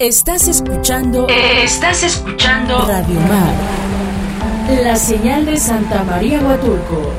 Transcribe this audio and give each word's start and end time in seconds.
Estás 0.00 0.48
escuchando. 0.48 1.28
Estás 1.28 2.02
escuchando. 2.02 2.84
Radio 2.84 3.20
Mar. 3.20 3.54
La 4.82 4.96
señal 4.96 5.46
de 5.46 5.56
Santa 5.56 6.02
María 6.02 6.40
Huatulco. 6.40 7.12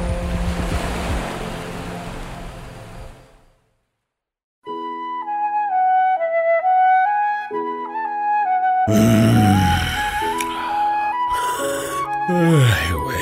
Ay, 12.28 12.94
güey. 13.06 13.18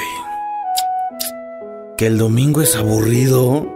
Que 1.95 2.07
el 2.07 2.17
domingo 2.17 2.63
es 2.63 2.75
aburrido. 2.75 3.67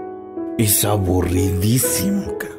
Es 0.58 0.84
aburridísimo, 0.86 2.36
ca. 2.40 2.57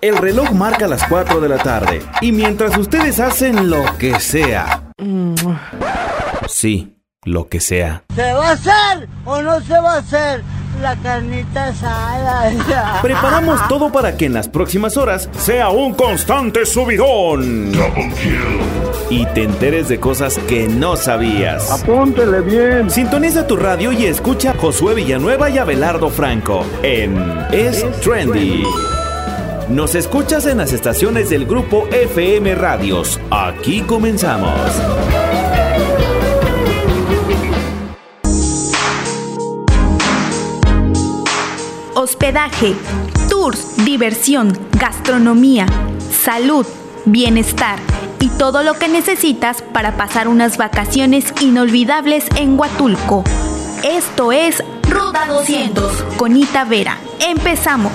El 0.00 0.16
reloj 0.18 0.52
marca 0.52 0.86
las 0.86 1.04
4 1.04 1.40
de 1.40 1.48
la 1.48 1.58
tarde. 1.58 2.02
Y 2.20 2.32
mientras 2.32 2.76
ustedes 2.76 3.18
hacen 3.18 3.70
lo 3.70 3.82
que 3.98 4.20
sea. 4.20 4.90
Sí, 6.48 6.98
lo 7.24 7.48
que 7.48 7.60
sea. 7.60 8.04
¿Se 8.14 8.32
va 8.32 8.48
a 8.48 8.52
hacer 8.52 9.08
o 9.24 9.40
no 9.42 9.60
se 9.60 9.78
va 9.78 9.94
a 9.94 9.98
hacer 9.98 10.42
la 10.82 10.94
carnita 10.96 11.68
asada? 11.68 12.98
Preparamos 13.02 13.66
todo 13.68 13.90
para 13.90 14.16
que 14.16 14.26
en 14.26 14.34
las 14.34 14.48
próximas 14.48 14.96
horas 14.96 15.30
sea 15.38 15.70
un 15.70 15.94
constante 15.94 16.66
subidón. 16.66 17.72
Y 19.08 19.24
te 19.26 19.44
enteres 19.44 19.88
de 19.88 19.98
cosas 19.98 20.38
que 20.46 20.68
no 20.68 20.96
sabías. 20.96 21.70
Apúntele 21.70 22.40
bien. 22.42 22.90
Sintoniza 22.90 23.46
tu 23.46 23.56
radio 23.56 23.92
y 23.92 24.04
escucha 24.06 24.50
a 24.50 24.54
Josué 24.54 24.94
Villanueva 24.94 25.48
y 25.48 25.58
Abelardo 25.58 26.10
Franco 26.10 26.66
en 26.82 27.16
Es 27.50 27.84
Trendy. 28.00 28.62
Nos 29.68 29.94
escuchas 29.96 30.46
en 30.46 30.58
las 30.58 30.72
estaciones 30.72 31.28
del 31.28 31.44
grupo 31.44 31.88
FM 31.90 32.54
Radios. 32.54 33.20
Aquí 33.30 33.80
comenzamos. 33.80 34.52
hospedaje, 42.06 42.76
tours, 43.28 43.84
diversión, 43.84 44.56
gastronomía, 44.78 45.66
salud, 45.98 46.64
bienestar 47.04 47.80
y 48.20 48.28
todo 48.28 48.62
lo 48.62 48.74
que 48.74 48.86
necesitas 48.86 49.62
para 49.62 49.96
pasar 49.96 50.28
unas 50.28 50.56
vacaciones 50.56 51.34
inolvidables 51.40 52.26
en 52.36 52.56
Huatulco. 52.56 53.24
Esto 53.82 54.30
es 54.30 54.62
Ruta 54.88 55.26
200 55.26 56.04
con 56.16 56.36
Ita 56.36 56.64
Vera. 56.64 56.98
Empezamos. 57.18 57.92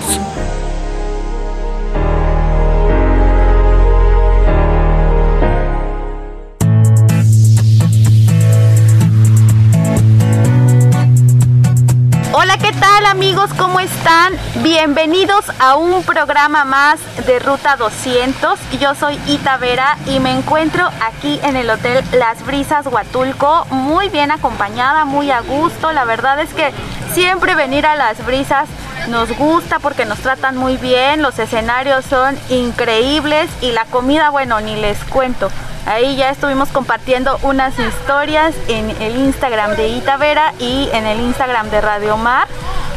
Hola, 13.02 13.14
¿qué 13.14 13.16
tal 13.16 13.18
amigos? 13.18 13.50
¿Cómo 13.58 13.80
están? 13.80 14.34
Bienvenidos 14.62 15.46
a 15.60 15.76
un 15.76 16.04
programa 16.04 16.66
más 16.66 17.00
de 17.26 17.40
Ruta 17.40 17.76
200. 17.76 18.60
Yo 18.80 18.94
soy 18.94 19.20
Ita 19.28 19.58
Vera 19.58 19.98
y 20.06 20.20
me 20.20 20.32
encuentro 20.32 20.88
aquí 21.02 21.40
en 21.44 21.56
el 21.56 21.70
Hotel 21.70 22.04
Las 22.12 22.46
Brisas 22.46 22.86
Huatulco, 22.86 23.66
muy 23.72 24.10
bien 24.10 24.30
acompañada, 24.30 25.06
muy 25.06 25.32
a 25.32 25.42
gusto. 25.42 25.92
La 25.92 26.06
verdad 26.06 26.40
es 26.42 26.54
que 26.54 26.72
siempre 27.14 27.56
venir 27.56 27.88
a 27.88 27.96
Las 27.96 28.24
Brisas 28.24 28.70
nos 29.10 29.36
gusta 29.36 29.80
porque 29.80 30.06
nos 30.06 30.20
tratan 30.20 30.56
muy 30.58 30.78
bien, 30.78 31.24
los 31.24 31.40
escenarios 31.40 32.06
son 32.06 32.38
increíbles 32.50 33.50
y 33.62 33.72
la 33.72 33.86
comida, 33.86 34.30
bueno, 34.30 34.62
ni 34.62 34.76
les 34.76 34.98
cuento. 35.06 35.50
Ahí 35.88 36.16
ya 36.16 36.30
estuvimos 36.30 36.70
compartiendo 36.70 37.40
unas 37.42 37.78
historias 37.80 38.54
en 38.68 38.92
el 39.02 39.16
Instagram 39.16 39.76
de 39.76 39.88
Itavera 39.88 40.54
y 40.60 40.90
en 40.94 41.08
el 41.08 41.20
Instagram 41.20 41.72
de 41.72 41.82
Radio 41.82 42.18
Mar 42.18 42.48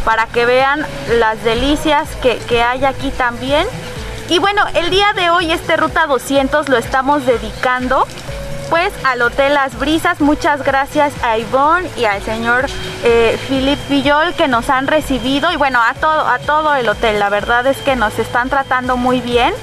para 0.05 0.27
que 0.27 0.47
vean 0.47 0.85
las 1.19 1.43
delicias 1.45 2.09
que, 2.23 2.39
que 2.49 2.63
hay 2.63 2.85
aquí 2.85 3.11
también. 3.11 3.67
Y 4.29 4.39
bueno, 4.39 4.63
el 4.75 4.91
día 4.91 5.13
de 5.15 5.31
hoy 5.31 5.53
este 5.53 5.77
Ruta 5.77 6.07
200 6.07 6.69
lo 6.69 6.79
estamos 6.79 7.27
dedicando 7.27 8.07
pues 8.71 8.93
al 9.05 9.23
Hotel 9.23 9.55
Las 9.55 9.79
Brisas. 9.79 10.21
Muchas 10.21 10.65
gracias 10.65 11.13
a 11.23 11.39
Ivonne 11.39 11.89
y 11.97 12.05
al 12.05 12.23
señor 12.23 12.67
eh, 13.05 13.39
Philip 13.49 13.79
Villol 13.89 14.35
que 14.35 14.49
nos 14.49 14.71
han 14.71 14.87
recibido 14.87 15.53
y 15.53 15.57
bueno, 15.57 15.81
a 15.81 15.95
todo, 15.95 16.27
a 16.27 16.39
todo 16.39 16.75
el 16.75 16.89
hotel. 16.89 17.19
La 17.19 17.29
verdad 17.29 17.67
es 17.67 17.77
que 17.79 17.97
nos 17.97 18.19
están 18.19 18.49
tratando 18.49 18.97
muy 18.97 19.21
bien. 19.21 19.55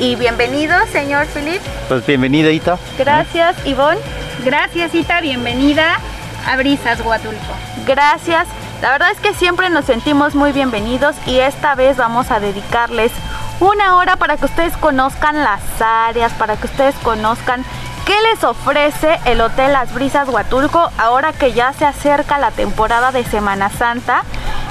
Y 0.00 0.14
bienvenido, 0.14 0.74
señor 0.92 1.26
Philip. 1.26 1.60
Pues 1.88 2.06
bienvenida, 2.06 2.50
Ita. 2.50 2.78
Gracias, 2.96 3.56
Ivonne. 3.64 4.00
Gracias, 4.44 4.94
Ita. 4.94 5.20
Bienvenida 5.20 5.98
a 6.46 6.56
Brisas 6.56 7.00
Huatulco. 7.00 7.54
Gracias. 7.84 8.46
La 8.80 8.92
verdad 8.92 9.10
es 9.10 9.18
que 9.18 9.34
siempre 9.34 9.70
nos 9.70 9.86
sentimos 9.86 10.36
muy 10.36 10.52
bienvenidos 10.52 11.16
y 11.26 11.40
esta 11.40 11.74
vez 11.74 11.96
vamos 11.96 12.30
a 12.30 12.38
dedicarles 12.38 13.10
una 13.58 13.96
hora 13.96 14.14
para 14.16 14.36
que 14.36 14.44
ustedes 14.44 14.76
conozcan 14.76 15.42
las 15.42 15.60
áreas, 15.80 16.32
para 16.34 16.56
que 16.56 16.66
ustedes 16.66 16.94
conozcan 17.02 17.64
qué 18.06 18.14
les 18.30 18.44
ofrece 18.44 19.18
el 19.24 19.40
Hotel 19.40 19.72
Las 19.72 19.92
Brisas 19.92 20.28
Huatulco 20.28 20.92
ahora 20.96 21.32
que 21.32 21.52
ya 21.52 21.72
se 21.72 21.86
acerca 21.86 22.38
la 22.38 22.52
temporada 22.52 23.10
de 23.10 23.24
Semana 23.24 23.68
Santa. 23.68 24.22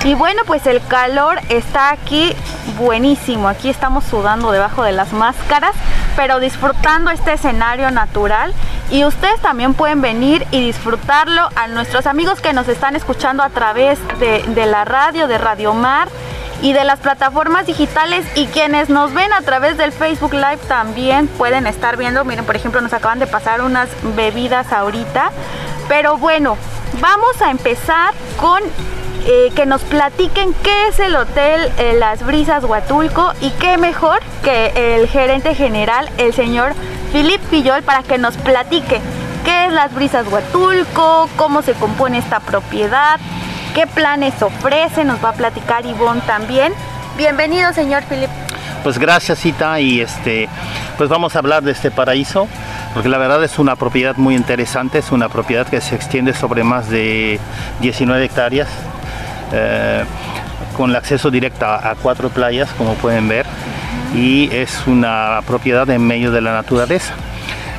Y 0.04 0.14
bueno, 0.14 0.44
pues 0.46 0.66
el 0.68 0.86
calor 0.86 1.40
está 1.50 1.90
aquí 1.90 2.36
buenísimo. 2.78 3.50
Aquí 3.50 3.70
estamos 3.70 4.04
sudando 4.06 4.52
debajo 4.52 4.84
de 4.84 4.92
las 4.92 5.12
máscaras, 5.12 5.74
pero 6.16 6.40
disfrutando 6.40 7.12
este 7.12 7.34
escenario 7.34 7.90
natural. 7.92 8.54
Y 8.92 9.04
ustedes 9.06 9.40
también 9.42 9.74
pueden 9.74 10.02
venir 10.02 10.46
y 10.52 10.66
disfrutarlo 10.66 11.50
a 11.56 11.68
nuestros 11.68 12.06
amigos 12.06 12.40
que 12.40 12.54
nos 12.54 12.68
están 12.70 12.96
escuchando 12.96 13.44
a 13.44 13.50
través 13.50 14.00
de, 14.20 14.66
la 14.66 14.86
radio, 14.86 15.28
de 15.28 15.38
Radio 15.38 15.74
Mar 15.74 16.08
y 16.62 16.74
de 16.74 16.84
las 16.86 17.00
plataformas 17.00 17.66
digitales 17.68 18.26
y 18.36 18.46
quienes 18.48 18.90
nos 18.90 19.14
ven 19.14 19.32
a 19.34 19.42
través 19.42 19.78
del 19.78 19.92
Facebook 19.92 20.34
Live 20.34 20.60
también 20.68 21.28
pueden 21.28 21.68
estar 21.68 21.98
viendo. 21.98 22.24
Miren, 22.24 22.46
por 22.46 22.56
ejemplo, 22.56 22.80
nos 22.82 22.94
acaban 22.94 23.20
de 23.20 23.28
pasar 23.28 23.62
unas 23.62 23.90
bebidas 24.16 24.72
ahorita. 24.72 25.32
Pero 25.90 26.18
bueno, 26.18 26.56
vamos 27.02 27.42
a 27.42 27.52
empezar 27.52 28.14
con 28.40 28.62
eh, 29.28 29.52
que 29.54 29.66
nos 29.66 29.82
platiquen 29.82 30.54
qué 30.64 30.88
es 30.88 31.00
el 31.00 31.16
Hotel 31.16 31.70
eh, 31.78 31.96
Las 32.00 32.26
Brisas 32.26 32.64
Huatulco 32.64 33.34
y 33.42 33.50
qué 33.52 33.78
mejor 33.78 34.20
que 34.42 34.96
el 34.96 35.08
gerente 35.10 35.54
general, 35.54 36.10
el 36.18 36.34
señor 36.34 36.74
Philip 37.12 37.42
Pillol, 37.50 37.84
para 37.84 38.04
que 38.04 38.18
nos 38.18 38.38
platique 38.38 39.02
qué 39.44 39.66
es 39.66 39.74
Las 39.74 39.94
Brisas 39.94 40.28
Huatulco, 40.32 41.30
cómo 41.36 41.62
se 41.62 41.74
compone 41.74 42.20
esta 42.20 42.40
propiedad, 42.40 43.20
qué 43.76 43.86
planes 43.86 44.42
ofrece, 44.42 45.04
nos 45.04 45.22
va 45.24 45.30
a 45.30 45.34
platicar 45.34 45.86
Ivonne 45.86 46.22
también. 46.22 46.74
Bienvenido, 47.18 47.74
señor 47.74 48.04
Philip. 48.04 48.30
Pues 48.84 48.98
gracias, 48.98 49.46
Ita, 49.46 49.82
y 49.82 50.00
este, 50.00 50.48
pues 50.98 51.10
vamos 51.10 51.36
a 51.36 51.40
hablar 51.40 51.64
de 51.64 51.74
este 51.74 51.92
paraíso, 51.92 52.48
porque 52.94 53.10
la 53.10 53.18
verdad 53.18 53.44
es 53.44 53.60
una 53.60 53.76
propiedad 53.76 54.16
muy 54.16 54.36
interesante, 54.36 55.00
es 55.00 55.12
una 55.12 55.28
propiedad 55.28 55.68
que 55.68 55.82
se 55.82 55.96
extiende 55.96 56.34
sobre 56.34 56.64
más 56.64 56.90
de 56.90 57.40
19 57.82 58.24
hectáreas, 58.24 58.70
eh, 59.52 60.04
con 60.76 60.90
el 60.90 60.96
acceso 60.96 61.32
directo 61.32 61.66
a, 61.66 61.96
cuatro 62.02 62.30
playas, 62.30 62.70
como 62.78 62.94
pueden 62.96 63.28
ver, 63.28 63.46
y 64.16 64.50
es 64.54 64.86
una 64.88 65.42
propiedad 65.46 65.90
en 65.90 66.06
medio 66.06 66.32
de 66.32 66.42
la 66.42 66.54
naturaleza. 66.54 67.14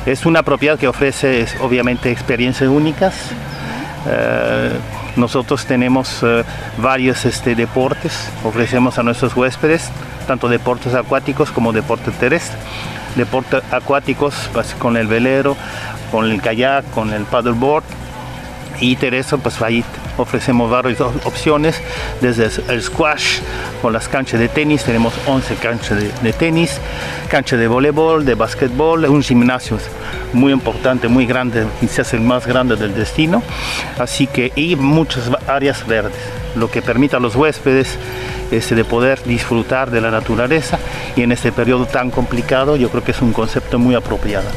Es 0.05 0.25
una 0.25 0.43
propiedad 0.43 0.77
que 0.77 0.87
ofrece 0.87 1.45
obviamente 1.61 2.11
experiencias 2.11 2.69
únicas. 2.69 3.15
Eh, 4.07 4.71
nosotros 5.15 5.65
tenemos 5.65 6.23
eh, 6.23 6.43
varios 6.77 7.25
este, 7.25 7.55
deportes, 7.55 8.29
ofrecemos 8.43 8.97
a 8.97 9.03
nuestros 9.03 9.35
huéspedes 9.35 9.91
tanto 10.29 10.47
deportes 10.47 10.93
acuáticos 10.93 11.49
como 11.49 11.73
deportes 11.73 12.13
terrestres. 12.19 12.61
Deportes 13.15 13.63
acuáticos 13.71 14.47
pues, 14.53 14.75
con 14.75 14.95
el 14.95 15.07
velero, 15.07 15.57
con 16.11 16.29
el 16.29 16.39
kayak, 16.39 16.87
con 16.91 17.11
el 17.13 17.23
paddleboard 17.23 17.83
y 18.79 18.95
terrestre 18.95 19.39
pues 19.39 19.59
ahí 19.63 19.83
ofrecemos 20.19 20.69
varias 20.69 21.01
opciones 21.01 21.79
desde 22.21 22.49
el 22.71 22.81
squash 22.81 23.39
con 23.81 23.93
las 23.93 24.07
canchas 24.07 24.39
de 24.39 24.49
tenis 24.49 24.83
tenemos 24.83 25.13
11 25.25 25.55
canchas 25.55 25.97
de, 26.23 26.33
tenis 26.33 26.79
cancha 27.29 27.57
de 27.57 27.67
voleibol 27.67 28.25
de 28.25 28.35
basquetbol 28.35 29.05
un 29.05 29.23
gimnasio 29.23 29.77
muy 30.33 30.51
importante 30.51 31.07
muy 31.07 31.25
grande 31.25 31.65
quizás 31.79 32.13
el 32.13 32.21
más 32.21 32.45
grande 32.45 32.75
del 32.75 32.93
destino 32.93 33.41
así 33.97 34.27
que 34.27 34.51
y 34.55 34.75
muchas 34.75 35.29
áreas 35.47 35.85
verdes 35.87 36.39
lo 36.55 36.69
que 36.69 36.81
permite 36.81 37.15
a 37.15 37.19
los 37.19 37.35
huéspedes 37.35 37.97
este, 38.51 38.75
de 38.75 38.83
poder 38.83 39.21
disfrutar 39.23 39.91
de 39.91 40.01
la 40.01 40.09
naturaleza 40.09 40.79
y 41.15 41.21
en 41.21 41.31
este 41.31 41.51
periodo 41.51 41.85
tan 41.85 42.09
complicado 42.09 42.75
yo 42.75 42.89
creo 42.89 43.03
que 43.03 43.11
es 43.11 43.21
un 43.21 43.33
concepto 43.33 43.77
muy 43.77 43.95
apropiado. 43.95 44.47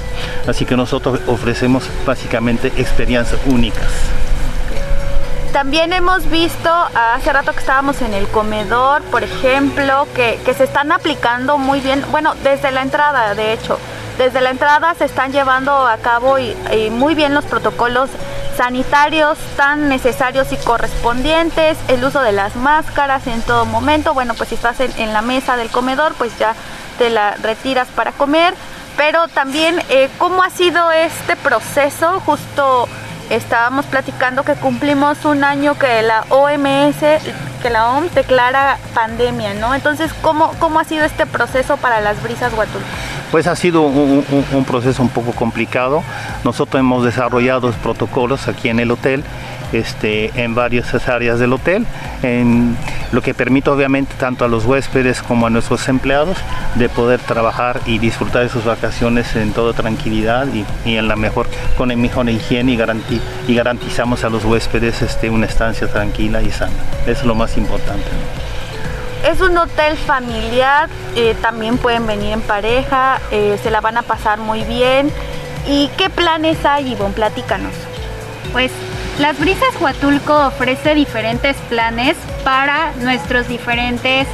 Así 0.46 0.64
que 0.64 0.76
nosotros 0.76 1.20
ofrecemos 1.26 1.88
básicamente 2.06 2.68
experiencias 2.78 3.40
únicas. 3.46 3.88
También 5.52 5.92
hemos 5.92 6.28
visto, 6.30 6.70
hace 6.94 7.32
rato 7.32 7.52
que 7.52 7.60
estábamos 7.60 8.00
en 8.00 8.14
el 8.14 8.26
comedor, 8.28 9.02
por 9.04 9.22
ejemplo, 9.22 10.08
que, 10.14 10.40
que 10.44 10.54
se 10.54 10.64
están 10.64 10.92
aplicando 10.92 11.58
muy 11.58 11.80
bien, 11.80 12.02
bueno, 12.10 12.34
desde 12.42 12.70
la 12.70 12.80
entrada, 12.82 13.34
de 13.34 13.52
hecho, 13.52 13.78
desde 14.18 14.40
la 14.40 14.50
entrada 14.50 14.94
se 14.94 15.04
están 15.04 15.32
llevando 15.32 15.86
a 15.86 15.96
cabo 15.98 16.38
y, 16.38 16.54
muy 16.90 17.14
bien 17.14 17.34
los 17.34 17.44
protocolos 17.44 18.10
sanitarios 18.56 19.38
tan 19.56 19.88
necesarios 19.88 20.52
y 20.52 20.56
correspondientes, 20.56 21.78
el 21.88 22.04
uso 22.04 22.20
de 22.20 22.32
las 22.32 22.54
máscaras 22.56 23.26
en 23.26 23.40
todo 23.42 23.64
momento, 23.64 24.14
bueno, 24.14 24.34
pues 24.34 24.50
si 24.50 24.54
estás 24.54 24.80
en, 24.80 25.12
la 25.12 25.22
mesa 25.22 25.56
del 25.56 25.70
comedor, 25.70 26.14
pues 26.14 26.38
ya 26.38 26.54
te 26.98 27.10
la 27.10 27.32
retiras 27.42 27.88
para 27.88 28.12
comer, 28.12 28.54
pero 28.96 29.28
también 29.28 29.82
eh, 29.88 30.10
cómo 30.18 30.42
ha 30.42 30.50
sido 30.50 30.90
este 30.92 31.34
proceso, 31.36 32.20
justo 32.20 32.88
estábamos 33.36 33.86
platicando 33.86 34.44
que 34.44 34.54
cumplimos 34.54 35.24
un 35.24 35.42
año 35.42 35.78
que 35.78 36.02
la 36.02 36.24
OMS, 36.28 37.00
que 37.62 37.70
la 37.70 37.90
OMS 37.90 38.14
declara 38.14 38.78
pandemia, 38.94 39.54
¿no? 39.54 39.74
Entonces, 39.74 40.12
¿cómo, 40.20 40.52
cómo 40.58 40.78
ha 40.78 40.84
sido 40.84 41.04
este 41.04 41.24
proceso 41.24 41.78
para 41.78 42.00
las 42.00 42.22
brisas 42.22 42.52
Huatulco? 42.52 42.86
Pues 43.32 43.46
ha 43.46 43.56
sido 43.56 43.80
un, 43.80 44.64
proceso 44.66 45.02
un 45.02 45.08
poco 45.08 45.32
complicado. 45.32 46.04
Nosotros 46.44 46.78
hemos 46.78 47.02
desarrollado 47.02 47.72
protocolos 47.72 48.46
aquí 48.46 48.68
en 48.68 48.78
el 48.78 48.90
hotel, 48.90 49.24
este, 49.72 50.30
en 50.44 50.54
varias 50.54 51.08
áreas 51.08 51.38
del 51.38 51.54
hotel, 51.54 51.86
en 52.22 52.76
lo 53.10 53.22
que 53.22 53.32
permite 53.32 53.70
obviamente 53.70 54.14
tanto 54.18 54.44
a 54.44 54.48
los 54.48 54.66
huéspedes 54.66 55.22
como 55.22 55.46
a 55.46 55.50
nuestros 55.50 55.88
empleados 55.88 56.36
de 56.74 56.90
poder 56.90 57.20
trabajar 57.20 57.80
y 57.86 57.98
disfrutar 57.98 58.42
de 58.42 58.50
sus 58.50 58.66
vacaciones 58.66 59.34
en 59.34 59.52
toda 59.52 59.72
tranquilidad 59.72 60.46
y, 60.52 60.66
en 60.94 61.08
la 61.08 61.16
mejor, 61.16 61.48
con 61.78 61.90
el 61.90 61.96
mejor 61.96 62.28
higiene 62.28 62.72
y, 62.72 63.50
y 63.50 63.54
garantizamos 63.54 64.24
a 64.24 64.28
los 64.28 64.44
huéspedes 64.44 65.00
este, 65.00 65.30
una 65.30 65.46
estancia 65.46 65.88
tranquila 65.88 66.42
y 66.42 66.50
sana. 66.50 66.76
Es 67.06 67.24
lo 67.24 67.34
más 67.34 67.56
importante. 67.56 68.10
Es 69.24 69.40
un 69.40 69.56
hotel 69.56 69.96
familiar, 69.96 70.88
eh, 71.14 71.36
también 71.40 71.78
pueden 71.78 72.06
venir 72.06 72.32
en 72.32 72.40
pareja, 72.40 73.20
eh, 73.30 73.56
se 73.62 73.70
la 73.70 73.80
van 73.80 73.96
a 73.96 74.02
pasar 74.02 74.38
muy 74.40 74.64
bien. 74.64 75.12
¿Y 75.66 75.88
qué 75.96 76.10
planes 76.10 76.64
hay, 76.64 76.92
Ivonne? 76.92 77.14
Platícanos. 77.14 77.72
Pues 78.50 78.72
Las 79.20 79.38
Brisas 79.38 79.80
Huatulco 79.80 80.46
ofrece 80.46 80.96
diferentes 80.96 81.56
planes 81.68 82.16
para 82.42 82.92
nuestros 83.00 83.46
diferentes, 83.46 84.26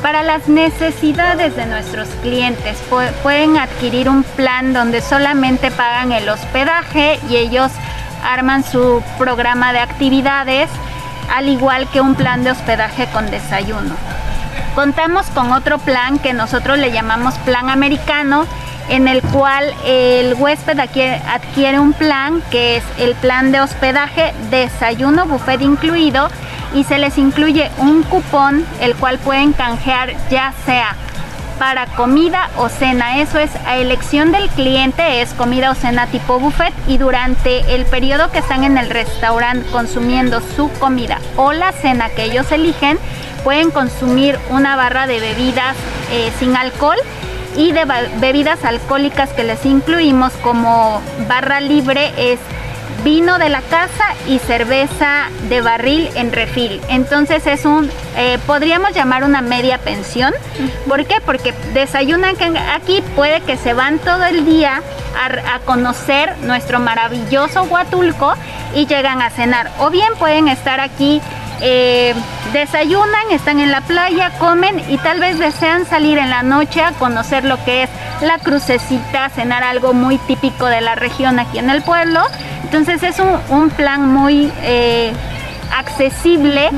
para 0.00 0.22
las 0.22 0.48
necesidades 0.48 1.54
de 1.54 1.66
nuestros 1.66 2.08
clientes. 2.22 2.78
pueden 3.22 3.58
adquirir 3.58 4.08
un 4.08 4.22
plan 4.22 4.72
donde 4.72 5.02
solamente 5.02 5.70
pagan 5.70 6.12
el 6.12 6.28
hospedaje 6.30 7.20
y 7.28 7.36
ellos 7.36 7.70
arman 8.24 8.64
su 8.64 9.02
programa 9.18 9.74
de 9.74 9.80
actividades 9.80 10.70
al 11.30 11.48
igual 11.48 11.88
que 11.88 12.00
un 12.00 12.14
plan 12.14 12.44
de 12.44 12.50
hospedaje 12.50 13.06
con 13.12 13.30
desayuno. 13.30 13.94
Contamos 14.74 15.26
con 15.28 15.52
otro 15.52 15.78
plan 15.78 16.18
que 16.18 16.32
nosotros 16.32 16.78
le 16.78 16.90
llamamos 16.90 17.34
plan 17.38 17.70
americano, 17.70 18.46
en 18.88 19.08
el 19.08 19.22
cual 19.22 19.72
el 19.86 20.34
huésped 20.34 20.78
adquiere, 20.78 21.78
un 21.78 21.92
plan 21.92 22.42
que 22.50 22.76
es 22.76 22.84
el 22.98 23.14
plan 23.14 23.52
de 23.52 23.60
hospedaje, 23.60 24.34
desayuno, 24.50 25.26
buffet 25.26 25.62
incluido, 25.62 26.28
y 26.74 26.84
se 26.84 26.98
les 26.98 27.16
incluye 27.18 27.70
un 27.78 28.02
cupón 28.02 28.66
el 28.80 28.94
cual 28.96 29.18
pueden 29.18 29.52
canjear 29.52 30.12
ya 30.28 30.52
sea 30.66 30.96
para 31.58 31.86
comida 31.86 32.50
o 32.56 32.68
cena. 32.68 33.20
Eso 33.20 33.38
es 33.38 33.50
a 33.66 33.76
elección 33.76 34.32
del 34.32 34.48
cliente, 34.50 35.22
es 35.22 35.32
comida 35.34 35.70
o 35.70 35.74
cena 35.74 36.06
tipo 36.06 36.38
buffet 36.38 36.72
y 36.86 36.98
durante 36.98 37.74
el 37.74 37.86
periodo 37.86 38.30
que 38.30 38.38
están 38.38 38.64
en 38.64 38.78
el 38.78 38.90
restaurante 38.90 39.68
consumiendo 39.70 40.40
su 40.56 40.70
comida 40.78 41.20
o 41.36 41.52
la 41.52 41.72
cena 41.72 42.08
que 42.10 42.24
ellos 42.24 42.50
eligen, 42.52 42.98
pueden 43.42 43.70
consumir 43.70 44.38
una 44.50 44.76
barra 44.76 45.06
de 45.06 45.20
bebidas 45.20 45.76
eh, 46.10 46.32
sin 46.38 46.56
alcohol 46.56 46.98
y 47.56 47.72
de 47.72 47.84
bebidas 48.20 48.64
alcohólicas 48.64 49.30
que 49.30 49.44
les 49.44 49.64
incluimos 49.64 50.32
como 50.42 51.00
barra 51.28 51.60
libre 51.60 52.12
es 52.16 52.40
vino 53.04 53.38
de 53.38 53.50
la 53.50 53.60
casa 53.60 54.04
y 54.26 54.38
cerveza 54.38 55.28
de 55.48 55.60
barril 55.60 56.08
en 56.14 56.32
refil. 56.32 56.80
Entonces 56.88 57.46
es 57.46 57.64
un, 57.66 57.90
eh, 58.16 58.38
podríamos 58.46 58.92
llamar 58.92 59.24
una 59.24 59.42
media 59.42 59.78
pensión. 59.78 60.32
¿Por 60.88 61.04
qué? 61.04 61.20
Porque 61.24 61.52
desayunan 61.74 62.34
aquí, 62.74 63.02
puede 63.14 63.42
que 63.42 63.56
se 63.56 63.74
van 63.74 63.98
todo 63.98 64.24
el 64.24 64.46
día 64.46 64.82
a, 65.22 65.60
conocer 65.60 66.36
nuestro 66.42 66.80
maravilloso 66.80 67.62
Huatulco 67.64 68.34
y 68.74 68.86
llegan 68.86 69.22
a 69.22 69.30
cenar. 69.30 69.70
O 69.78 69.90
bien 69.90 70.12
pueden 70.18 70.48
estar 70.48 70.80
aquí 70.80 71.20
eh, 71.60 72.14
desayunan, 72.52 73.30
están 73.30 73.60
en 73.60 73.70
la 73.70 73.80
playa, 73.82 74.32
comen 74.38 74.82
y 74.88 74.98
tal 74.98 75.20
vez 75.20 75.38
desean 75.38 75.86
salir 75.86 76.18
en 76.18 76.30
la 76.30 76.42
noche 76.42 76.82
a 76.82 76.92
conocer 76.92 77.44
lo 77.44 77.62
que 77.64 77.84
es 77.84 77.90
la 78.20 78.38
crucecita, 78.38 79.28
cenar 79.30 79.62
algo 79.62 79.92
muy 79.92 80.18
típico 80.18 80.66
de 80.66 80.80
la 80.80 80.94
región 80.94 81.38
aquí 81.38 81.58
en 81.58 81.70
el 81.70 81.82
pueblo. 81.82 82.20
Entonces 82.76 83.04
es 83.04 83.22
un, 83.50 83.70
plan 83.70 84.12
muy 84.12 84.50
eh, 84.64 85.12
accesible 85.78 86.70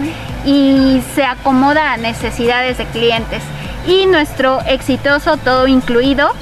y 0.44 1.00
se 1.14 1.24
acomoda 1.24 1.94
a 1.94 1.96
necesidades 1.96 2.76
de 2.76 2.84
clientes. 2.84 3.42
Y 3.86 4.04
nuestro 4.04 4.60
exitoso 4.66 5.38
todo 5.38 5.66
incluido 5.66 6.32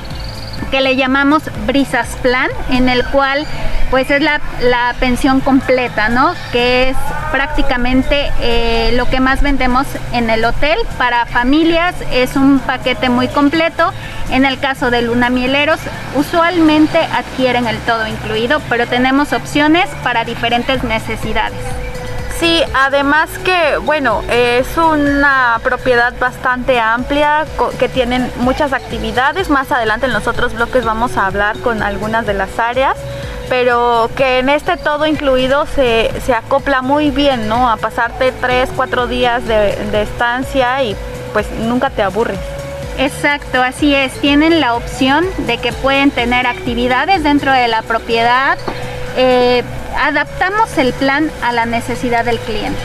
que 0.74 0.80
le 0.80 0.96
llamamos 0.96 1.44
Brisas 1.68 2.16
Plan, 2.20 2.50
en 2.68 2.88
el 2.88 3.04
cual 3.10 3.46
pues 3.92 4.10
es 4.10 4.20
la, 4.20 4.40
pensión 4.98 5.38
completa, 5.38 6.08
¿no? 6.08 6.34
Que 6.50 6.88
es 6.88 6.96
prácticamente 7.30 8.32
eh, 8.40 8.90
lo 8.96 9.08
que 9.08 9.20
más 9.20 9.40
vendemos 9.40 9.86
en 10.12 10.30
el 10.30 10.44
hotel. 10.44 10.76
Para 10.98 11.26
familias 11.26 11.94
es 12.10 12.34
un 12.34 12.58
paquete 12.58 13.08
muy 13.08 13.28
completo. 13.28 13.92
En 14.30 14.44
el 14.44 14.58
caso 14.58 14.90
de 14.90 15.02
lunamieleros, 15.02 15.78
usualmente 16.16 16.98
adquieren 16.98 17.68
el 17.68 17.78
todo 17.82 18.08
incluido, 18.08 18.60
pero 18.68 18.88
tenemos 18.88 19.32
opciones 19.32 19.88
para 20.02 20.24
diferentes 20.24 20.82
necesidades. 20.82 21.60
Sí, 22.38 22.62
además 22.74 23.30
que, 23.44 23.76
bueno, 23.78 24.22
es 24.28 24.76
una 24.76 25.60
propiedad 25.62 26.12
bastante 26.18 26.80
amplia 26.80 27.46
que 27.78 27.88
tienen 27.88 28.30
muchas 28.38 28.72
actividades. 28.72 29.50
Más 29.50 29.70
adelante 29.70 30.06
en 30.06 30.12
los 30.12 30.26
otros 30.26 30.54
bloques 30.54 30.84
vamos 30.84 31.16
a 31.16 31.26
hablar 31.26 31.58
con 31.58 31.82
algunas 31.82 32.26
de 32.26 32.34
las 32.34 32.58
áreas, 32.58 32.96
pero 33.48 34.10
que 34.16 34.40
en 34.40 34.48
este 34.48 34.76
todo 34.76 35.06
incluido 35.06 35.66
se, 35.66 36.10
acopla 36.34 36.82
muy 36.82 37.10
bien, 37.10 37.48
¿no? 37.48 37.70
A 37.70 37.76
pasarte 37.76 38.32
tres, 38.32 38.68
cuatro 38.74 39.06
días 39.06 39.46
de, 39.46 39.76
de 39.92 40.02
estancia 40.02 40.82
y 40.82 40.96
pues 41.32 41.48
nunca 41.52 41.90
te 41.90 42.02
aburres. 42.02 42.40
Exacto, 42.98 43.62
así 43.62 43.94
es. 43.94 44.12
Tienen 44.20 44.60
la 44.60 44.74
opción 44.74 45.24
de 45.46 45.58
que 45.58 45.72
pueden 45.72 46.10
tener 46.10 46.46
actividades 46.46 47.22
dentro 47.22 47.52
de 47.52 47.68
la 47.68 47.82
propiedad. 47.82 48.58
Eh, 49.16 49.62
adaptamos 49.96 50.76
el 50.78 50.92
plan 50.92 51.30
a 51.42 51.52
la 51.52 51.66
necesidad 51.66 52.24
del 52.24 52.38
cliente. 52.38 52.80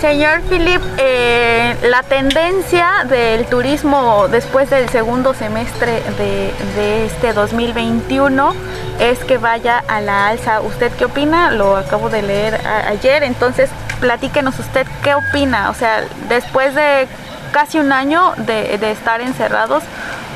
Señor 0.00 0.42
Philip, 0.42 0.80
eh, 0.98 1.76
la 1.82 2.04
tendencia 2.04 3.04
del 3.08 3.46
turismo 3.46 4.28
después 4.28 4.70
del 4.70 4.88
segundo 4.90 5.34
semestre 5.34 6.00
de, 6.16 7.04
este 7.06 7.32
2021 7.32 8.54
es 9.00 9.18
que 9.24 9.38
vaya 9.38 9.82
a 9.88 10.00
la 10.00 10.28
alza. 10.28 10.60
¿Usted 10.60 10.92
qué 10.92 11.06
opina? 11.06 11.50
Lo 11.50 11.76
acabo 11.76 12.10
de 12.10 12.22
leer 12.22 12.60
ayer, 12.86 13.24
entonces 13.24 13.70
platíquenos 13.98 14.56
usted 14.60 14.86
qué 15.02 15.16
opina. 15.16 15.68
O 15.70 15.74
sea, 15.74 16.04
después 16.28 16.76
de 16.76 17.08
casi 17.50 17.80
un 17.80 17.90
año 17.90 18.34
de, 18.36 18.74
estar 18.92 19.20
encerrados, 19.20 19.82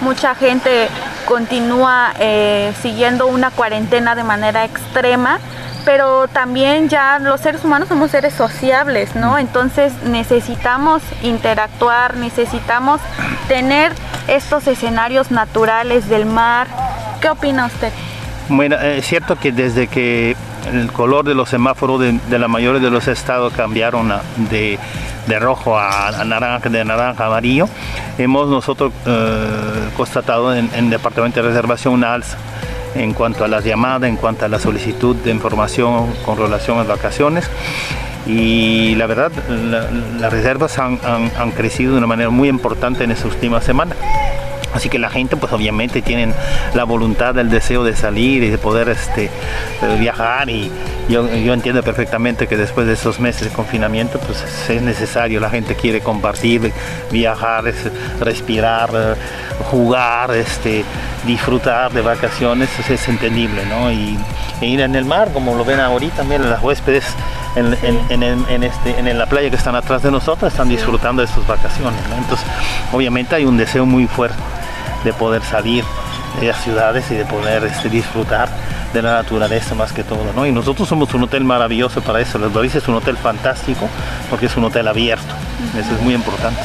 mucha 0.01 0.35
gente 0.35 0.89
continúa 1.27 2.13
eh, 2.19 2.73
siguiendo 2.83 3.27
una 3.27 3.51
cuarentena 3.51 4.15
de 4.15 4.25
manera 4.25 4.65
extrema 4.65 5.39
pero 5.85 6.29
también 6.29 6.89
ya 6.89 7.19
los 7.19 7.41
seres 7.41 7.65
humanos 7.65 7.89
somos 7.89 8.11
seres 8.11 8.35
sociables, 8.35 9.15
¿no? 9.15 9.39
Entonces 9.39 9.93
necesitamos 10.05 11.03
interactuar, 11.23 12.17
necesitamos 12.17 13.01
tener 13.49 13.93
estos 14.29 14.67
escenarios 14.67 15.31
naturales 15.31 16.09
del 16.09 16.27
mar. 16.27 16.69
¿Qué 17.21 17.29
opina 17.31 17.67
usted? 17.67 17.93
Bueno, 18.49 18.77
es 18.77 19.07
cierto 19.07 19.37
que 19.37 19.53
desde 19.53 19.87
que 19.87 20.37
el 20.73 20.93
color 20.93 21.25
de 21.25 21.35
los 21.35 21.49
semáforos 21.49 22.01
de, 22.01 22.39
la 22.39 22.49
mayoría 22.49 22.81
de 22.81 22.91
los 22.91 23.09
estados 23.09 23.53
cambiaron 23.53 24.13
de, 24.51 24.79
rojo 25.39 25.79
a, 25.79 26.25
naranja, 26.25 26.69
de 26.69 26.85
naranja 26.85 27.25
a 27.25 27.27
amarillo, 27.29 27.69
hemos 28.19 28.49
nosotros 28.49 28.93
eh, 29.07 29.91
constatado 29.97 30.55
en 30.55 30.71
el 30.75 30.91
Departamento 30.91 31.43
de 31.43 31.49
Reservación 31.49 31.95
una 31.95 32.15
alza 32.15 32.37
en 32.95 33.15
cuanto 33.15 33.45
a 33.45 33.49
las 33.49 33.65
llamadas, 33.65 34.09
en 34.09 34.17
cuanto 34.17 34.45
a 34.45 34.49
la 34.49 34.59
solicitud 34.59 35.17
de 35.17 35.31
información 35.31 36.13
con 36.25 36.37
relación 36.37 36.79
a 36.79 36.83
vacaciones. 36.83 37.49
Y 38.27 38.95
la 38.97 39.07
verdad, 39.07 39.33
las 40.21 40.33
reservas 40.33 40.79
han, 40.79 40.99
crecido 41.57 41.93
de 41.93 41.99
una 41.99 42.07
manera 42.07 42.31
muy 42.31 42.49
importante 42.49 43.05
en 43.05 43.11
esta 43.11 43.27
última 43.27 43.61
semana. 43.61 43.97
Así 44.73 44.89
que 44.89 44.99
la 44.99 45.11
gente 45.11 45.37
pues 45.37 45.53
obviamente 45.53 46.03
tienen 46.03 46.35
la 46.75 46.85
voluntad, 46.85 47.37
el 47.39 47.51
deseo 47.51 47.85
de 47.85 47.95
salir 47.95 48.43
y 48.43 48.49
de 48.51 48.59
poder 48.59 48.89
este, 48.89 49.31
viajar 49.99 50.49
y 50.49 50.71
yo, 51.09 51.29
yo, 51.35 51.53
entiendo 51.53 51.83
perfectamente 51.83 52.47
que 52.47 52.57
después 52.57 52.87
de 52.87 52.95
esos 52.95 53.21
meses 53.21 53.51
de 53.51 53.55
confinamiento 53.55 54.19
pues 54.21 54.43
es 54.69 54.83
necesario, 54.83 55.41
la 55.41 55.51
gente 55.51 55.75
quiere 55.75 56.01
compartir, 56.01 56.73
viajar, 57.11 57.65
respirar, 58.21 59.17
jugar, 59.71 60.31
este, 60.31 60.85
disfrutar 61.27 61.93
de 61.93 62.01
vacaciones, 62.01 62.69
es 62.89 63.09
entendible, 63.09 63.65
¿no? 63.67 63.91
Y, 63.91 64.19
e 64.61 64.67
ir 64.67 64.81
en 64.81 64.95
el 64.95 65.05
mar, 65.05 65.31
como 65.33 65.55
lo 65.57 65.65
ven 65.65 65.81
ahorita, 65.81 66.23
miren, 66.23 66.49
las 66.49 66.63
huéspedes 66.63 67.05
en, 67.57 67.77
en, 68.09 68.63
este, 68.63 68.99
en, 68.99 69.19
la 69.19 69.27
playa 69.27 69.51
que 69.51 69.57
están 69.57 69.75
atrás 69.75 70.03
de 70.03 70.11
nosotros 70.11 70.53
están 70.53 70.69
disfrutando 70.69 71.21
de 71.21 71.29
sus 71.29 71.47
vacaciones. 71.47 72.01
Entonces, 72.17 72.47
obviamente 72.93 73.35
hay 73.35 73.45
un 73.45 73.57
deseo 73.57 73.85
muy 73.85 74.07
fuerte 74.07 74.37
de 75.05 75.13
poder 75.13 75.43
salir 75.43 75.85
de 76.41 76.49
las 76.49 76.63
ciudades 76.63 77.11
y 77.11 77.15
de 77.15 77.25
poder 77.25 77.65
este, 77.65 77.89
disfrutar 77.89 78.49
de 78.93 79.03
la 79.03 79.15
naturaleza 79.15 79.75
más 79.75 79.93
que 79.93 80.05
todo. 80.05 80.33
¿no? 80.35 80.47
Y 80.47 80.53
nosotros 80.53 80.89
somos 80.89 81.13
un 81.15 81.25
hotel 81.25 81.45
maravilloso 81.45 82.01
para 82.03 82.21
eso. 82.21 82.39
Les 82.39 82.53
Doris 82.53 82.75
es 82.75 82.89
un 82.89 82.95
hotel 82.95 83.17
fantástico 83.17 83.89
porque 84.31 84.47
es 84.47 84.57
un 84.57 84.65
hotel 84.65 84.89
abierto. 84.89 85.35
Eso 85.79 85.95
es 85.95 86.01
muy 86.03 86.15
importante. 86.15 86.61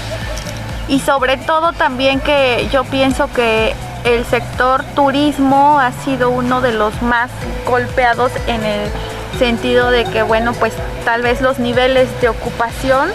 Y 0.87 0.99
sobre 0.99 1.37
todo 1.37 1.73
también 1.73 2.19
que 2.19 2.67
yo 2.71 2.83
pienso 2.85 3.31
que 3.33 3.73
el 4.05 4.25
sector 4.25 4.83
turismo 4.95 5.79
ha 5.79 5.91
sido 5.91 6.29
uno 6.29 6.61
de 6.61 6.71
los 6.71 7.01
más 7.01 7.29
golpeados 7.65 8.31
en 8.47 8.63
el 8.63 8.89
sentido 9.37 9.91
de 9.91 10.05
que, 10.05 10.23
bueno, 10.23 10.53
pues 10.53 10.73
tal 11.03 11.21
vez 11.21 11.41
los 11.41 11.59
niveles 11.59 12.09
de 12.21 12.29
ocupación 12.29 13.09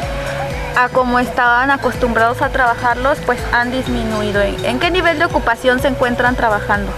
a 0.77 0.89
como 0.89 1.19
estaban 1.19 1.71
acostumbrados 1.71 2.43
a 2.43 2.51
trabajarlos, 2.51 3.19
pues 3.27 3.39
han 3.53 3.71
disminuido. 3.71 4.43
¿En 4.43 4.79
qué 4.79 4.91
nivel 4.91 5.19
de 5.19 5.25
ocupación 5.25 5.81
se 5.81 5.89
encuentran 5.89 6.37
trabajando? 6.37 6.91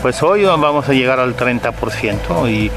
Pues 0.00 0.22
hoy 0.22 0.44
vamos 0.44 0.88
a 0.88 0.92
llegar 0.92 1.20
al 1.20 1.36
30% 1.36 2.50
y, 2.50 2.70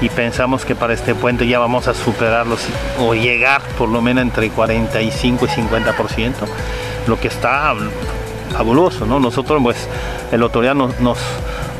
y 0.00 0.08
pensamos 0.08 0.64
que 0.64 0.74
para 0.74 0.94
este 0.94 1.14
puente 1.14 1.46
ya 1.46 1.58
vamos 1.58 1.88
a 1.88 1.94
superarlos 1.94 2.60
o 2.98 3.14
llegar 3.14 3.60
por 3.76 3.88
lo 3.88 4.00
menos 4.00 4.22
entre 4.22 4.50
45 4.50 5.44
y 5.44 5.48
50%, 5.48 6.32
lo 7.06 7.20
que 7.20 7.28
está 7.28 7.74
fabuloso, 8.50 9.06
¿no? 9.06 9.20
Nosotros, 9.20 9.60
pues, 9.62 9.88
el 10.32 10.42
autoridad 10.42 10.74
nos, 10.74 10.98
nos, 11.00 11.18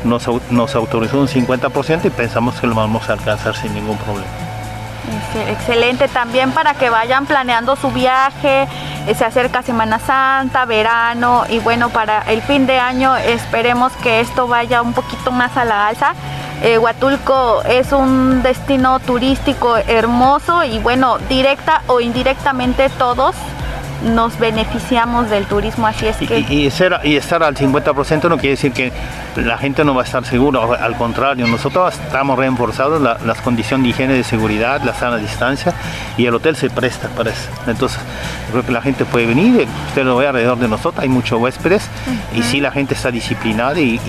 nos, 0.03 0.75
autorizó 0.75 1.19
un 1.19 1.27
50% 1.27 2.05
y 2.05 2.09
pensamos 2.09 2.59
que 2.59 2.67
lo 2.67 2.75
vamos 2.75 3.09
a 3.09 3.13
alcanzar 3.13 3.55
sin 3.55 3.73
ningún 3.73 3.97
problema. 3.97 4.50
Excelente 5.47 6.07
también 6.07 6.51
para 6.51 6.73
que 6.73 6.89
vayan 6.89 7.25
planeando 7.25 7.75
su 7.75 7.91
viaje, 7.91 8.67
eh, 9.07 9.15
se 9.15 9.25
acerca 9.25 9.61
Semana 9.61 9.99
Santa, 9.99 10.65
verano 10.65 11.43
y 11.49 11.59
bueno, 11.59 11.89
para 11.89 12.21
el 12.23 12.41
fin 12.41 12.67
de 12.67 12.79
año 12.79 13.15
esperemos 13.15 13.91
que 14.03 14.19
esto 14.19 14.47
vaya 14.47 14.81
un 14.81 14.93
poquito 14.93 15.31
más 15.31 15.55
a 15.57 15.65
la 15.65 15.87
alza. 15.87 16.13
Eh, 16.63 16.77
Huatulco 16.77 17.63
es 17.63 17.91
un 17.91 18.43
destino 18.43 18.99
turístico 18.99 19.77
hermoso 19.77 20.63
y 20.63 20.77
bueno, 20.79 21.17
directa 21.27 21.81
o 21.87 21.99
indirectamente 22.01 22.89
todos 22.89 23.35
nos 24.03 24.37
beneficiamos 24.39 25.29
del 25.29 25.45
turismo, 25.45 25.87
así 25.87 26.07
es 26.07 26.17
que... 26.17 26.39
Y, 26.39 26.69
ser, 26.71 26.99
y 27.03 27.15
estar 27.15 27.43
al 27.43 27.55
50% 27.55 28.29
no 28.29 28.37
quiere 28.37 28.51
decir 28.51 28.71
que 28.71 28.91
la 29.35 29.57
gente 29.57 29.83
no 29.83 29.93
va 29.93 30.01
a 30.01 30.05
estar 30.05 30.25
segura, 30.25 30.61
al 30.79 30.95
contrario, 30.95 31.47
nosotros 31.47 31.93
estamos 31.93 32.37
reforzados 32.37 33.01
las 33.01 33.41
condiciones 33.41 33.83
de 33.83 33.89
higiene 33.89 34.13
de 34.13 34.23
seguridad, 34.23 34.81
la 34.83 34.93
sana 34.93 35.17
distancia 35.17 35.73
y 36.17 36.25
el 36.25 36.35
hotel 36.35 36.55
se 36.55 36.69
presta 36.69 37.07
para 37.09 37.31
eso. 37.31 37.49
Entonces, 37.67 37.99
creo 38.51 38.65
que 38.65 38.71
la 38.71 38.81
gente 38.81 39.05
puede 39.05 39.25
venir, 39.25 39.67
usted 39.87 40.03
lo 40.03 40.17
ve 40.17 40.27
alrededor 40.27 40.57
de 40.57 40.67
nosotros, 40.67 41.01
hay 41.01 41.09
muchos 41.09 41.39
huéspedes 41.39 41.87
y 42.35 42.43
sí 42.43 42.59
la 42.59 42.71
gente 42.71 42.93
está 42.93 43.11
disciplinada 43.11 43.79
y, 43.79 43.99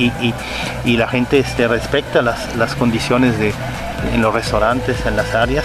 y, 0.84 0.96
la 0.96 1.08
gente 1.08 1.38
este, 1.38 1.66
respecta 1.66 2.22
las, 2.22 2.54
las 2.56 2.74
condiciones 2.74 3.38
de, 3.38 3.52
en 4.12 4.22
los 4.22 4.34
restaurantes, 4.34 5.04
en 5.06 5.16
las 5.16 5.34
áreas 5.34 5.64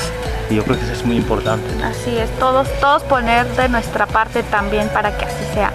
y 0.50 0.56
yo 0.56 0.63
creo 0.63 0.77
que 0.77 0.84
eso 0.84 0.94
es 0.94 1.06
muy 1.06 1.17
importante. 1.17 1.67
Así 1.84 2.17
es, 2.17 2.29
todos, 2.39 2.67
todos 2.79 3.03
poner 3.03 3.46
de 3.56 3.70
nuestra 3.70 4.06
parte 4.06 4.44
también 4.44 4.89
para 4.89 5.17
que 5.17 5.25
así 5.25 5.44
sea. 5.53 5.72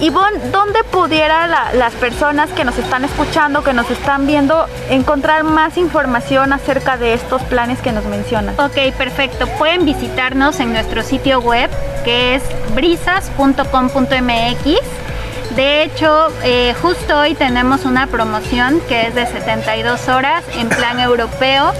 Ivonne, 0.00 0.38
¿dónde 0.52 0.84
pudiera 0.84 1.72
las 1.72 1.92
personas 1.94 2.50
que 2.50 2.64
nos 2.64 2.78
están 2.78 3.04
escuchando, 3.04 3.64
que 3.64 3.72
nos 3.72 3.90
están 3.90 4.28
viendo, 4.28 4.66
encontrar 4.90 5.42
más 5.42 5.76
información 5.76 6.52
acerca 6.52 6.96
de 6.96 7.14
estos 7.14 7.42
planes 7.42 7.80
que 7.80 7.90
nos 7.90 8.04
mencionan? 8.04 8.54
Ok, 8.60 8.94
perfecto. 8.96 9.48
Pueden 9.58 9.84
visitarnos 9.84 10.60
en 10.60 10.72
nuestro 10.72 11.02
sitio 11.02 11.40
web 11.40 11.68
que 12.04 12.36
es 12.36 12.44
brisas.com.mx. 12.76 14.64
De 15.56 15.82
hecho, 15.82 16.28
eh, 16.44 16.76
justo 16.80 17.18
hoy 17.18 17.34
tenemos 17.34 17.84
una 17.84 18.06
promoción 18.06 18.80
que 18.88 19.08
es 19.08 19.16
de 19.16 19.26
72 19.26 20.08
horas 20.08 20.44
en 20.56 20.68
plan 20.68 21.00
europeo 21.00 21.72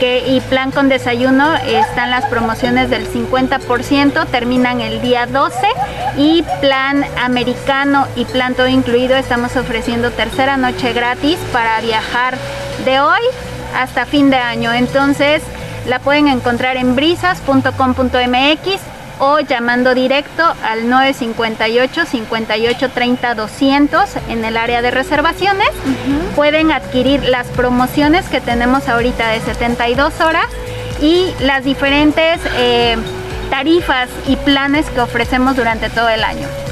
y 0.00 0.40
plan 0.42 0.72
con 0.72 0.88
desayuno 0.88 1.54
están 1.56 2.10
las 2.10 2.26
promociones 2.26 2.90
del 2.90 3.10
50%, 3.10 4.26
terminan 4.26 4.80
el 4.80 5.00
día 5.00 5.26
12 5.26 5.56
y 6.18 6.44
plan 6.60 7.04
americano 7.18 8.06
y 8.14 8.26
plan 8.26 8.54
todo 8.54 8.68
incluido 8.68 9.16
estamos 9.16 9.56
ofreciendo 9.56 10.10
tercera 10.10 10.58
noche 10.58 10.92
gratis 10.92 11.38
para 11.50 11.80
viajar 11.80 12.36
de 12.84 13.00
hoy 13.00 13.22
hasta 13.74 14.04
fin 14.04 14.28
de 14.28 14.36
año. 14.36 14.72
Entonces 14.72 15.42
la 15.86 15.98
pueden 15.98 16.28
encontrar 16.28 16.76
en 16.76 16.94
brisas.com.mx 16.94 18.95
o 19.18 19.40
llamando 19.40 19.94
directo 19.94 20.42
al 20.62 20.88
958 20.88 22.06
58 22.06 22.90
30 22.90 23.34
200 23.34 24.16
en 24.28 24.44
el 24.44 24.56
área 24.56 24.82
de 24.82 24.90
reservaciones. 24.90 25.68
Pueden 26.34 26.72
adquirir 26.72 27.22
las 27.24 27.46
promociones 27.48 28.26
que 28.28 28.40
tenemos 28.40 28.88
ahorita 28.88 29.28
de 29.28 29.40
72 29.40 30.20
horas 30.20 30.46
y 31.00 31.32
las 31.40 31.64
diferentes 31.64 32.40
eh, 32.56 32.96
tarifas 33.50 34.08
y 34.26 34.36
planes 34.36 34.88
que 34.90 35.00
ofrecemos 35.00 35.56
durante 35.56 35.90
todo 35.90 36.08
el 36.08 36.24
año. 36.24 36.65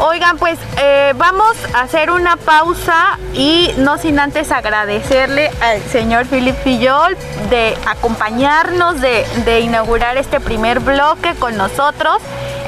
Oigan, 0.00 0.38
pues 0.38 0.58
eh, 0.80 1.12
vamos 1.16 1.56
a 1.74 1.80
hacer 1.80 2.10
una 2.12 2.36
pausa 2.36 3.18
y 3.34 3.72
no 3.78 3.98
sin 3.98 4.20
antes 4.20 4.52
agradecerle 4.52 5.50
al 5.60 5.82
señor 5.82 6.26
Philip 6.26 6.54
Fillol 6.62 7.16
de 7.50 7.76
acompañarnos, 7.84 9.00
de, 9.00 9.26
de, 9.44 9.60
inaugurar 9.60 10.16
este 10.16 10.38
primer 10.38 10.78
bloque 10.78 11.34
con 11.34 11.56
nosotros. 11.56 12.18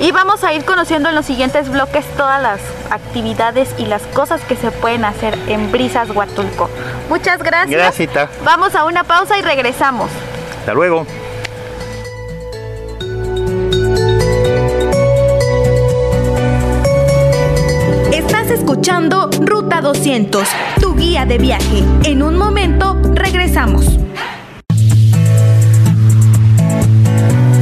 Y 0.00 0.10
vamos 0.12 0.42
a 0.42 0.52
ir 0.54 0.64
conociendo 0.64 1.10
en 1.10 1.14
los 1.14 1.26
siguientes 1.26 1.68
bloques 1.68 2.04
todas 2.16 2.42
las 2.42 2.60
actividades 2.90 3.68
y 3.78 3.87
las 3.87 4.02
cosas 4.02 4.40
que 4.42 4.56
se 4.56 4.72
pueden 4.72 5.04
hacer 5.04 5.38
en 5.46 5.70
Brisas 5.70 6.10
Huatulco. 6.10 6.68
Muchas 7.08 7.42
gracias. 7.42 7.70
Gracias. 7.70 8.28
Vamos 8.44 8.75
a 8.75 8.87
una 8.87 9.04
pausa 9.04 9.38
y 9.38 9.42
regresamos. 9.42 10.10
Hasta 10.58 10.75
luego. 10.75 11.06
Escuchando 18.50 19.30
Ruta 19.40 19.80
200, 19.80 20.49
tu 20.80 20.95
guía 20.97 21.25
de 21.25 21.38
viaje. 21.38 21.85
En 22.04 22.23
un 22.23 22.37
momento 22.37 23.00
regresamos. 23.14 23.87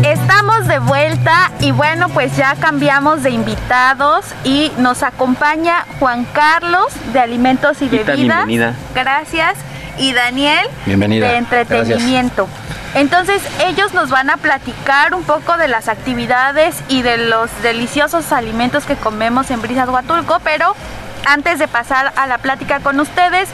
Estamos 0.03 0.67
de 0.67 0.79
vuelta 0.79 1.53
y 1.61 1.73
bueno, 1.73 2.09
pues 2.09 2.37
ya 2.37 2.55
cambiamos 2.57 3.23
de 3.23 3.31
invitados 3.31 4.25
y 4.45 4.73
nos 4.79 5.03
acompaña 5.03 5.85
Juan 5.99 6.27
Carlos 6.33 6.87
de 7.13 7.21
Alimentos 7.21 7.83
y 7.83 7.89
Bebidas. 7.89 8.17
Bienvenida. 8.17 8.75
Gracias. 8.95 9.55
Y 9.99 10.13
Daniel 10.13 10.67
Bienvenida. 10.87 11.29
de 11.29 11.37
Entretenimiento. 11.39 12.49
Entonces 12.95 13.43
ellos 13.61 13.93
nos 13.93 14.11
van 14.11 14.31
a 14.31 14.37
platicar 14.39 15.15
un 15.15 15.23
poco 15.23 15.57
de 15.57 15.69
las 15.69 15.89
actividades 15.89 16.83
y 16.89 17.03
de 17.03 17.19
los 17.19 17.51
deliciosos 17.63 18.33
alimentos 18.33 18.85
que 18.85 18.97
comemos 18.97 19.51
en 19.51 19.61
Brisas 19.61 19.89
Huatulco, 19.89 20.41
pero 20.43 20.75
antes 21.27 21.59
de 21.59 21.69
pasar 21.69 22.13
a 22.17 22.27
la 22.27 22.39
plática 22.39 22.81
con 22.81 22.99
ustedes, 23.01 23.51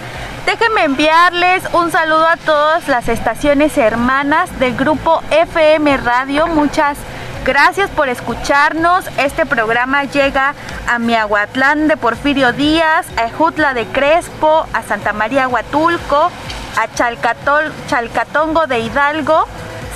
déjenme 0.46 0.84
enviarles 0.84 1.64
un 1.72 1.90
saludo 1.90 2.26
a 2.26 2.36
todas 2.36 2.86
las 2.88 3.08
estaciones 3.08 3.76
hermanas 3.76 4.56
del 4.60 4.76
grupo 4.76 5.22
FM 5.30 5.96
Radio. 5.96 6.46
Muchas 6.46 6.96
gracias 7.44 7.90
por 7.90 8.08
escucharnos. 8.08 9.04
Este 9.18 9.44
programa 9.44 10.04
llega 10.04 10.54
a 10.88 10.98
Miahuatlán 10.98 11.88
de 11.88 11.96
Porfirio 11.96 12.52
Díaz, 12.52 13.06
a 13.16 13.24
Ejutla 13.24 13.74
de 13.74 13.86
Crespo, 13.86 14.66
a 14.72 14.82
Santa 14.82 15.12
María 15.12 15.48
Huatulco, 15.48 16.30
a 16.76 16.92
Chalcatol, 16.94 17.72
Chalcatongo 17.88 18.66
de 18.66 18.80
Hidalgo, 18.80 19.46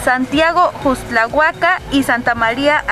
Santiago 0.04 0.72
Justlahuaca 0.82 1.80
y 1.90 2.02
Santa 2.02 2.34
María 2.34 2.84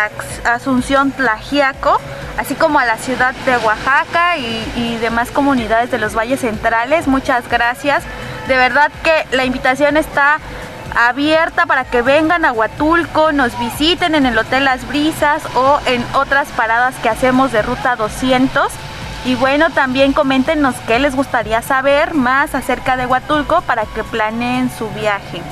Asunción 0.45 1.13
Tlajiaco, 1.13 1.99
así 2.37 2.55
como 2.55 2.79
a 2.79 2.85
la 2.85 2.99
ciudad 2.99 3.35
de 3.47 3.57
Oaxaca 3.59 4.37
y, 4.37 4.73
y, 4.77 4.99
demás 5.01 5.31
comunidades 5.31 5.91
de 5.91 5.99
los 5.99 6.15
valles 6.15 6.41
centrales. 6.41 7.07
Muchas 7.07 7.49
gracias. 7.49 8.03
De 8.49 8.57
verdad 8.57 8.91
que 9.03 9.27
la 9.35 9.45
invitación 9.45 9.97
está 9.97 10.39
abierta 10.97 11.67
para 11.67 11.85
que 11.85 12.03
vengan 12.03 12.45
a 12.45 12.53
Huatulco, 12.53 13.33
nos 13.33 13.59
visiten 13.59 14.15
en 14.15 14.27
el 14.27 14.37
Hotel 14.37 14.65
Las 14.65 14.87
Brisas 14.89 15.43
o 15.55 15.79
en 15.87 16.05
otras 16.15 16.49
paradas 16.49 16.95
que 17.03 17.09
hacemos 17.09 17.53
de 17.53 17.63
Ruta 17.63 17.97
200 17.97 18.73
Y 19.27 19.35
bueno, 19.35 19.71
también 19.71 20.13
coméntenos 20.13 20.77
qué 20.87 21.01
les 21.01 21.17
gustaría 21.17 21.61
saber 21.61 22.15
más 22.15 22.55
acerca 22.55 22.97
de 22.97 23.07
Huatulco 23.07 23.61
para 23.63 23.85
que 23.85 24.05
planeen 24.05 24.71
su 24.71 24.89
viaje. 24.91 25.43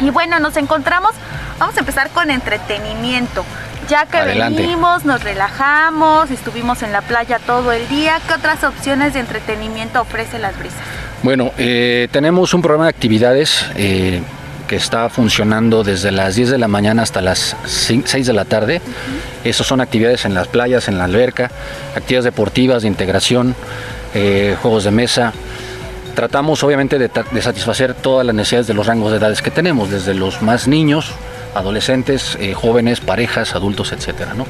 Y 0.00 0.10
bueno, 0.10 0.38
nos 0.38 0.56
encontramos, 0.56 1.10
vamos 1.58 1.76
a 1.76 1.80
empezar 1.80 2.10
con 2.10 2.30
entretenimiento. 2.30 3.44
Ya 3.88 4.06
que 4.06 4.18
Adelante. 4.18 4.62
venimos, 4.62 5.04
nos 5.04 5.24
relajamos, 5.24 6.30
estuvimos 6.30 6.84
en 6.84 6.92
la 6.92 7.02
playa 7.02 7.40
todo 7.40 7.72
el 7.72 7.86
día, 7.88 8.20
¿qué 8.28 8.34
otras 8.34 8.62
opciones 8.62 9.12
de 9.12 9.20
entretenimiento 9.20 10.00
ofrece 10.00 10.38
Las 10.38 10.56
Brisas? 10.56 10.78
Bueno, 11.24 11.50
eh, 11.58 12.06
tenemos 12.12 12.54
un 12.54 12.62
programa 12.62 12.84
de 12.84 12.90
actividades 12.90 13.66
eh, 13.74 14.22
que 14.66 14.76
está 14.76 15.08
funcionando 15.08 15.84
desde 15.84 16.10
las 16.10 16.34
10 16.34 16.50
de 16.50 16.58
la 16.58 16.68
mañana 16.68 17.02
hasta 17.02 17.20
las 17.20 17.56
6 17.66 18.26
de 18.26 18.32
la 18.32 18.44
tarde. 18.44 18.80
Esas 19.44 19.66
son 19.66 19.80
actividades 19.80 20.24
en 20.24 20.34
las 20.34 20.48
playas, 20.48 20.88
en 20.88 20.98
la 20.98 21.04
alberca, 21.04 21.50
actividades 21.94 22.24
deportivas 22.24 22.82
de 22.82 22.88
integración, 22.88 23.54
eh, 24.14 24.56
juegos 24.60 24.84
de 24.84 24.90
mesa. 24.90 25.32
Tratamos 26.14 26.62
obviamente 26.62 26.98
de, 26.98 27.10
satisfacer 27.42 27.94
todas 27.94 28.24
las 28.24 28.34
necesidades 28.34 28.66
de 28.66 28.74
los 28.74 28.86
rangos 28.86 29.10
de 29.10 29.18
edades 29.18 29.42
que 29.42 29.50
tenemos, 29.50 29.90
desde 29.90 30.14
los 30.14 30.42
más 30.42 30.68
niños, 30.68 31.12
adolescentes, 31.54 32.36
eh, 32.40 32.54
jóvenes, 32.54 33.00
parejas, 33.00 33.54
adultos, 33.54 33.92
etcétera, 33.92 34.34
¿no? 34.34 34.46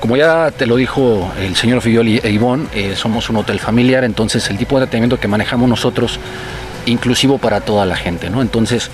Como 0.00 0.16
ya 0.16 0.52
te 0.52 0.66
lo 0.66 0.76
dijo 0.76 1.32
el 1.40 1.56
señor 1.56 1.80
Fillol 1.82 2.06
e 2.06 2.30
Ivonne, 2.30 2.66
eh, 2.72 2.94
somos 2.94 3.30
un 3.30 3.36
hotel 3.36 3.58
familiar, 3.58 4.04
entonces 4.04 4.48
el 4.48 4.56
tipo 4.56 4.76
de 4.76 4.84
entretenimiento 4.84 5.18
que 5.18 5.26
manejamos 5.26 5.68
nosotros, 5.68 6.20
inclusivo 6.86 7.38
para 7.38 7.60
toda 7.60 7.84
la 7.84 7.96
gente. 7.96 8.28
Entonces, 8.28 8.90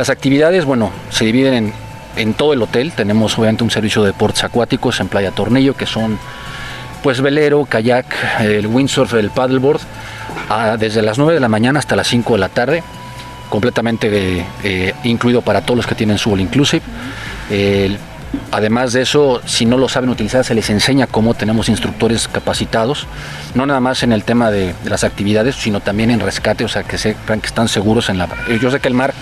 las 0.00 0.08
actividades, 0.08 0.64
bueno, 0.64 0.90
se 1.10 1.26
dividen 1.26 1.74
en, 2.16 2.32
todo 2.32 2.54
el 2.54 2.62
hotel. 2.62 2.90
Tenemos 2.92 3.38
obviamente 3.38 3.64
un 3.64 3.70
servicio 3.70 4.00
de 4.00 4.12
deportes 4.12 4.42
acuáticos 4.44 4.98
en 4.98 5.08
Playa 5.08 5.30
Tornillo, 5.30 5.76
que 5.76 5.84
son 5.84 6.18
pues 7.02 7.20
velero, 7.20 7.66
kayak, 7.66 8.06
el 8.40 8.66
windsurf, 8.66 9.12
el 9.12 9.28
paddleboard, 9.28 9.82
desde 10.78 11.02
las 11.02 11.18
9 11.18 11.34
de 11.34 11.40
la 11.40 11.48
mañana 11.48 11.80
hasta 11.80 11.96
las 11.96 12.06
5 12.06 12.32
de 12.32 12.38
la 12.38 12.48
tarde, 12.48 12.82
completamente 13.50 14.46
eh, 14.64 14.94
incluido 15.04 15.42
para 15.42 15.60
todos 15.60 15.76
los 15.76 15.86
que 15.86 15.94
tienen 15.94 16.16
su 16.16 16.32
all 16.32 16.40
inclusive. 16.40 16.82
Además 18.52 18.94
de 18.94 19.02
eso, 19.02 19.42
si 19.44 19.66
no 19.66 19.76
lo 19.76 19.88
saben 19.90 20.08
utilizar, 20.08 20.44
se 20.44 20.54
les 20.54 20.70
enseña 20.70 21.08
cómo 21.08 21.34
tenemos 21.34 21.68
instructores 21.68 22.26
capacitados, 22.26 23.06
no 23.54 23.66
nada 23.66 23.80
más 23.80 24.02
en 24.02 24.12
el 24.12 24.24
tema 24.24 24.50
de, 24.50 24.72
de 24.82 24.88
las 24.88 25.04
actividades, 25.04 25.56
sino 25.56 25.80
también 25.80 26.10
en 26.10 26.20
rescate, 26.20 26.64
o 26.64 26.68
sea, 26.68 26.84
que 26.84 26.96
sepan 26.96 27.42
que 27.42 27.48
están 27.48 27.68
seguros 27.68 28.08
en 28.08 28.16
la... 28.16 28.28
Yo 28.62 28.70
sé 28.70 28.80
que 28.80 28.88
el 28.88 28.94
mar 28.94 29.12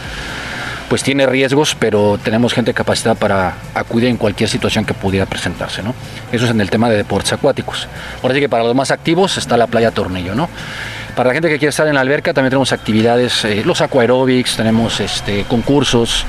pues 0.88 1.02
tiene 1.02 1.26
riesgos, 1.26 1.76
pero 1.78 2.18
tenemos 2.22 2.54
gente 2.54 2.72
capacitada 2.72 3.14
para 3.14 3.54
acudir 3.74 4.08
en 4.08 4.16
cualquier 4.16 4.48
situación 4.48 4.84
que 4.84 4.94
pudiera 4.94 5.26
presentarse, 5.26 5.82
¿no? 5.82 5.94
Eso 6.32 6.46
es 6.46 6.50
en 6.50 6.60
el 6.60 6.70
tema 6.70 6.88
de 6.88 6.96
deportes 6.96 7.32
acuáticos. 7.32 7.86
Ahora 8.22 8.34
sí 8.34 8.40
que 8.40 8.48
para 8.48 8.64
los 8.64 8.74
más 8.74 8.90
activos 8.90 9.36
está 9.36 9.56
la 9.56 9.66
playa 9.66 9.90
Tornillo, 9.90 10.34
¿no? 10.34 10.48
Para 11.14 11.30
la 11.30 11.34
gente 11.34 11.48
que 11.48 11.58
quiere 11.58 11.70
estar 11.70 11.88
en 11.88 11.96
la 11.96 12.00
alberca 12.00 12.32
también 12.32 12.50
tenemos 12.50 12.72
actividades, 12.72 13.44
eh, 13.44 13.62
los 13.64 13.80
aquaerobics, 13.80 14.56
tenemos 14.56 15.00
este, 15.00 15.42
concursos, 15.44 16.24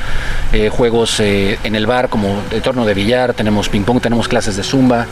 eh, 0.52 0.70
juegos 0.70 1.20
eh, 1.20 1.60
en 1.64 1.76
el 1.76 1.86
bar 1.86 2.10
como 2.10 2.42
de 2.50 2.60
torno 2.60 2.86
de 2.86 2.96
billar, 2.96 3.36
tenemos 3.36 3.70
ping 3.70 3.84
pong, 3.84 4.02
tenemos 4.02 4.28
clases 4.28 4.56
de 4.56 4.64
zumba, 4.64 5.06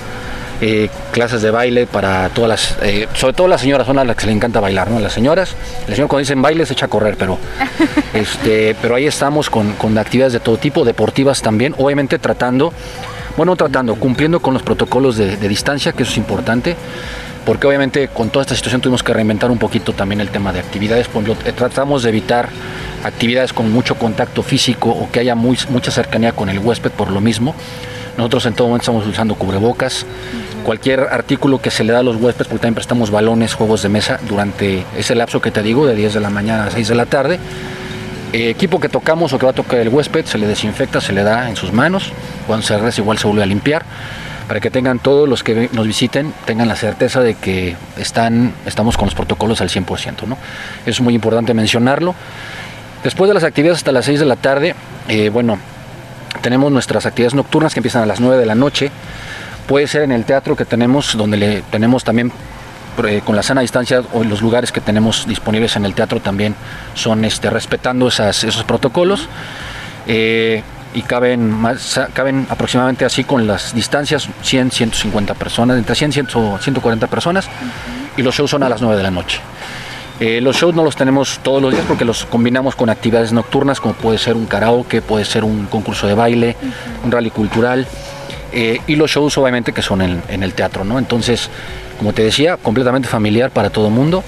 eh, 0.62 0.90
clases 1.12 1.42
de 1.42 1.52
baile 1.52 1.86
para 1.88 2.30
todas 2.30 2.50
las, 2.50 2.78
eh, 2.82 3.08
sobre 3.14 3.34
todo 3.34 3.48
las 3.48 3.62
señoras 3.62 3.86
son 3.88 4.00
a 4.00 4.04
las 4.04 4.16
que 4.16 4.26
les 4.26 4.36
encanta 4.36 4.60
bailar, 4.60 4.90
¿no? 4.90 5.00
Las 5.00 5.14
señoras, 5.14 5.56
el 5.88 5.94
señor 5.96 6.08
cuando 6.10 6.20
dicen 6.22 6.42
baile 6.42 6.66
se 6.66 6.74
echa 6.74 6.86
a 6.88 6.90
correr, 6.90 7.16
pero, 7.18 7.38
este, 8.14 8.76
pero 8.82 8.96
ahí 8.96 9.06
estamos 9.06 9.50
con, 9.50 9.74
con 9.74 9.98
actividades 9.98 10.34
de 10.34 10.40
todo 10.40 10.58
tipo, 10.58 10.84
deportivas 10.86 11.42
también, 11.42 11.76
obviamente 11.78 12.18
tratando, 12.20 12.74
bueno, 13.36 13.56
tratando, 13.56 13.96
cumpliendo 13.96 14.40
con 14.40 14.54
los 14.54 14.64
protocolos 14.64 15.18
de, 15.18 15.38
de 15.38 15.48
distancia, 15.48 15.92
que 15.94 16.04
eso 16.04 16.12
es 16.12 16.18
importante, 16.18 16.76
porque 17.46 17.68
obviamente 17.68 18.08
con 18.10 18.30
toda 18.30 18.42
esta 18.44 18.56
situación 18.56 18.82
tuvimos 18.82 19.04
que 19.04 19.14
reinventar 19.14 19.52
un 19.52 19.58
poquito 19.60 19.94
también 19.94 20.20
el 20.22 20.30
tema 20.30 20.52
de 20.52 20.60
actividades, 20.60 21.08
por 21.08 21.22
ejemplo, 21.24 21.48
eh, 21.50 21.54
tratamos 21.54 22.04
de 22.04 22.10
evitar 22.10 22.50
actividades 23.04 23.54
con 23.54 23.72
mucho 23.72 23.96
contacto 23.96 24.42
físico 24.44 24.90
o 24.90 25.10
que 25.12 25.20
haya 25.20 25.36
muy- 25.36 25.58
mucha 25.70 25.92
cercanía 25.92 26.32
con 26.34 26.50
el 26.50 26.60
huésped 26.60 26.92
por 26.92 27.12
lo 27.12 27.22
mismo. 27.22 27.54
Nosotros 28.18 28.46
en 28.48 28.54
todo 28.54 28.68
momento 28.68 28.84
estamos 28.84 29.06
usando 29.08 29.36
cubrebocas, 29.36 30.06
cualquier 30.64 31.02
artículo 31.02 31.62
que 31.62 31.70
se 31.70 31.84
le 31.84 31.94
da 31.94 32.00
a 32.00 32.04
los 32.04 32.16
huéspedes, 32.16 32.48
porque 32.48 32.62
también 32.64 32.76
prestamos 32.76 33.12
balones, 33.12 33.54
juegos 33.54 33.84
de 33.84 33.90
mesa 33.90 34.20
durante 34.28 34.84
ese 34.98 35.16
lapso 35.16 35.40
que 35.40 35.52
te 35.52 35.62
digo, 35.62 35.86
de 35.86 35.96
10 35.96 36.16
de 36.16 36.20
la 36.20 36.30
mañana 36.30 36.66
a 36.66 36.72
6 36.72 36.88
de 36.88 36.96
la 36.96 37.06
tarde. 37.06 37.40
Eh, 38.34 38.50
equipo 38.50 38.80
que 38.80 38.90
tocamos 38.90 39.32
o 39.32 39.40
que 39.40 39.46
va 39.46 39.52
a 39.52 39.56
tocar 39.56 39.80
el 39.80 39.90
huésped 39.90 40.26
se 40.26 40.38
le 40.38 40.48
desinfecta, 40.48 41.00
se 41.00 41.14
le 41.14 41.24
da 41.24 41.50
en 41.50 41.56
sus 41.56 41.72
manos. 41.72 42.12
Cuando 42.46 42.66
se 42.66 42.76
regresa 42.76 43.02
igual 43.02 43.18
se 43.18 43.28
vuelve 43.28 43.44
a 43.44 43.46
limpiar 43.46 43.86
para 44.48 44.60
que 44.60 44.72
tengan 44.72 45.00
todos 45.00 45.28
los 45.28 45.44
que 45.44 45.70
nos 45.74 45.86
visiten 45.86 46.34
tengan 46.46 46.68
la 46.68 46.76
certeza 46.76 47.22
de 47.22 47.36
que 47.36 47.76
están, 47.98 48.54
estamos 48.66 48.98
con 48.98 49.08
los 49.08 49.16
protocolos 49.16 49.62
al 49.62 49.70
100%. 49.70 50.26
¿no? 50.26 50.38
Es 50.86 51.02
muy 51.02 51.14
importante 51.14 51.54
mencionarlo. 51.54 52.16
Después 53.04 53.28
de 53.28 53.34
las 53.34 53.44
actividades 53.44 53.78
hasta 53.78 53.92
las 53.92 54.06
6 54.06 54.20
de 54.20 54.26
la 54.26 54.36
tarde, 54.36 54.76
eh, 55.08 55.30
bueno, 55.30 55.60
tenemos 56.42 56.72
nuestras 56.72 57.06
actividades 57.06 57.34
nocturnas 57.34 57.74
que 57.74 57.80
empiezan 57.80 58.04
a 58.04 58.06
las 58.06 58.20
9 58.20 58.38
de 58.38 58.46
la 58.46 58.56
noche. 58.56 58.92
Puede 59.68 59.88
ser 59.88 60.04
en 60.04 60.12
el 60.12 60.24
teatro 60.26 60.56
que 60.56 60.66
tenemos, 60.66 61.16
donde 61.18 61.38
le 61.38 61.62
tenemos 61.64 62.04
también 62.04 62.32
eh, 63.08 63.22
con 63.24 63.36
la 63.36 63.44
sana 63.44 63.62
distancia 63.62 64.02
o 64.14 64.24
los 64.24 64.42
lugares 64.42 64.72
que 64.72 64.82
tenemos 64.82 65.28
disponibles 65.28 65.76
en 65.76 65.86
el 65.86 65.94
teatro 65.94 66.20
también 66.20 66.56
son 66.96 67.26
este, 67.26 67.50
respetando 67.50 68.08
esas- 68.08 68.44
esos 68.44 68.64
protocolos. 68.64 69.28
Eh, 70.08 70.64
y 70.94 71.02
caben, 71.04 71.52
más, 71.52 72.00
caben 72.14 72.48
aproximadamente 72.50 73.04
así 73.06 73.24
con 73.24 73.46
las 73.46 73.76
distancias 73.76 74.30
100, 74.42 74.72
150 74.72 75.34
personas, 75.36 75.78
entre 75.78 75.94
100 75.96 76.10
y 76.10 76.14
100, 76.14 76.28
140 76.62 77.08
personas 77.08 77.48
y 78.16 78.22
los 78.24 78.34
shows 78.34 78.50
son 78.50 78.64
a 78.64 78.70
las 78.70 78.82
9 78.82 78.96
de 78.98 79.04
la 79.04 79.12
noche. 79.12 79.40
Eh, 80.20 80.42
los 80.42 80.56
shows 80.58 80.74
no 80.74 80.84
los 80.84 80.96
tenemos 80.96 81.40
todos 81.44 81.62
los 81.62 81.72
días 81.72 81.86
porque 81.88 82.04
los 82.04 82.26
combinamos 82.26 82.76
con 82.76 82.90
actividades 82.90 83.34
nocturnas 83.34 83.80
como 83.80 83.94
puede 83.94 84.18
ser 84.18 84.36
un 84.36 84.48
karaoke, 84.48 85.02
puede 85.02 85.26
ser 85.26 85.44
un 85.44 85.68
concurso 85.68 86.08
de 86.08 86.16
baile, 86.16 86.56
un 87.04 87.12
rally 87.12 87.30
cultural 87.30 87.86
eh, 88.52 88.80
y 88.88 88.96
los 88.96 89.12
shows 89.12 89.38
obviamente 89.38 89.74
que 89.74 89.84
son 89.84 90.02
en, 90.02 90.24
en 90.28 90.42
el 90.42 90.54
teatro, 90.54 90.84
¿no? 90.84 90.98
Entonces, 90.98 91.50
como 92.00 92.14
te 92.14 92.24
decía, 92.24 92.58
completamente 92.58 93.08
familiar 93.08 93.52
para 93.52 93.70
todo 93.70 93.88
el 93.88 93.94
mundo. 93.94 94.24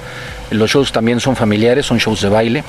Los 0.51 0.69
shows 0.69 0.91
también 0.91 1.19
son 1.19 1.35
familiares, 1.35 1.87
son 1.87 1.97
shows 1.97 2.21
de 2.21 2.29
baile. 2.29 2.63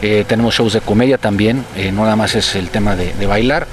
Eh, 0.00 0.24
tenemos 0.26 0.54
shows 0.54 0.72
de 0.72 0.80
comedia 0.80 1.18
también, 1.18 1.64
no 1.92 2.02
nada 2.02 2.16
más 2.16 2.34
es 2.34 2.54
el 2.54 2.70
tema 2.70 2.94
de, 2.94 3.12
de 3.14 3.26
bailar. 3.26 3.66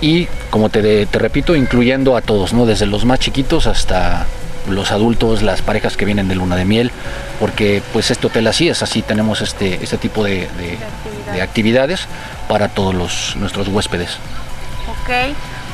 Y 0.00 0.28
como 0.50 0.68
te, 0.68 1.06
te 1.06 1.18
repito, 1.18 1.56
incluyendo 1.56 2.16
a 2.16 2.22
todos, 2.22 2.52
¿no? 2.52 2.66
Desde 2.66 2.86
los 2.86 3.04
más 3.04 3.18
chiquitos 3.18 3.66
hasta 3.66 4.26
los 4.68 4.90
adultos, 4.92 5.42
las 5.42 5.62
parejas 5.62 5.96
que 5.96 6.04
vienen 6.04 6.28
de 6.28 6.34
luna 6.34 6.56
de 6.56 6.64
miel, 6.64 6.90
porque 7.40 7.82
pues 7.92 8.10
este 8.10 8.26
hotel 8.26 8.46
así 8.46 8.68
es, 8.68 8.82
así 8.82 9.02
tenemos 9.02 9.40
este, 9.40 9.82
este 9.82 9.98
tipo 9.98 10.24
de, 10.24 10.48
de- 10.58 10.78
de 11.32 11.42
actividades 11.42 12.06
para 12.48 12.68
todos 12.68 12.94
los, 12.94 13.36
nuestros 13.36 13.68
huéspedes. 13.68 14.16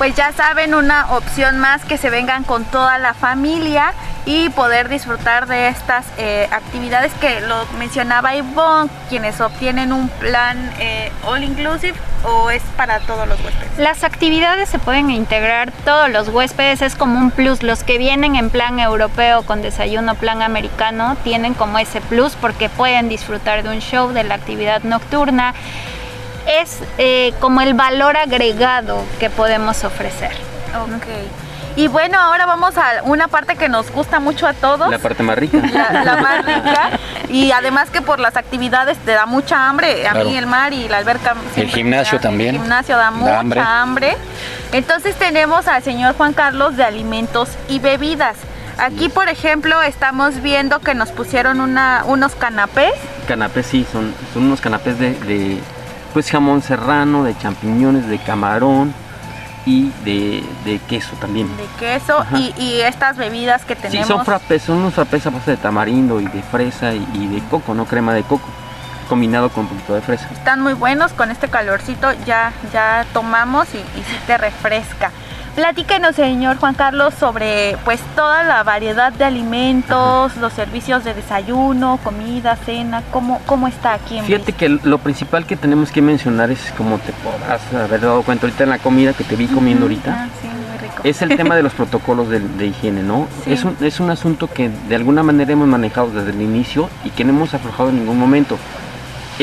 Pues 0.02 0.16
ya 0.16 0.32
saben, 0.32 0.74
una 0.74 1.12
opción 1.12 1.60
más 1.60 1.84
que 1.84 1.96
se 1.96 2.10
vengan 2.10 2.42
con 2.42 2.64
toda 2.64 2.98
la 2.98 3.14
familia 3.14 3.92
y 4.26 4.48
poder 4.48 4.88
disfrutar 4.88 5.46
de 5.46 5.68
estas 5.68 6.04
eh, 6.18 6.48
actividades 6.50 7.12
que 7.20 7.40
lo 7.42 7.64
mencionaba 7.78 8.34
Ivonne, 8.34 8.90
quienes 9.08 9.40
obtienen 9.40 9.92
un 9.92 10.08
plan 10.08 10.58
eh, 10.80 11.12
all 11.24 11.44
inclusive 11.44 11.94
o 12.24 12.50
es 12.50 12.64
para 12.76 12.98
todos 12.98 13.28
los 13.28 13.38
huéspedes. 13.44 13.78
Las 13.78 14.02
actividades 14.02 14.68
se 14.70 14.80
pueden 14.80 15.08
integrar 15.08 15.70
todos 15.84 16.10
los 16.10 16.30
huéspedes, 16.30 16.82
es 16.82 16.96
como 16.96 17.20
un 17.20 17.30
plus. 17.30 17.62
Los 17.62 17.84
que 17.84 17.96
vienen 17.96 18.34
en 18.34 18.50
plan 18.50 18.80
europeo 18.80 19.42
con 19.42 19.62
desayuno, 19.62 20.16
plan 20.16 20.42
americano, 20.42 21.16
tienen 21.22 21.54
como 21.54 21.78
ese 21.78 22.00
plus 22.00 22.34
porque 22.34 22.68
pueden 22.68 23.08
disfrutar 23.08 23.62
de 23.62 23.68
un 23.68 23.78
show, 23.78 24.10
de 24.10 24.24
la 24.24 24.34
actividad 24.34 24.82
nocturna. 24.82 25.54
Es 26.46 26.78
eh, 26.98 27.32
como 27.40 27.60
el 27.60 27.74
valor 27.74 28.16
agregado 28.16 29.02
que 29.20 29.30
podemos 29.30 29.84
ofrecer. 29.84 30.32
Ok. 30.74 31.06
Y 31.74 31.88
bueno, 31.88 32.20
ahora 32.20 32.44
vamos 32.44 32.76
a 32.76 33.02
una 33.04 33.28
parte 33.28 33.56
que 33.56 33.66
nos 33.70 33.90
gusta 33.92 34.20
mucho 34.20 34.46
a 34.46 34.52
todos. 34.52 34.90
La 34.90 34.98
parte 34.98 35.22
más 35.22 35.38
rica. 35.38 35.58
la, 35.72 36.04
la 36.04 36.16
más 36.16 36.44
rica 36.44 36.90
y 37.30 37.50
además 37.52 37.88
que 37.88 38.02
por 38.02 38.20
las 38.20 38.36
actividades 38.36 38.98
te 38.98 39.12
da 39.12 39.24
mucha 39.24 39.68
hambre 39.70 40.06
a 40.06 40.12
Claro. 40.12 40.28
mí 40.28 40.36
el 40.36 40.46
mar 40.46 40.74
y 40.74 40.86
la 40.88 40.98
alberca 40.98 41.34
siempre 41.54 41.74
gimnasio 41.76 42.18
da- 42.18 42.22
también. 42.22 42.56
el 42.56 42.60
gimnasio 42.60 42.96
da 42.98 43.10
mucha 43.10 43.38
hambre. 43.40 43.60
hambre. 43.60 44.16
entonces 44.72 45.14
tenemos 45.16 45.66
al 45.66 45.82
señor 45.82 46.14
Juan 46.16 46.34
Carlos 46.34 46.76
de 46.76 46.84
alimentos 46.84 47.48
y 47.70 47.78
bebidas 47.78 48.36
aquí 48.76 49.08
por 49.08 49.30
ejemplo 49.30 49.80
estamos 49.80 50.42
viendo 50.42 50.80
que 50.80 50.94
nos 50.94 51.08
pusieron 51.10 51.62
una, 51.62 52.02
unos 52.06 52.34
canapés 52.34 52.92
Canapés, 53.26 53.66
sí, 53.66 53.86
son, 53.90 54.14
son 54.34 54.42
unos 54.44 54.60
canapés 54.60 54.98
de, 54.98 55.14
de, 55.14 55.58
pues 56.12 56.30
jamón 56.30 56.62
serrano, 56.62 57.24
de 57.24 57.36
champiñones, 57.38 58.08
de 58.08 58.18
camarón 58.18 58.92
y 59.64 59.90
de, 60.04 60.44
de 60.64 60.78
queso 60.88 61.14
también. 61.20 61.48
de 61.56 61.66
queso 61.78 62.24
y, 62.36 62.52
y 62.60 62.80
estas 62.80 63.16
bebidas 63.16 63.64
que 63.64 63.74
Sí, 63.76 63.82
tenemos 63.82 64.08
son 64.08 64.24
frappés, 64.24 64.62
son 64.62 64.78
unos 64.78 64.94
frappés 64.94 65.26
a 65.26 65.30
base 65.30 65.52
de 65.52 65.56
tamarindo 65.56 66.20
y 66.20 66.26
de 66.26 66.42
fresa 66.42 66.92
y, 66.94 67.06
y 67.14 67.26
de 67.28 67.40
coco, 67.48 67.72
no 67.74 67.84
crema 67.84 68.12
de 68.12 68.22
coco, 68.24 68.48
combinado 69.08 69.50
con 69.50 69.64
un 69.64 69.68
poquito 69.70 69.94
de 69.94 70.00
fresa. 70.00 70.28
están 70.32 70.60
muy 70.62 70.72
buenos 70.74 71.12
con 71.12 71.30
este 71.30 71.48
calorcito 71.48 72.12
ya 72.26 72.52
ya 72.72 73.04
tomamos 73.12 73.68
y, 73.74 73.78
y 73.78 74.02
sí 74.02 74.16
te 74.26 74.36
refresca 74.36 75.10
Platíquenos, 75.54 76.16
señor 76.16 76.56
Juan 76.56 76.72
Carlos, 76.72 77.12
sobre 77.12 77.76
pues 77.84 78.00
toda 78.16 78.42
la 78.42 78.62
variedad 78.62 79.12
de 79.12 79.24
alimentos, 79.26 80.34
los 80.38 80.50
servicios 80.54 81.04
de 81.04 81.12
desayuno, 81.12 81.98
comida, 82.02 82.56
cena, 82.56 83.02
cómo, 83.10 83.38
cómo 83.44 83.68
está 83.68 83.92
aquí 83.92 84.16
en 84.16 84.24
Fíjate 84.24 84.54
que 84.54 84.70
lo 84.70 84.96
principal 84.96 85.44
que 85.44 85.56
tenemos 85.56 85.90
que 85.92 86.00
mencionar 86.00 86.50
es, 86.50 86.72
como 86.78 86.98
te 86.98 87.12
podrás 87.12 87.60
haber 87.74 88.00
dado 88.00 88.22
cuenta 88.22 88.46
ahorita 88.46 88.64
en 88.64 88.70
la 88.70 88.78
comida 88.78 89.12
que 89.12 89.24
te 89.24 89.36
vi 89.36 89.46
comiendo 89.46 89.84
ahorita, 89.84 90.24
Ah, 90.24 90.28
sí, 90.40 90.48
muy 90.48 90.78
rico. 90.88 91.02
es 91.04 91.20
el 91.20 91.36
tema 91.36 91.54
de 91.54 91.62
los 91.64 91.74
protocolos 91.74 92.30
de, 92.30 92.40
de 92.40 92.66
higiene, 92.68 93.02
¿no? 93.02 93.28
Sí. 93.44 93.52
Es, 93.52 93.64
un, 93.64 93.76
es 93.82 94.00
un 94.00 94.08
asunto 94.08 94.48
que 94.48 94.70
de 94.88 94.96
alguna 94.96 95.22
manera 95.22 95.52
hemos 95.52 95.68
manejado 95.68 96.10
desde 96.12 96.30
el 96.30 96.40
inicio 96.40 96.88
y 97.04 97.10
que 97.10 97.24
no 97.24 97.30
hemos 97.30 97.52
aflojado 97.52 97.90
en 97.90 97.96
ningún 97.96 98.18
momento. 98.18 98.56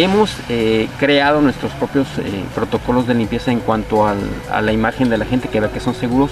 Hemos 0.02 0.32
eh, 0.48 0.88
creado 0.98 1.42
nuestros 1.42 1.74
propios 1.74 2.08
eh, 2.20 2.24
protocolos 2.56 3.06
de 3.06 3.16
limpieza 3.16 3.52
en 3.52 3.60
cuanto 3.60 4.08
al- 4.08 4.18
a 4.50 4.62
la 4.62 4.72
imagen 4.72 5.10
de 5.10 5.18
la 5.18 5.26
gente 5.26 5.50
que 5.50 5.60
vea 5.60 5.70
que 5.74 5.82
son 5.82 5.94
seguros. 5.94 6.32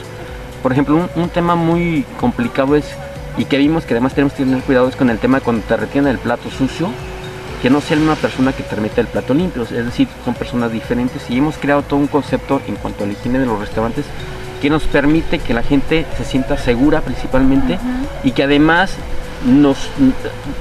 Por 0.63 0.71
ejemplo, 0.71 0.95
un, 0.95 1.09
un 1.21 1.27
tema 1.27 1.55
muy 1.55 2.05
complicado 2.17 2.77
es, 2.77 2.85
y 3.37 3.43
que 3.43 3.57
vimos 3.57 3.83
que 3.83 3.93
además 3.93 4.13
tenemos 4.13 4.31
que 4.31 4.45
tener 4.45 4.61
cuidado, 4.61 4.87
es 4.87 4.95
con 4.95 5.09
el 5.09 5.17
tema 5.17 5.39
de 5.39 5.43
cuando 5.43 5.63
te 5.67 5.75
retienen 5.75 6.11
el 6.11 6.17
plato 6.17 6.49
sucio, 6.49 6.87
que 7.61 7.69
no 7.69 7.81
sea 7.81 7.97
una 7.97 8.15
persona 8.15 8.53
que 8.53 8.63
te 8.63 8.73
remite 8.73 9.01
el 9.01 9.07
plato 9.07 9.33
limpio, 9.33 9.63
es 9.63 9.71
decir, 9.71 10.07
son 10.23 10.33
personas 10.35 10.71
diferentes 10.71 11.29
y 11.29 11.37
hemos 11.37 11.57
creado 11.57 11.81
todo 11.81 11.99
un 11.99 12.07
concepto 12.07 12.61
en 12.67 12.75
cuanto 12.77 13.03
a 13.03 13.07
la 13.07 13.13
higiene 13.13 13.39
de 13.39 13.47
los 13.47 13.59
restaurantes 13.59 14.05
que 14.61 14.69
nos 14.69 14.83
permite 14.83 15.39
que 15.39 15.53
la 15.53 15.61
gente 15.63 16.05
se 16.17 16.23
sienta 16.23 16.57
segura 16.57 17.01
principalmente 17.01 17.79
y 18.23 18.31
que 18.31 18.43
además 18.43 18.93
nos 19.45 19.89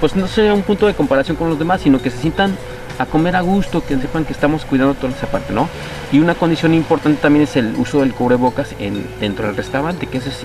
pues 0.01 0.16
no 0.16 0.27
sea 0.27 0.53
un 0.55 0.62
punto 0.62 0.87
de 0.88 0.95
comparación 0.95 1.37
con 1.37 1.49
los 1.49 1.59
demás, 1.59 1.81
sino 1.83 2.03
que 2.03 2.11
se 2.11 2.19
sientan 2.19 2.57
a 2.98 3.06
comer 3.06 3.37
a 3.37 3.40
gusto, 3.40 3.85
que 3.85 3.96
sepan 3.98 4.24
que 4.24 4.32
estamos 4.32 4.64
cuidando 4.64 4.94
toda 4.94 5.12
esa 5.12 5.26
parte, 5.26 5.52
¿no? 5.52 5.68
Y 6.12 6.18
una 6.18 6.35
condición 6.35 6.74
importante 6.74 7.20
también 7.20 7.44
es 7.44 7.56
el 7.56 7.74
uso 7.76 8.00
del 8.00 8.14
cubrebocas 8.14 8.74
en, 8.78 9.06
dentro 9.20 9.46
del 9.46 9.56
restaurante, 9.56 10.06
que 10.06 10.18
eso 10.18 10.30
es 10.30 10.44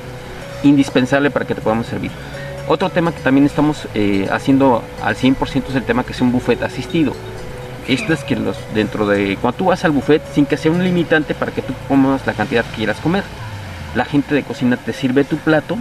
indispensable 0.64 1.32
para 1.32 1.46
que 1.46 1.56
te 1.56 1.62
podamos 1.62 1.88
servir. 1.88 2.12
Otro 2.68 2.90
tema 2.90 3.12
que 3.12 3.22
también 3.22 3.46
estamos 3.46 3.88
eh, 3.94 4.28
haciendo 4.32 4.84
al 5.04 5.16
100% 5.16 5.70
es 5.70 5.76
el 5.76 5.84
tema 5.84 6.04
que 6.04 6.14
sea 6.14 6.26
un 6.26 6.32
buffet 6.32 6.62
asistido. 6.64 7.14
Esto 7.88 8.14
es 8.14 8.24
que 8.24 8.36
los 8.36 8.58
dentro 8.74 9.08
de 9.08 9.38
cuando 9.42 9.58
tú 9.58 9.66
vas 9.66 9.84
al 9.84 9.92
buffet 9.92 10.22
sin 10.34 10.46
que 10.46 10.56
sea 10.56 10.72
un 10.72 10.84
limitante 10.84 11.34
para 11.34 11.52
que 11.52 11.62
tú 11.62 11.74
comas 11.88 12.26
la 12.28 12.34
cantidad 12.34 12.64
que 12.66 12.78
quieras 12.78 12.98
comer. 13.00 13.24
La 13.96 14.06
gente 14.06 14.36
de 14.36 14.44
cocina 14.44 14.78
te 14.78 14.94
sirve 14.94 15.24
tu 15.24 15.38
plato 15.38 15.78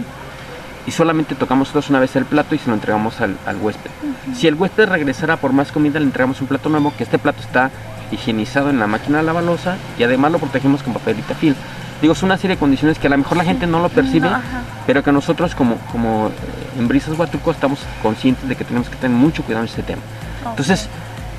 y 0.85 0.91
solamente 0.91 1.35
tocamos 1.35 1.67
nosotros 1.67 1.89
una 1.89 1.99
vez 1.99 2.15
el 2.15 2.25
plato 2.25 2.55
y 2.55 2.57
se 2.57 2.67
lo 2.69 2.73
entregamos 2.73 3.21
al, 3.21 3.37
al 3.45 3.57
huésped. 3.57 3.91
Si 4.35 4.47
el 4.47 4.55
huésped 4.55 4.89
regresara 4.89 5.37
por 5.37 5.53
más 5.53 5.71
comida, 5.71 5.99
le 5.99 6.05
entregamos 6.05 6.41
un 6.41 6.47
plato 6.47 6.69
nuevo, 6.69 6.93
que 6.97 7.03
este 7.03 7.19
plato 7.19 7.41
está 7.41 7.71
higienizado 8.11 8.69
en 8.69 8.79
la 8.79 8.87
máquina 8.87 9.21
lavalosa 9.21 9.77
y 9.97 10.03
además 10.03 10.31
lo 10.31 10.39
protegemos 10.39 10.83
con 10.83 10.93
papel 10.93 11.19
y 11.19 11.21
tafil. 11.21 11.55
Digo, 12.01 12.13
es 12.13 12.23
una 12.23 12.37
serie 12.37 12.55
de 12.55 12.59
condiciones 12.59 12.97
que 12.97 13.07
a 13.07 13.09
lo 13.11 13.17
mejor 13.17 13.37
la 13.37 13.43
gente 13.43 13.67
no 13.67 13.79
lo 13.79 13.89
percibe, 13.89 14.29
No, 14.29 14.39
pero 14.87 15.03
que 15.03 15.11
nosotros 15.11 15.53
como, 15.53 15.75
como 15.91 16.29
eh, 16.29 16.79
en 16.79 16.87
Brisas 16.87 17.17
Huatuco 17.17 17.51
estamos 17.51 17.79
conscientes 18.01 18.49
de 18.49 18.55
que 18.55 18.63
tenemos 18.63 18.89
que 18.89 18.95
tener 18.95 19.15
mucho 19.15 19.43
cuidado 19.43 19.63
en 19.63 19.69
este 19.69 19.83
tema. 19.83 20.01
Entonces, 20.49 20.89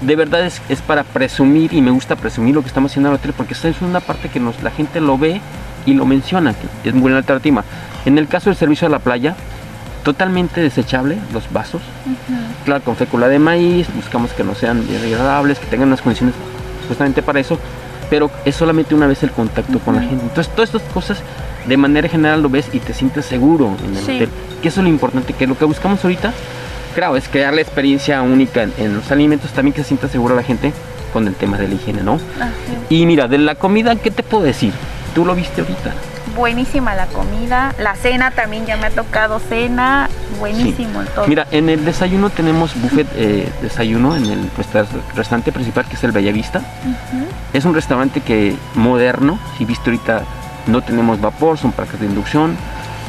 de 0.01 0.17
verdad 0.17 0.45
es, 0.47 0.63
es 0.69 0.81
para 0.81 1.03
presumir 1.03 1.73
y 1.73 1.81
me 1.81 1.91
gusta 1.91 2.15
presumir 2.15 2.55
lo 2.55 2.63
que 2.63 2.69
estamos 2.69 2.93
haciendo 2.93 3.09
en 3.09 3.15
el 3.15 3.19
hotel 3.19 3.33
porque 3.37 3.55
esta 3.55 3.69
es 3.69 3.81
una 3.83 4.01
parte 4.01 4.29
que 4.29 4.39
nos, 4.39 4.63
la 4.63 4.71
gente 4.71 5.01
lo 5.01 5.19
ve 5.19 5.41
y 5.87 5.95
lo 5.95 6.05
menciona, 6.07 6.55
que 6.83 6.89
es 6.89 6.95
muy 6.95 7.03
buena 7.03 7.19
alternativa. 7.19 7.65
En 8.05 8.19
el 8.19 8.29
caso 8.29 8.51
del 8.51 8.57
servicio 8.57 8.87
a 8.87 8.91
la 8.91 8.99
playa, 8.99 9.35
totalmente 10.03 10.61
desechable 10.61 11.17
los 11.33 11.51
vasos, 11.53 11.81
claro, 12.65 12.83
con 12.83 12.97
fécula 12.97 13.29
de 13.29 13.39
maíz, 13.39 13.87
buscamos 13.95 14.33
que 14.33 14.43
no 14.45 14.55
sean 14.55 14.87
degradables, 14.89 15.59
que 15.59 15.67
tengan 15.67 15.89
unas 15.89 16.03
condiciones 16.03 16.35
justamente 16.89 17.23
para 17.23 17.39
eso, 17.41 17.59
pero 18.11 18.31
es 18.45 18.57
solamente 18.57 18.95
una 18.95 19.07
vez 19.07 19.23
el 19.23 19.31
contacto 19.31 19.79
con 19.79 19.95
la 19.95 20.03
gente. 20.03 20.25
Entonces, 20.25 20.53
todas 20.55 20.75
estas 20.75 20.83
cosas 20.93 21.19
de 21.67 21.77
manera 21.77 22.09
general 22.09 22.43
lo 22.43 22.51
ves 22.51 22.69
y 22.73 22.81
te 22.81 22.93
sientes 22.93 23.25
seguro 23.27 23.77
en 23.87 23.97
el 23.97 24.03
Sí. 24.05 24.17
hotel, 24.17 24.29
que 24.61 24.69
eso 24.69 24.81
es 24.81 24.85
lo 24.85 24.91
importante, 24.91 25.33
que 25.35 25.47
lo 25.47 25.57
que 25.57 25.65
buscamos 25.65 26.03
ahorita, 26.05 26.33
claro, 26.97 27.17
es 27.17 27.29
crear 27.29 27.55
la 27.55 27.61
experiencia 27.61 28.21
única 28.23 28.65
en, 28.65 28.73
en 28.79 28.95
los 28.97 29.11
alimentos, 29.13 29.53
también 29.53 29.73
que 29.73 29.83
se 29.83 29.89
sienta 29.89 30.09
segura 30.09 30.35
la 30.35 30.43
gente 30.43 30.73
con 31.13 31.29
el 31.29 31.35
tema 31.35 31.57
de 31.59 31.69
la 31.69 31.75
higiene, 31.75 32.03
¿no? 32.03 32.19
Y 32.91 33.07
mira, 33.07 33.29
de 33.29 33.39
la 33.39 33.55
comida, 33.55 33.95
¿qué 33.97 34.11
te 34.11 34.23
puedo 34.25 34.43
decir? 34.43 34.73
Tú 35.15 35.25
lo 35.25 35.35
viste 35.35 35.61
ahorita. 35.61 35.93
Buenísima 36.37 36.95
la 36.95 37.07
comida, 37.07 37.75
la 37.79 37.95
cena 37.95 38.31
también 38.31 38.65
ya 38.65 38.79
me 38.79 38.87
ha 38.87 38.91
tocado 38.91 39.39
cena, 39.39 40.09
buenísimo 40.39 41.03
el 41.03 41.09
todo. 41.09 41.27
Mira, 41.27 41.47
en 41.51 41.69
el 41.69 41.85
desayuno 41.85 42.31
tenemos 42.31 42.75
buffet 42.81 43.07
eh, 43.17 43.53
desayuno 43.61 44.17
en 44.17 44.25
el 44.27 44.51
restaurante 45.15 45.53
principal 45.53 45.85
que 45.85 45.97
es 45.97 46.05
el 46.05 46.13
Bellavista. 46.13 46.61
Ujú. 46.61 47.27
Es 47.53 47.65
un 47.67 47.75
restaurante 47.75 48.21
que 48.23 48.57
moderno, 48.75 49.39
si 49.59 49.67
viste 49.67 49.91
ahorita 49.91 50.23
no 50.69 50.81
tenemos 50.81 51.21
vapor, 51.21 51.59
son 51.59 51.73
placas 51.73 52.01
de 52.01 52.07
inducción. 52.07 52.57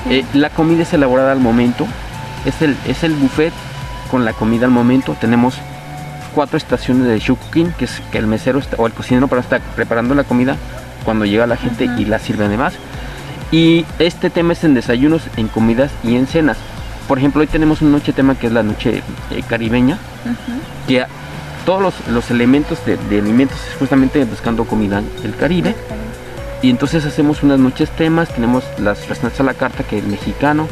Eh, 0.09 0.25
la 0.33 0.49
comida 0.49 0.81
es 0.83 0.91
elaborada 0.93 1.31
al 1.31 1.39
momento, 1.39 1.87
es 2.45 2.61
el, 2.61 2.75
es 2.85 3.03
el 3.05 3.13
buffet 3.13 3.53
con 4.11 4.25
la 4.25 4.33
comida 4.33 4.65
al 4.65 4.71
momento. 4.71 5.15
Tenemos 5.21 5.55
cuatro 6.35 6.57
estaciones 6.57 7.07
de 7.07 7.19
show 7.19 7.37
cooking, 7.37 7.71
que 7.77 7.85
es 7.85 8.01
que 8.11 8.17
el 8.17 8.27
mesero 8.27 8.59
está- 8.59 8.75
o 8.79 8.85
el 8.87 8.91
cocinero 8.91 9.29
para 9.29 9.41
estar 9.41 9.61
preparando 9.77 10.13
la 10.13 10.25
comida 10.25 10.57
cuando 11.03 11.25
llega 11.25 11.45
la 11.47 11.57
gente 11.57 11.85
y 11.97 12.05
la 12.05 12.19
sirve 12.19 12.45
además. 12.45 12.73
Y 13.51 13.85
este 13.99 14.29
tema 14.29 14.53
es 14.53 14.63
en 14.63 14.73
desayunos, 14.73 15.23
en 15.37 15.47
comidas 15.47 15.91
y 16.03 16.15
en 16.15 16.25
cenas. 16.27 16.57
Por 17.07 17.17
ejemplo, 17.19 17.41
hoy 17.41 17.47
tenemos 17.47 17.81
una 17.81 17.91
noche 17.91 18.13
tema 18.13 18.35
que 18.35 18.47
es 18.47 18.53
la 18.53 18.63
noche 18.63 19.03
eh, 19.31 19.43
caribeña, 19.47 19.97
que 20.87 21.01
a- 21.01 21.07
todos 21.65 21.81
los, 21.81 21.93
los 22.09 22.29
elementos 22.31 22.83
de, 22.85 22.97
de 22.97 23.19
alimentos 23.19 23.57
es 23.69 23.75
justamente 23.77 24.23
buscando 24.25 24.65
comida 24.65 25.01
del 25.21 25.35
Caribe. 25.35 25.75
Y 26.61 26.69
entonces 26.69 27.05
hacemos 27.05 27.43
unas 27.43 27.59
noches 27.59 27.89
temas, 27.91 28.29
tenemos 28.33 28.63
las 28.79 29.07
restaurantes 29.07 29.39
a 29.39 29.43
la 29.43 29.53
carta, 29.53 29.83
que 29.83 29.97
es 29.99 30.05
mexicano, 30.05 30.67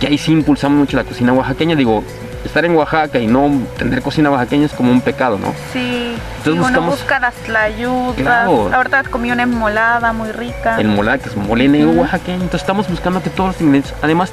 que 0.00 0.06
ahí 0.08 0.18
sí 0.18 0.32
impulsamos 0.32 0.78
mucho 0.78 0.96
la 0.96 1.04
cocina 1.04 1.32
oaxaqueña. 1.32 1.74
Digo, 1.76 2.04
estar 2.48 2.64
en 2.64 2.74
Oaxaca 2.74 3.18
y 3.18 3.26
no 3.26 3.50
tener 3.78 4.02
cocina 4.02 4.30
oaxaqueña 4.30 4.66
es 4.66 4.72
como 4.72 4.90
un 4.90 5.00
pecado, 5.00 5.38
¿no? 5.38 5.52
Sí, 5.72 6.14
Entonces 6.38 6.46
y 6.46 6.50
uno 6.50 6.62
buscamos- 6.62 6.90
busca 6.90 7.20
las 7.20 7.34
tlayudas. 7.34 8.16
Claro. 8.16 8.70
Ahorita 8.74 9.04
comí 9.04 9.30
una 9.30 9.44
emolada 9.44 10.12
muy 10.12 10.32
rica. 10.32 10.76
el 10.80 10.88
molada, 10.88 11.18
que 11.18 11.28
es 11.28 11.36
mole 11.36 11.68
negro 11.68 11.90
oaxaqueño. 11.92 12.36
Entonces 12.42 12.62
estamos 12.62 12.88
buscando 12.88 13.22
que 13.22 13.30
todos 13.30 13.50
los 13.50 13.56
alimentos, 13.60 13.94
además 14.02 14.30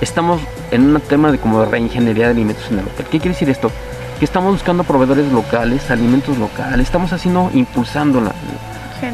estamos 0.00 0.40
en 0.70 0.94
un 0.94 1.00
tema 1.00 1.30
de 1.30 1.38
como 1.38 1.60
de 1.60 1.66
reingeniería 1.70 2.24
de 2.26 2.30
alimentos 2.32 2.64
en 2.70 2.80
el 2.80 2.86
hotel. 2.86 3.06
¿Qué 3.06 3.18
quiere 3.20 3.30
decir 3.34 3.48
esto? 3.50 3.70
Que 4.18 4.24
estamos 4.24 4.52
buscando 4.52 4.84
proveedores 4.84 5.30
locales, 5.32 5.90
alimentos 5.90 6.38
locales, 6.38 6.80
estamos 6.86 7.12
haciendo, 7.12 7.50
impulsando 7.54 8.20
la, 8.20 8.32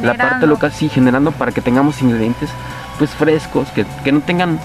la 0.03 0.14
parte 0.14 0.46
local, 0.46 0.70
sí, 0.72 0.88
generando 0.88 1.33
para 1.33 1.51
que 1.53 1.61
tengamos 1.61 2.01
ingredientes 2.03 2.51
pues 2.98 3.11
frescos, 3.11 3.68
que, 3.70 3.87
que 4.05 4.12
no 4.12 4.20
tengan 4.20 4.59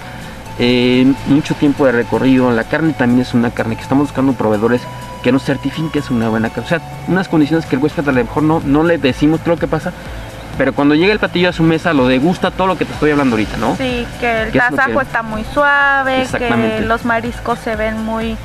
eh, 0.59 1.11
mucho 1.27 1.55
tiempo 1.55 1.85
de 1.85 1.91
recorrido. 1.93 2.51
La 2.51 2.63
carne 2.63 2.93
también 2.93 3.21
es 3.21 3.33
una 3.33 3.51
carne 3.51 3.75
que 3.75 3.81
estamos 3.81 4.07
buscando 4.07 4.33
proveedores 4.33 4.81
que 5.23 5.31
nos 5.31 5.43
certifiquen 5.43 5.89
que 5.89 5.99
es 5.99 6.09
una 6.09 6.29
buena 6.29 6.49
carne. 6.49 6.65
O 6.65 6.69
sea, 6.69 6.81
unas 7.07 7.27
condiciones 7.27 7.65
que 7.65 7.75
el 7.75 7.81
huésped 7.81 8.07
a 8.07 8.11
lo 8.11 8.23
mejor 8.23 8.43
no, 8.43 8.61
no 8.65 8.83
le 8.83 8.97
decimos 8.97 9.39
todo 9.41 9.51
lo 9.55 9.59
que 9.59 9.67
pasa, 9.67 9.91
pero 10.57 10.73
cuando 10.73 10.93
llega 10.95 11.13
el 11.13 11.19
platillo 11.19 11.49
a 11.49 11.53
su 11.53 11.63
mesa 11.63 11.93
lo 11.93 12.07
degusta 12.07 12.51
todo 12.51 12.67
lo 12.67 12.77
que 12.77 12.85
te 12.85 12.93
estoy 12.93 13.11
hablando 13.11 13.35
ahorita, 13.35 13.57
¿no? 13.57 13.75
Sí, 13.77 14.05
que 14.19 14.41
el 14.43 14.51
¿Qué 14.51 14.57
es 14.59 14.63
lo 14.71 14.75
tasajo 14.77 14.99
que- 14.99 15.05
está 15.05 15.23
muy 15.23 15.43
suave, 15.53 16.27
que 16.37 16.81
los 16.85 17.05
mariscos 17.05 17.57
se 17.59 17.75
ven 17.75 18.03
muy 18.03 18.35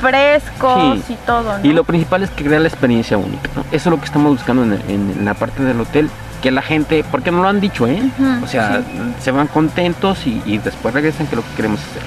frescos 0.00 1.00
Sí. 1.06 1.14
y 1.14 1.16
todo, 1.26 1.58
¿no? 1.58 1.64
Y 1.68 1.72
lo 1.72 1.84
principal 1.84 2.22
es 2.22 2.30
que 2.30 2.44
crea 2.44 2.60
la 2.60 2.68
experiencia 2.68 3.18
única. 3.18 3.50
¿no? 3.56 3.62
Eso 3.72 3.72
es 3.72 3.86
lo 3.86 3.98
que 3.98 4.04
estamos 4.06 4.30
buscando 4.32 4.62
en, 4.62 4.72
en- 4.88 5.14
en 5.18 5.24
la 5.24 5.34
parte 5.34 5.62
del 5.64 5.80
hotel. 5.80 6.08
Que 6.42 6.50
la 6.50 6.62
gente, 6.62 7.04
porque 7.10 7.30
no 7.32 7.42
lo 7.42 7.48
han 7.48 7.60
dicho, 7.60 7.86
¿eh? 7.86 8.00
O 8.42 8.46
sea, 8.46 8.80
se 9.20 9.30
van 9.32 9.48
contentos 9.48 10.26
y, 10.26 10.40
y 10.46 10.58
después 10.58 10.94
regresan, 10.94 11.26
que 11.26 11.36
lo 11.36 11.42
que 11.42 11.48
queremos 11.56 11.80
hacer. 11.80 12.02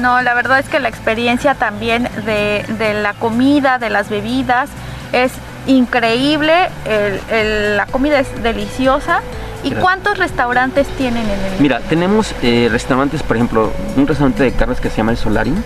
No, 0.00 0.20
la 0.22 0.34
verdad 0.34 0.58
es 0.58 0.68
que 0.68 0.78
la 0.80 0.88
experiencia 0.88 1.54
también 1.54 2.08
de, 2.26 2.64
de 2.78 2.94
la 2.94 3.14
comida, 3.14 3.78
de 3.78 3.90
las 3.90 4.08
bebidas, 4.08 4.68
es 5.12 5.32
increíble. 5.66 6.52
El- 6.84 7.20
el- 7.30 7.76
la 7.76 7.86
comida 7.86 8.18
es 8.20 8.42
deliciosa. 8.42 9.20
¿Y 9.64 9.70
Gracias. 9.70 9.82
cuántos 9.82 10.18
restaurantes 10.18 10.86
tienen 10.96 11.24
en 11.24 11.30
el 11.30 11.60
Mira, 11.60 11.80
tenemos 11.80 12.32
eh, 12.42 12.68
restaurantes, 12.70 13.24
por 13.24 13.36
ejemplo, 13.36 13.72
un 13.96 14.06
restaurante 14.06 14.44
de 14.44 14.52
carnes 14.52 14.80
que 14.80 14.88
se 14.88 14.98
llama 14.98 15.10
El 15.10 15.16
Solarium, 15.18 15.60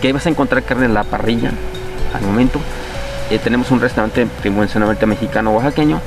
que 0.00 0.06
ahí 0.06 0.12
vas 0.14 0.24
a 0.24 0.30
encontrar 0.30 0.62
carne 0.62 0.86
en 0.86 0.94
la 0.94 1.04
parrilla 1.04 1.50
al 2.14 2.22
momento. 2.22 2.58
Eh, 3.30 3.38
tenemos 3.38 3.70
un 3.70 3.80
restaurante, 3.82 4.26
te 4.42 4.48
mencionaba 4.50 4.92
ahorita, 4.92 5.04
mexicano 5.04 5.50
oaxaqueño. 5.50 6.00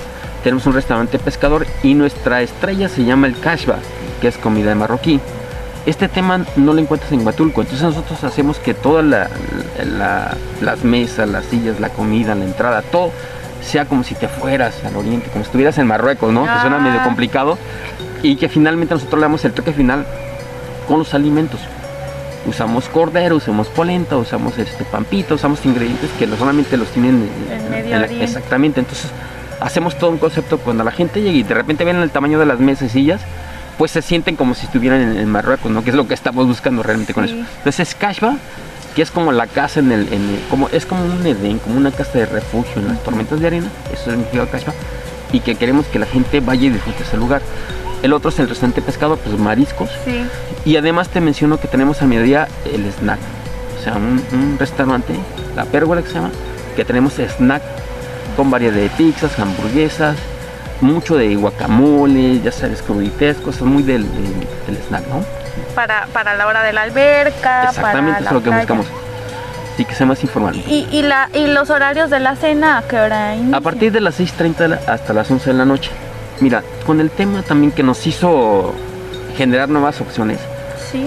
Tenemos 0.45 0.67
un 0.67 0.73
restaurante 0.73 1.17
pescador 1.17 1.65
y 1.81 1.95
nuestra 1.95 2.43
estrella 2.43 2.87
se 2.87 3.03
llama 3.03 3.25
el 3.25 3.35
Kashba, 3.39 3.77
que 4.21 4.27
es 4.27 4.37
comida 4.37 4.69
de 4.69 4.75
marroquí. 4.75 5.19
Este 5.87 6.07
tema 6.07 6.45
no 6.55 6.71
lo 6.73 6.79
encuentras 6.79 7.11
en 7.13 7.25
Huatulco, 7.25 7.61
entonces 7.61 7.81
nosotros 7.83 8.23
hacemos 8.23 8.59
que 8.59 8.75
todas 8.75 9.03
la- 9.03 9.27
la- 9.83 10.35
las 10.61 10.83
mesas, 10.83 11.27
las 11.27 11.45
sillas, 11.45 11.79
la 11.79 11.89
comida, 11.89 12.35
la 12.35 12.45
entrada, 12.45 12.83
todo 12.83 13.09
sea 13.63 13.85
como 13.85 14.03
si 14.03 14.13
te 14.13 14.27
fueras 14.27 14.75
al 14.85 14.95
oriente, 14.95 15.31
como 15.31 15.43
si 15.43 15.47
estuvieras 15.47 15.79
en 15.79 15.87
Marruecos, 15.87 16.31
¿no? 16.31 16.43
Que 16.43 16.59
suena 16.61 16.77
medio 16.77 16.99
Ah. 17.01 17.05
complicado 17.05 17.57
y 18.21 18.35
que 18.35 18.47
finalmente 18.47 18.93
nosotros 18.93 19.19
le 19.19 19.25
damos 19.25 19.43
el 19.45 19.51
toque 19.51 19.73
final 19.73 20.05
con 20.87 20.99
los 20.99 21.15
alimentos. 21.15 21.59
Usamos 22.45 22.87
cordero, 22.89 23.37
usamos 23.37 23.67
polenta, 23.69 24.15
usamos 24.15 24.59
este 24.59 24.83
pampita, 24.85 25.33
usamos 25.33 25.65
ingredientes 25.65 26.11
que 26.19 26.27
solamente 26.37 26.77
los 26.77 26.89
tienen 26.89 27.27
En 27.49 27.71
Medio 27.71 27.97
la- 27.97 28.03
Oriente. 28.05 28.23
exactamente. 28.23 28.79
Entonces 28.81 29.09
hacemos 29.59 29.97
todo 29.97 30.09
un 30.09 30.17
concepto 30.17 30.57
cuando 30.57 30.83
la 30.83 30.91
gente 30.91 31.21
llega 31.21 31.37
y 31.37 31.43
de 31.43 31.53
repente 31.53 31.83
ven 31.83 31.97
el 31.97 32.11
tamaño 32.11 32.39
de 32.39 32.45
las 32.45 32.59
mesas 32.59 32.89
y 32.89 32.89
sillas 32.89 33.21
pues 33.77 33.91
se 33.91 34.01
sienten 34.01 34.35
como 34.35 34.55
si 34.55 34.65
estuvieran 34.65 35.17
en, 35.17 35.29
Marruecos, 35.29 35.71
¿no? 35.71 35.83
Que 35.83 35.89
es 35.89 35.95
lo 35.95 36.07
que 36.07 36.13
estamos 36.13 36.47
buscando 36.47 36.81
realmente 36.81 37.13
con 37.13 37.25
eso. 37.25 37.35
Entonces 37.35 37.93
Kashba, 37.95 38.37
que 38.95 39.01
es 39.01 39.11
como 39.11 39.31
la 39.31 39.47
casa 39.47 39.81
en 39.81 39.91
el, 39.91 40.07
como 40.49 40.69
es 40.69 40.85
como 40.85 41.03
un 41.03 41.25
Edén, 41.25 41.59
como 41.59 41.77
una 41.77 41.91
casa 41.91 42.19
de 42.19 42.25
refugio 42.25 42.81
en 42.81 42.87
las 42.87 43.03
tormentas 43.03 43.39
de 43.39 43.47
arena, 43.47 43.67
eso 43.91 44.11
significa 44.11 44.45
Kashba, 44.47 44.73
y 45.31 45.41
que 45.41 45.55
queremos 45.55 45.85
que 45.87 45.99
la 45.99 46.05
gente 46.05 46.39
vaya 46.39 46.67
y 46.67 46.69
disfrute 46.69 47.03
ese 47.03 47.17
lugar. 47.17 47.41
El 48.01 48.13
otro 48.13 48.29
es 48.29 48.39
el 48.39 48.47
restaurante 48.47 48.81
pescado, 48.81 49.17
pues 49.17 49.37
mariscos. 49.37 49.89
Sí. 50.05 50.23
Y 50.63 50.77
además 50.77 51.09
te 51.09 51.21
menciono 51.21 51.59
que 51.59 51.67
tenemos 51.67 52.01
a 52.01 52.05
mediodía 52.05 52.47
el 52.71 52.85
snack. 52.91 53.19
O 53.79 53.83
sea, 53.83 53.95
un, 53.95 54.57
restaurante, 54.59 55.15
la 55.55 55.65
pérgola 55.65 56.01
que 56.01 56.09
se 56.09 56.15
llama, 56.15 56.31
que 56.75 56.85
tenemos 56.85 57.13
snack 57.13 57.61
con 58.35 58.51
variedad 58.51 58.73
de 58.73 58.89
pizzas, 58.89 59.37
hamburguesas, 59.39 60.17
mucho 60.81 61.17
de 61.17 61.35
guacamole, 61.35 62.41
ya 62.41 62.51
sabes, 62.51 62.81
crudités, 62.81 63.37
cosas 63.37 63.63
muy 63.63 63.83
del, 63.83 64.05
snack, 64.87 65.07
¿no? 65.07 65.23
Para, 65.73 66.07
para, 66.13 66.35
la 66.35 66.47
hora 66.47 66.63
de 66.63 66.73
la 66.73 66.83
alberca. 66.83 67.69
Exactamente, 67.69 68.19
eso 68.19 68.27
es 68.27 68.33
lo 68.33 68.43
que 68.43 68.49
buscamos. 68.49 68.87
Sí, 69.77 69.83
que 69.83 69.93
sea 69.93 70.05
más 70.05 70.23
informal. 70.23 70.55
¿Y, 70.67 70.87
y, 70.91 71.01
la, 71.01 71.29
¿Y 71.33 71.47
los 71.47 71.69
horarios 71.69 72.09
de 72.09 72.19
la 72.19 72.35
cena 72.35 72.77
a 72.77 72.81
qué 72.83 72.97
hora 72.97 73.35
A 73.53 73.61
partir 73.61 73.91
de 73.91 73.99
las 73.99 74.19
6.30 74.19 74.87
hasta 74.87 75.13
las 75.13 75.29
11 75.29 75.51
de 75.51 75.57
la 75.57 75.65
noche. 75.65 75.91
Mira, 76.39 76.63
con 76.85 77.01
el 77.01 77.09
tema 77.09 77.41
también 77.43 77.71
que 77.71 77.83
nos 77.83 78.05
hizo 78.07 78.73
generar 79.37 79.67
nuevas 79.67 79.99
opciones, 79.99 80.39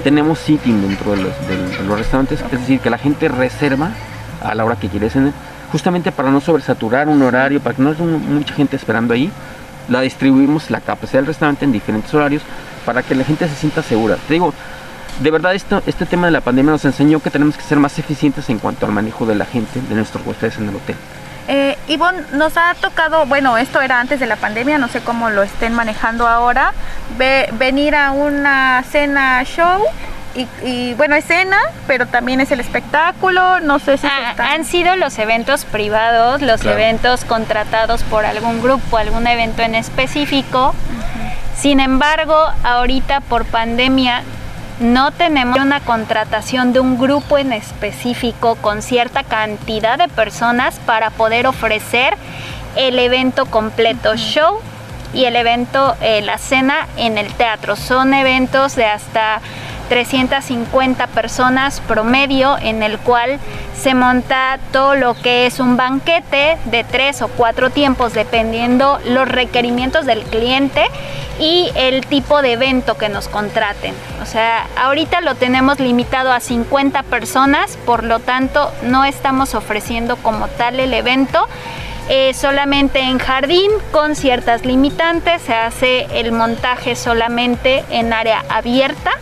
tenemos 0.05 0.39
sitting 0.39 0.83
dentro 0.83 1.13
de 1.13 1.23
los, 1.23 1.99
restaurantes, 1.99 2.41
es 2.41 2.51
decir, 2.51 2.81
que 2.81 2.91
la 2.91 2.99
gente 2.99 3.29
reserva 3.29 3.91
a 4.43 4.55
la 4.55 4.65
hora 4.65 4.77
que 4.77 4.89
quiere 4.89 5.09
cenar, 5.09 5.33
justamente 5.71 6.13
para 6.13 6.31
no 6.31 6.41
sobresaturar 6.41 7.09
un 7.09 7.23
horario, 7.23 7.61
para 7.61 7.75
que 7.75 7.83
no 7.83 7.91
haya 7.91 8.05
mucha 8.05 8.55
gente 8.55 8.77
esperando 8.77 9.15
ahí, 9.15 9.31
la 9.89 10.01
distribuimos 10.01 10.71
la 10.71 10.81
capacidad 10.81 11.21
del 11.21 11.27
restaurante 11.27 11.65
en 11.65 11.73
diferentes 11.73 12.13
horarios 12.15 12.43
para 12.85 13.03
que 13.03 13.15
la 13.15 13.25
gente 13.25 13.49
se 13.49 13.55
sienta 13.55 13.83
segura. 13.83 14.17
Te 14.27 14.35
digo, 14.35 14.53
de 15.21 15.31
verdad 15.31 15.55
esto, 15.55 15.83
este 15.87 16.07
tema 16.07 16.27
de 16.27 16.33
la 16.33 16.41
pandemia 16.41 16.73
nos 16.73 16.85
enseñó 16.85 17.21
que 17.21 17.31
tenemos 17.31 17.57
que 17.57 17.63
ser 17.63 17.79
más 17.79 17.99
eficientes 17.99 18.49
en 18.51 18.59
cuanto 18.59 18.87
al 18.87 18.93
manejo 18.93 19.27
de 19.27 19.35
la 19.35 19.47
gente, 19.47 19.81
de 19.81 19.95
nuestros 19.95 20.25
huéspedes 20.27 20.59
en 20.59 20.69
el 20.69 20.77
hotel. 20.77 20.97
Eh, 21.49 21.79
Ivonne, 21.89 22.23
nos 22.35 22.59
ha 22.59 22.75
tocado, 22.75 23.25
bueno, 23.25 23.57
esto 23.57 23.81
era 23.81 24.01
antes 24.01 24.21
de 24.21 24.27
la 24.27 24.37
pandemia, 24.37 24.77
no 24.77 24.89
sé 24.89 25.01
cómo 25.01 25.31
lo 25.31 25.43
estén 25.43 25.73
manejando 25.73 26.29
ahora, 26.29 26.75
venir 27.59 27.97
a 27.97 28.11
una 28.11 28.85
cena 28.91 29.43
show 29.45 29.83
y, 30.65 30.95
bueno, 30.95 31.17
es 31.17 31.25
cena, 31.25 31.59
pero 31.87 32.07
también 32.07 32.41
es 32.41 32.51
el 32.51 32.61
espectáculo, 32.61 33.61
no 33.61 33.79
sé 33.79 33.99
si... 33.99 34.07
Ah, 34.07 34.35
han 34.39 34.65
sido 34.65 34.95
los 34.97 35.19
eventos 35.19 35.65
privados, 35.65 36.43
los 36.43 36.65
eventos 36.65 37.25
contratados 37.25 38.03
por 38.05 38.25
algún 38.25 38.63
grupo, 38.63 38.99
algún 38.99 39.27
evento 39.27 39.63
en 39.63 39.75
específico. 39.75 40.75
Sin 41.57 41.81
embargo, 41.81 42.37
ahorita 42.63 43.21
por 43.21 43.45
pandemia 43.45 44.23
no 44.81 45.11
tenemos 45.11 45.59
una 45.59 45.81
contratación 45.81 46.73
de 46.73 46.81
un 46.81 46.99
grupo 46.99 47.37
en 47.37 47.53
específico 47.53 48.57
con 48.57 48.81
cierta 48.81 49.25
cantidad 49.25 49.99
de 49.99 50.09
personas 50.09 50.79
para 50.87 51.11
poder 51.11 51.49
ofrecer 51.49 52.17
el 52.77 52.99
evento 52.99 53.47
completo, 53.47 54.17
show 54.17 54.61
y 55.13 55.25
el 55.25 55.35
evento, 55.35 55.97
eh, 56.01 56.21
la 56.23 56.39
cena 56.39 56.87
en 56.97 57.19
el 57.19 57.33
teatro. 57.35 57.75
Son 57.75 58.15
eventos 58.15 58.77
de 58.77 58.87
hasta 58.87 59.41
350 59.89 61.07
personas 61.09 61.81
promedio 61.81 62.57
en 62.61 62.83
el 62.83 62.99
cual 62.99 63.39
se 63.77 63.95
monta 63.95 64.59
todo 64.73 64.95
lo 64.95 65.15
que 65.15 65.47
es 65.47 65.61
un 65.61 65.77
banquete 65.77 66.59
de 66.67 66.85
tres 66.85 67.23
o 67.23 67.29
cuatro 67.29 67.71
tiempos 67.71 68.13
dependiendo 68.13 68.99
los 69.05 69.29
requerimientos 69.29 70.05
del 70.05 70.23
cliente 70.25 70.85
y 71.39 71.71
el 71.77 72.05
tipo 72.07 72.43
de 72.43 72.53
evento 72.53 72.97
que 72.97 73.09
nos 73.09 73.29
contraten. 73.29 73.95
O 74.23 74.27
sea, 74.27 74.67
ahorita 74.77 75.21
lo 75.21 75.37
tenemos 75.37 75.79
limitado 75.79 76.33
a 76.33 76.41
50 76.41 77.05
personas, 77.05 77.77
por 77.87 78.03
lo 78.03 78.19
tanto 78.19 78.73
no 78.83 79.05
estamos 79.05 79.55
ofreciendo 79.55 80.17
como 80.17 80.49
tal 80.49 80.81
el 80.81 80.93
evento. 80.93 81.47
Eh, 82.11 82.33
solamente 82.33 83.01
en 83.01 83.19
jardín 83.19 83.71
con 83.93 84.17
ciertas 84.17 84.65
limitantes, 84.65 85.43
se 85.43 85.55
hace 85.55 86.07
el 86.19 86.33
montaje 86.33 86.97
solamente 86.97 87.85
en 87.91 88.13
área 88.13 88.45
abierta 88.49 89.13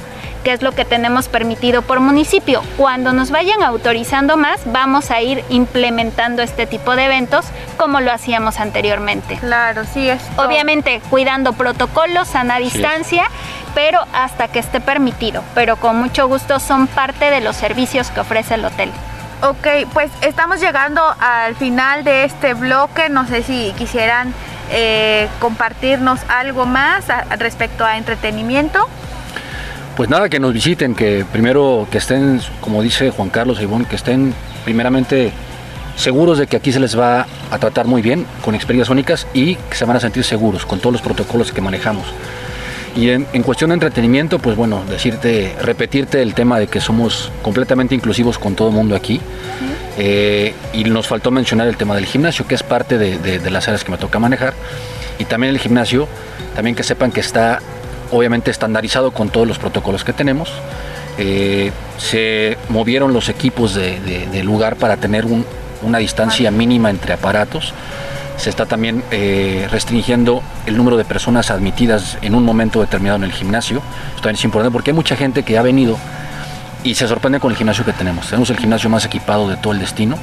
que 0.47 0.53
es 0.53 0.63
lo 0.63 0.71
que 0.71 0.85
tenemos 0.85 1.27
permitido 1.27 1.83
por 1.83 1.99
municipio. 1.99 2.63
Cuando 2.77 3.13
nos 3.13 3.33
vayan 3.33 3.65
autorizando 3.65 4.37
más, 4.37 4.61
vamos 4.67 5.11
a 5.11 5.21
ir 5.21 5.43
implementando 5.49 6.41
este 6.41 6.69
tipo 6.69 6.95
de 6.95 7.07
eventos 7.07 7.47
como 7.77 8.01
lo 8.01 8.13
hacíamos 8.13 8.61
anteriormente. 8.61 9.39
Claro, 9.39 9.83
sí 9.93 10.09
es. 10.09 10.23
Obviamente 10.37 11.03
cuidando 11.11 11.53
protocolos, 11.53 12.29
sana 12.29 12.59
distancia, 12.59 13.29
pero 13.75 13.99
hasta 14.13 14.47
que 14.47 14.61
esté 14.61 14.81
permitido. 14.81 15.43
Pero 15.53 15.79
con 15.79 15.97
mucho 15.97 16.29
gusto 16.29 16.61
son 16.61 16.87
parte 16.87 17.29
de 17.29 17.41
los 17.41 17.57
servicios 17.57 18.13
que 18.13 18.21
ofrece 18.21 18.55
el 18.55 18.67
hotel. 18.67 18.93
Ok, 19.43 19.67
pues 19.93 20.13
estamos 20.21 20.61
llegando 20.61 21.03
al 21.19 21.57
final 21.57 22.05
de 22.05 22.23
este 22.23 22.55
bloque. 22.55 23.09
No 23.09 23.27
sé 23.27 23.43
si 23.43 23.75
quisieran 23.77 24.33
eh, 24.71 25.29
compartirnos 25.41 26.21
algo 26.29 26.67
más 26.67 27.07
respecto 27.37 27.85
a 27.85 27.97
entretenimiento. 27.97 28.89
Pues 29.97 30.11
nada, 30.11 30.29
que 30.29 30.39
nos 30.39 30.53
visiten, 30.53 30.95
que 30.95 31.25
primero 31.33 31.89
que 31.91 31.97
estén, 31.97 32.39
como 32.61 32.83
dice 32.83 33.11
Juan 33.11 33.31
Carlos 33.31 33.63
Ivón, 33.63 33.87
que 33.87 33.97
estén 33.97 34.35
primeramente 34.63 35.33
seguros 35.97 36.37
de 36.37 36.47
que 36.47 36.59
aquí 36.59 36.71
se 36.71 36.81
les 36.81 36.99
va 36.99 37.27
a 37.51 37.59
tratar 37.59 37.87
muy 37.87 38.03
bien, 38.03 38.27
con 38.45 38.55
experiencias 38.55 38.91
únicas 38.91 39.27
y 39.33 39.55
que 39.55 39.75
se 39.75 39.87
van 39.87 39.97
a 39.97 40.01
sentir 40.01 40.23
seguros 40.23 40.67
con 40.67 40.81
todos 40.81 40.93
los 40.93 41.01
protocolos 41.01 41.51
que 41.51 41.63
manejamos. 41.63 42.05
Y 42.95 43.09
en, 43.09 43.25
cuestión 43.43 43.71
de 43.71 43.75
entretenimiento, 43.75 44.39
pues 44.39 44.55
bueno, 44.55 44.83
decirte, 44.87 45.55
repetirte 45.63 46.21
el 46.21 46.35
tema 46.35 46.59
de 46.59 46.67
que 46.67 46.81
somos 46.81 47.33
completamente 47.41 47.95
inclusivos 47.95 48.39
con 48.39 48.55
todo 48.55 48.69
el 48.69 48.75
mundo 48.75 48.97
aquí. 48.97 49.21
Eh, 49.99 50.53
y 50.75 50.85
nos 50.85 51.07
faltó 51.07 51.31
mencionar 51.31 51.69
el 51.69 51.79
tema 51.79 51.95
del 51.95 52.05
gimnasio, 52.05 52.47
que 52.47 52.55
es 52.55 52.63
parte 52.63 52.99
de, 52.99 53.19
de 53.19 53.51
las 53.51 53.67
áreas 53.69 53.83
que 53.83 53.91
me 53.91 53.99
toca 53.99 54.19
manejar. 54.19 54.53
Y 55.19 55.25
también 55.25 55.55
el 55.55 55.59
gimnasio, 55.59 56.07
también 56.55 56.75
que 56.75 56.83
sepan 56.83 57.13
que 57.13 57.21
está 57.21 57.61
obviamente 58.11 58.51
estandarizado 58.51 59.11
con 59.11 59.29
todos 59.29 59.47
los 59.47 59.59
protocolos 59.59 60.05
que 60.05 60.13
tenemos. 60.13 60.51
Eh, 61.19 61.73
se 61.99 62.59
movieron 62.69 63.13
los 63.13 63.29
equipos 63.29 63.75
de, 63.75 64.43
lugar 64.45 64.77
para 64.77 64.97
tener 64.97 65.25
una 65.83 65.99
distancia 65.99 66.51
mínima 66.51 66.91
entre 66.91 67.15
aparatos. 67.15 67.73
Se 68.37 68.51
está 68.51 68.67
también 68.67 69.03
eh, 69.11 69.67
restringiendo 69.71 70.43
el 70.67 70.77
número 70.77 70.99
de 70.99 71.05
personas 71.05 71.51
admitidas 71.51 72.19
en 72.21 72.35
un 72.35 72.45
momento 72.45 72.81
determinado 72.81 73.17
en 73.17 73.25
el 73.25 73.33
gimnasio. 73.33 73.79
Esto 74.09 74.23
también 74.23 74.37
es 74.37 74.45
importante 74.45 74.73
porque 74.73 74.91
hay 74.91 74.95
mucha 74.95 75.17
gente 75.17 75.43
que 75.43 75.57
ha 75.57 75.63
venido 75.63 75.97
y 76.85 76.95
se 76.95 77.09
sorprende 77.09 77.41
con 77.41 77.51
el 77.51 77.57
gimnasio 77.57 77.85
que 77.85 77.95
tenemos. 77.95 78.27
Tenemos 78.27 78.51
el 78.51 78.59
gimnasio 78.59 78.91
más 78.91 79.07
equipado 79.07 79.49
de 79.49 79.57
todo 79.57 79.73
el 79.73 79.79
destino, 79.79 80.19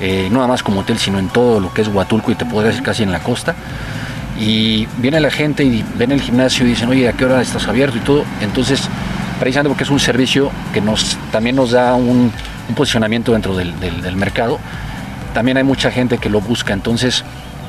eh, 0.00 0.28
no 0.30 0.36
nada 0.36 0.48
más 0.48 0.62
como 0.62 0.80
hotel, 0.80 0.98
sino 0.98 1.18
en 1.18 1.28
todo 1.28 1.58
lo 1.58 1.74
que 1.74 1.82
es 1.82 1.88
Huatulco 1.88 2.30
y 2.30 2.36
te 2.36 2.44
podría 2.44 2.70
decir 2.70 2.84
casi 2.84 3.02
en 3.02 3.10
la 3.10 3.18
costa 3.18 3.56
y 4.38 4.86
viene 4.98 5.20
la 5.20 5.30
gente 5.30 5.64
y 5.64 5.84
ven 5.96 6.12
el 6.12 6.20
gimnasio 6.20 6.66
y 6.66 6.70
dicen, 6.70 6.88
oye, 6.88 7.08
¿a 7.08 7.12
qué 7.12 7.24
hora 7.24 7.40
estás 7.40 7.68
abierto 7.68 7.96
y 7.98 8.00
todo? 8.00 8.24
Entonces, 8.40 8.88
precisamente 9.38 9.68
porque 9.68 9.84
es 9.84 9.90
un 9.90 10.00
servicio 10.00 10.50
que 10.72 10.80
nos, 10.80 11.16
también 11.30 11.56
nos 11.56 11.70
da 11.70 11.94
un, 11.94 12.32
posicionamiento 12.74 13.32
dentro 13.32 13.54
del, 13.54 14.16
mercado, 14.16 14.58
también 15.34 15.58
hay 15.58 15.64
mucha 15.64 15.90
gente 15.90 16.18
que 16.18 16.30
lo 16.30 16.40
busca, 16.40 16.72
entonces 16.72 17.24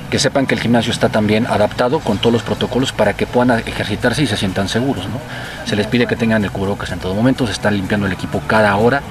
que 0.10 0.20
sepan 0.20 0.46
que 0.46 0.54
el 0.56 0.62
gimnasio 0.62 0.94
está 0.94 1.10
también 1.10 1.48
adaptado 1.48 2.00
con 2.00 2.18
todos 2.20 2.32
los 2.32 2.44
protocolos 2.44 2.94
para 2.94 3.14
que 3.14 3.26
puedan 3.26 3.60
ejercitarse 3.60 4.24
y 4.24 4.28
se 4.28 4.38
sientan 4.38 4.70
seguros. 4.70 5.06
¿no? 5.06 5.20
Se 5.66 5.76
les 5.76 5.88
pide 5.88 6.06
que 6.06 6.16
tengan 6.16 6.44
el 6.44 6.52
cubrebocas 6.52 6.92
en 6.92 7.00
todo 7.00 7.14
momento, 7.14 7.46
se 7.46 7.54
está 7.54 7.72
limpiando 7.72 8.06
el 8.06 8.14
equipo 8.14 8.42
cada 8.48 8.76
hora, 8.78 9.02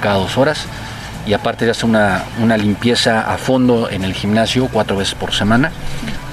cada 0.00 0.14
dos 0.14 0.38
horas 0.38 0.66
y 1.26 1.34
aparte 1.34 1.64
de 1.64 1.72
hacer 1.72 1.84
una, 1.84 2.22
una 2.40 2.56
limpieza 2.56 3.32
a 3.32 3.36
fondo 3.36 3.90
en 3.90 4.04
el 4.04 4.14
gimnasio 4.14 4.68
cuatro 4.72 4.96
veces 4.96 5.14
por 5.16 5.34
semana 5.34 5.72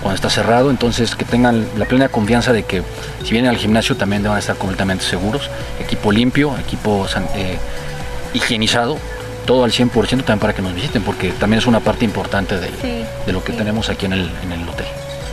cuando 0.03 0.15
está 0.15 0.29
cerrado, 0.29 0.69
entonces 0.69 1.15
que 1.15 1.23
tengan 1.23 1.65
la 1.77 1.85
plena 1.85 2.09
confianza 2.09 2.51
de 2.51 2.63
que 2.63 2.83
si 3.23 3.31
vienen 3.31 3.49
al 3.49 3.57
gimnasio 3.57 3.95
también 3.95 4.21
van 4.21 4.35
a 4.35 4.39
estar 4.39 4.57
completamente 4.57 5.05
seguros, 5.05 5.49
equipo 5.79 6.11
limpio, 6.11 6.55
equipo 6.59 7.07
eh, 7.35 7.57
higienizado, 8.33 8.97
todo 9.45 9.63
al 9.63 9.71
100% 9.71 9.91
también 10.17 10.39
para 10.39 10.53
que 10.53 10.61
nos 10.61 10.75
visiten, 10.75 11.03
porque 11.03 11.31
también 11.31 11.59
es 11.59 11.67
una 11.67 11.79
parte 11.79 12.03
importante 12.03 12.59
de, 12.59 13.05
lo 13.31 13.43
que 13.43 13.53
tenemos 13.53 13.89
aquí 13.89 14.05
en 14.05 14.13
el, 14.13 14.29
hotel. 14.69 14.85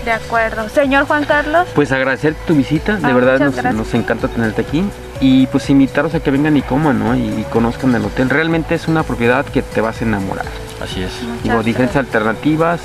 De 0.04 0.12
acuerdo. 0.12 0.68
Señor 0.68 1.06
Juan 1.06 1.24
Carlos. 1.24 1.66
Pues 1.74 1.90
agradecer 1.90 2.35
tu 2.46 2.54
visita, 2.54 2.96
de 2.96 3.06
ah, 3.06 3.12
verdad 3.12 3.72
nos, 3.72 3.92
encanta 3.92 4.28
tenerte 4.28 4.62
aquí 4.62 4.85
y 5.20 5.46
pues 5.48 5.68
invitarlos 5.68 6.14
a 6.14 6.20
que 6.20 6.30
vengan 6.30 6.56
y 6.56 6.62
coman 6.62 6.98
¿no? 6.98 7.16
y, 7.16 7.44
conozcan 7.50 7.94
el 7.96 8.04
hotel. 8.04 8.30
Realmente 8.30 8.76
es 8.76 8.87
una 8.87 9.02
propiedad 9.02 9.44
que 9.44 9.62
te 9.62 9.80
vas 9.80 10.00
a 10.00 10.04
enamorar. 10.04 10.46
Así 10.80 11.02
es. 11.02 11.12
Digo, 11.42 11.62
diferentes 11.62 11.96
alternativas, 11.96 12.80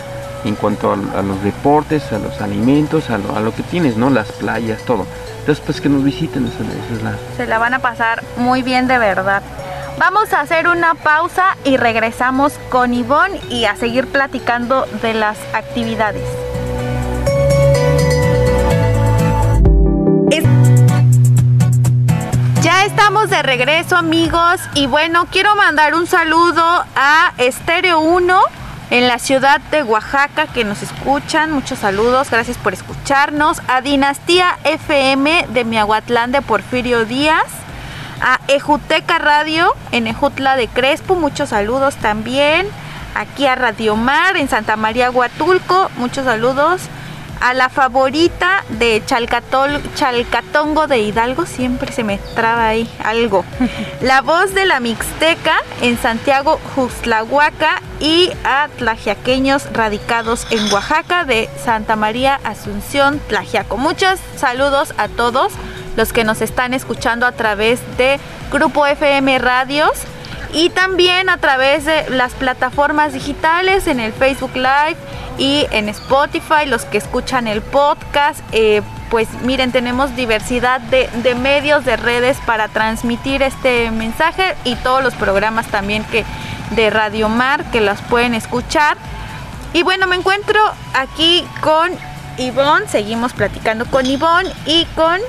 en 0.45 0.55
cuanto 0.55 0.93
a, 0.93 1.21
los 1.21 1.43
deportes, 1.43 2.11
a 2.13 2.19
los 2.19 2.39
alimentos, 2.41 3.09
a 3.09 3.17
lo, 3.17 3.53
que 3.53 3.63
tienes, 3.63 3.97
¿no? 3.97 4.09
Las 4.09 4.31
playas, 4.31 4.81
todo. 4.83 5.05
Entonces, 5.39 5.63
pues 5.65 5.81
que 5.81 5.89
nos 5.89 6.03
visiten, 6.03 6.49
Se 7.37 7.45
la 7.45 7.57
van 7.57 7.73
a 7.73 7.79
pasar 7.79 8.23
muy 8.37 8.61
bien 8.61 8.87
de 8.87 8.97
verdad. 8.97 9.41
Vamos 9.97 10.33
a 10.33 10.41
hacer 10.41 10.67
una 10.67 10.93
pausa 10.93 11.57
y 11.63 11.77
regresamos 11.77 12.53
con 12.69 12.93
Ivonne 12.93 13.39
y 13.49 13.65
a 13.65 13.75
seguir 13.75 14.07
platicando 14.07 14.85
de 15.01 15.13
las 15.13 15.37
actividades. 15.53 16.23
estamos 22.85 23.29
de 23.29 23.43
regreso 23.43 23.97
amigos 23.97 24.61
y 24.73 24.87
bueno, 24.87 25.27
quiero 25.31 25.55
mandar 25.55 25.95
un 25.95 26.07
saludo 26.07 26.63
a 26.95 27.33
Estéreo 27.37 27.99
1 27.99 28.64
en 28.89 29.07
la 29.07 29.19
ciudad 29.19 29.61
de 29.71 29.83
Oaxaca 29.83 30.47
que 30.47 30.63
nos 30.63 30.81
escuchan. 30.83 31.51
Muchos 31.51 31.79
saludos, 31.79 32.29
gracias 32.29 32.57
por 32.57 32.73
escucharnos. 32.73 33.61
A 33.67 33.81
Dinastía 33.81 34.57
FM 34.63 35.47
de 35.49 35.65
Miahuatlán 35.65 36.31
de 36.31 36.41
Porfirio 36.41 37.05
Díaz. 37.05 37.45
A 38.21 38.39
Ejuteca 38.47 39.19
Radio 39.19 39.73
en 39.91 40.07
Ejutla 40.07 40.55
de 40.55 40.67
Crespo, 40.67 41.15
muchos 41.15 41.49
saludos 41.49 41.95
también. 41.95 42.67
Aquí 43.13 43.45
a 43.45 43.55
Radio 43.55 43.95
Mar 43.95 44.37
en 44.37 44.47
Santa 44.49 44.77
María 44.77 45.11
Huatulco, 45.11 45.89
muchos 45.97 46.25
saludos 46.25 46.81
a 47.45 47.53
la 47.53 47.69
favorita 47.69 48.65
de 48.69 49.03
Chalcatol, 49.05 49.79
Chalcatongo 49.93 50.87
de 50.87 50.97
Hidalgo, 50.97 51.45
siempre 51.45 51.91
se 51.91 52.03
me 52.03 52.17
traba 52.33 52.69
ahí 52.69 52.89
algo. 53.03 53.45
La 54.01 54.21
voz 54.21 54.55
de 54.55 54.65
la 54.65 54.79
Mixteca 54.79 55.57
en 55.79 55.95
Santiago 55.95 56.59
Juxlahuaca 56.73 57.83
y 57.99 58.31
a 58.43 58.67
tlajiaqueños 58.79 59.71
radicados 59.73 60.47
en 60.49 60.73
Oaxaca 60.73 61.23
de 61.23 61.47
Santa 61.63 61.95
María 61.95 62.39
Asunción, 62.43 63.21
Tlajiaco. 63.27 63.77
Muchos 63.77 64.19
saludos 64.37 64.95
a 64.97 65.07
todos 65.07 65.53
los 65.95 66.13
que 66.13 66.23
nos 66.23 66.41
están 66.41 66.73
escuchando 66.73 67.27
a 67.27 67.33
través 67.33 67.79
de 67.97 68.19
Grupo 68.51 68.87
FM 68.87 69.37
Radios 69.37 69.91
y 70.55 70.69
también 70.69 71.29
a 71.29 71.37
través 71.37 71.83
de 71.83 72.09
las 72.09 72.31
plataformas 72.33 73.11
digitales 73.11 73.87
en 73.87 73.99
el 73.99 74.13
Facebook 74.13 74.55
Live 74.55 74.95
y 75.37 75.67
en 75.71 75.89
Spotify, 75.89 76.65
los 76.65 76.85
que 76.85 76.97
escuchan 76.97 77.49
el 77.49 77.61
podcast, 77.61 78.39
eh, 78.53 78.81
pues 79.09 79.27
miren, 79.43 79.73
tenemos 79.73 80.15
diversidad 80.15 80.79
de, 80.79 81.09
de, 81.23 81.35
medios, 81.35 81.83
de 81.83 81.97
redes 81.97 82.37
para 82.45 82.69
transmitir 82.69 83.43
este 83.43 83.91
mensaje 83.91 84.55
y 84.63 84.75
todos 84.77 85.03
los 85.03 85.13
programas 85.15 85.67
también 85.67 86.05
que 86.05 86.23
de 86.71 86.89
Radio 86.89 87.27
Mar 87.27 87.69
que 87.71 87.81
las 87.81 88.01
pueden 88.03 88.33
escuchar. 88.33 88.95
Y 89.73 89.83
bueno, 89.83 90.07
me 90.07 90.15
encuentro 90.15 90.57
aquí 90.93 91.45
con 91.59 91.91
Ivonne, 92.37 92.87
seguimos 92.87 93.33
platicando 93.33 93.85
con 93.87 94.05
Ivonne 94.05 94.49
y 94.65 94.85
con 94.95 95.19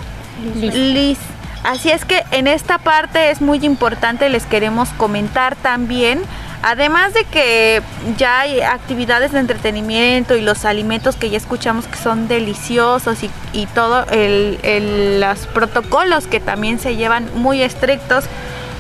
Liz. 0.55 0.73
Liz. 0.73 1.19
Así 1.67 1.91
es 1.91 2.05
que 2.05 2.25
en 2.31 2.47
esta 2.47 2.79
parte 2.79 3.31
es 3.31 3.41
muy 3.41 3.59
importante, 3.65 4.29
les 4.29 4.47
queremos 4.47 4.89
comentar 4.91 5.57
también 5.57 6.23
Además 6.63 7.15
de 7.15 7.23
que 7.23 7.81
ya 8.17 8.41
hay 8.41 8.61
actividades 8.61 9.31
de 9.31 9.39
entretenimiento 9.39 10.35
y 10.35 10.41
los 10.41 10.65
alimentos 10.65 11.15
que 11.15 11.31
ya 11.31 11.37
escuchamos 11.37 11.87
que 11.87 11.97
son 11.97 12.27
deliciosos 12.29 13.23
y, 13.23 13.31
y 13.53 13.67
todo, 13.67 14.05
el, 14.11 15.21
los 15.21 15.47
protocolos 15.47 16.27
que 16.27 16.41
también 16.41 16.81
se 16.81 16.97
llevan 16.97 17.29
muy 17.35 17.63
estrictos 17.63 18.25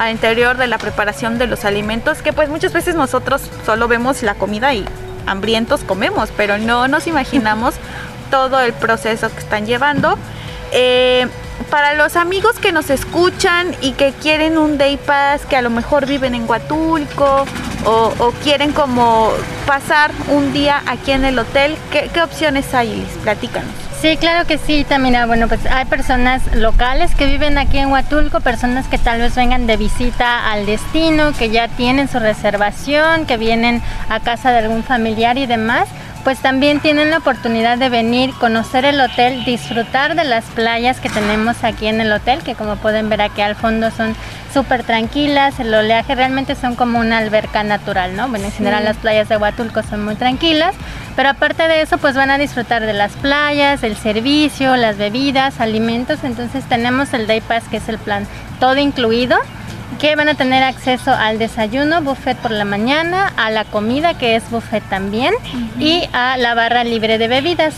al 0.00 0.10
interior 0.10 0.56
de 0.56 0.66
la 0.66 0.78
preparación 0.78 1.38
de 1.38 1.46
los 1.46 1.64
alimentos, 1.64 2.22
que 2.22 2.32
pues 2.32 2.48
muchas 2.48 2.72
veces 2.72 2.96
nosotros 2.96 3.42
solo 3.64 3.86
vemos 3.86 4.22
la 4.24 4.34
comida 4.34 4.74
y 4.74 4.84
hambrientos 5.26 5.84
comemos, 5.84 6.30
pero 6.36 6.58
no 6.58 6.88
nos 6.88 7.06
imaginamos 7.06 7.76
todo 8.32 8.58
el 8.58 8.72
proceso 8.72 9.30
que 9.30 9.38
están 9.38 9.64
llevando. 9.64 10.18
Eh, 10.72 11.28
para 11.70 11.94
los 11.94 12.16
amigos 12.16 12.58
que 12.58 12.72
nos 12.72 12.90
escuchan 12.90 13.74
y 13.80 13.92
que 13.92 14.12
quieren 14.12 14.58
un 14.58 14.78
day 14.78 14.96
pass, 14.96 15.44
que 15.46 15.56
a 15.56 15.62
lo 15.62 15.70
mejor 15.70 16.06
viven 16.06 16.34
en 16.34 16.48
Huatulco 16.48 17.44
o, 17.84 18.32
quieren 18.42 18.72
como 18.72 19.30
pasar 19.66 20.10
un 20.28 20.52
día 20.52 20.82
aquí 20.86 21.12
en 21.12 21.24
el 21.24 21.38
hotel, 21.38 21.76
¿qué, 21.90 22.22
opciones 22.22 22.74
hay, 22.74 22.94
Liz? 22.94 23.08
Platícanos. 23.22 23.70
Sí, 24.00 24.16
claro 24.18 24.46
que 24.46 24.58
sí, 24.58 24.84
también. 24.84 25.16
Bueno, 25.26 25.48
pues 25.48 25.64
hay 25.66 25.84
personas 25.86 26.42
locales 26.54 27.14
que 27.14 27.26
viven 27.26 27.56
aquí 27.58 27.78
en 27.78 27.90
Huatulco, 27.90 28.40
personas 28.40 28.86
que 28.88 28.98
tal 28.98 29.20
vez 29.20 29.34
vengan 29.34 29.66
de 29.66 29.76
visita 29.76 30.50
al 30.50 30.66
destino, 30.66 31.32
que 31.32 31.50
ya 31.50 31.68
tienen 31.68 32.08
su 32.08 32.18
reservación, 32.18 33.24
que 33.24 33.36
vienen 33.36 33.82
a 34.08 34.20
casa 34.20 34.50
de 34.50 34.58
algún 34.58 34.82
familiar 34.84 35.38
y 35.38 35.46
demás 35.46 35.88
pues 36.26 36.40
también 36.40 36.80
tienen 36.80 37.10
la 37.10 37.18
oportunidad 37.18 37.78
de 37.78 37.88
venir, 37.88 38.34
conocer 38.40 38.84
el 38.84 39.00
hotel, 39.00 39.44
disfrutar 39.44 40.16
de 40.16 40.24
las 40.24 40.44
playas 40.46 40.98
que 40.98 41.08
tenemos 41.08 41.62
aquí 41.62 41.86
en 41.86 42.00
el 42.00 42.10
hotel, 42.10 42.42
que 42.42 42.56
como 42.56 42.74
pueden 42.74 43.08
ver 43.08 43.22
aquí 43.22 43.42
al 43.42 43.54
fondo 43.54 43.92
son 43.92 44.16
súper 44.52 44.82
tranquilas, 44.82 45.60
el 45.60 45.72
oleaje 45.72 46.16
realmente 46.16 46.56
son 46.56 46.74
como 46.74 46.98
una 46.98 47.18
alberca 47.18 47.62
natural, 47.62 48.16
¿no? 48.16 48.28
Bueno, 48.28 48.46
en 48.46 48.50
general 48.50 48.82
las 48.82 48.96
playas 48.96 49.28
de 49.28 49.36
Huatulco 49.36 49.84
son 49.84 50.04
muy 50.04 50.16
tranquilas, 50.16 50.74
pero 51.14 51.28
aparte 51.28 51.68
de 51.68 51.82
eso 51.82 51.96
pues 51.96 52.16
van 52.16 52.30
a 52.30 52.38
disfrutar 52.38 52.84
de 52.84 52.92
las 52.92 53.12
playas, 53.12 53.84
el 53.84 53.96
servicio, 53.96 54.74
las 54.74 54.98
bebidas, 54.98 55.60
alimentos, 55.60 56.24
entonces 56.24 56.64
tenemos 56.64 57.14
el 57.14 57.28
Day 57.28 57.40
Pass 57.40 57.68
que 57.70 57.76
es 57.76 57.88
el 57.88 57.98
plan 57.98 58.26
todo 58.58 58.78
incluido 58.78 59.38
que 59.98 60.16
van 60.16 60.28
a 60.28 60.34
tener 60.34 60.62
acceso 60.62 61.12
al 61.12 61.38
desayuno, 61.38 62.02
buffet 62.02 62.36
por 62.38 62.50
la 62.50 62.64
mañana, 62.64 63.32
a 63.36 63.50
la 63.50 63.64
comida 63.64 64.18
que 64.18 64.36
es 64.36 64.50
buffet 64.50 64.82
también 64.88 65.34
y 65.78 66.08
a 66.12 66.36
la 66.36 66.54
barra 66.54 66.84
libre 66.84 67.18
de 67.18 67.28
bebidas. 67.28 67.74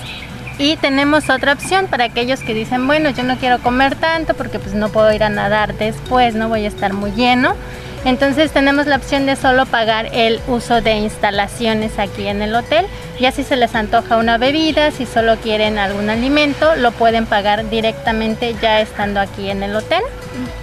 Y 0.59 0.76
tenemos 0.76 1.31
otra 1.31 1.52
opción 1.52 1.87
para 1.87 2.04
aquellos 2.04 2.40
que 2.40 2.54
dicen, 2.54 2.87
bueno, 2.87 3.11
yo 3.11 3.22
no 3.22 3.37
quiero 3.37 3.61
comer 3.61 3.94
tanto 3.94 4.35
porque 4.35 4.59
pues 4.59 4.74
no 4.74 4.88
puedo 4.88 5.12
ir 5.12 5.22
a 5.22 5.28
nadar 5.28 5.74
después, 5.74 6.35
no 6.35 6.48
voy 6.48 6.64
a 6.64 6.68
estar 6.68 6.92
muy 6.92 7.12
lleno. 7.12 7.54
Entonces 8.04 8.50
tenemos 8.52 8.87
la 8.87 8.96
opción 8.96 9.26
de 9.26 9.37
solo 9.37 9.66
pagar 9.66 10.09
el 10.12 10.40
uso 10.48 10.81
de 10.81 10.94
instalaciones 10.94 11.98
aquí 11.98 12.26
en 12.26 12.42
el 12.42 12.54
hotel. 12.54 12.87
Ya 13.20 13.31
si 13.31 13.44
se 13.44 13.57
les 13.57 13.74
antoja 13.74 14.16
una 14.16 14.38
bebida, 14.38 14.90
si 14.90 15.07
solo 15.07 15.37
quieren 15.37 15.78
algún 15.78 16.11
alimento, 16.11 16.74
lo 16.76 16.90
pueden 16.92 17.26
pagar 17.26 17.68
directamente 17.70 18.54
ya 18.61 18.81
estando 18.81 19.20
aquí 19.20 19.50
en 19.50 19.62
el 19.62 19.76
hotel 19.76 20.02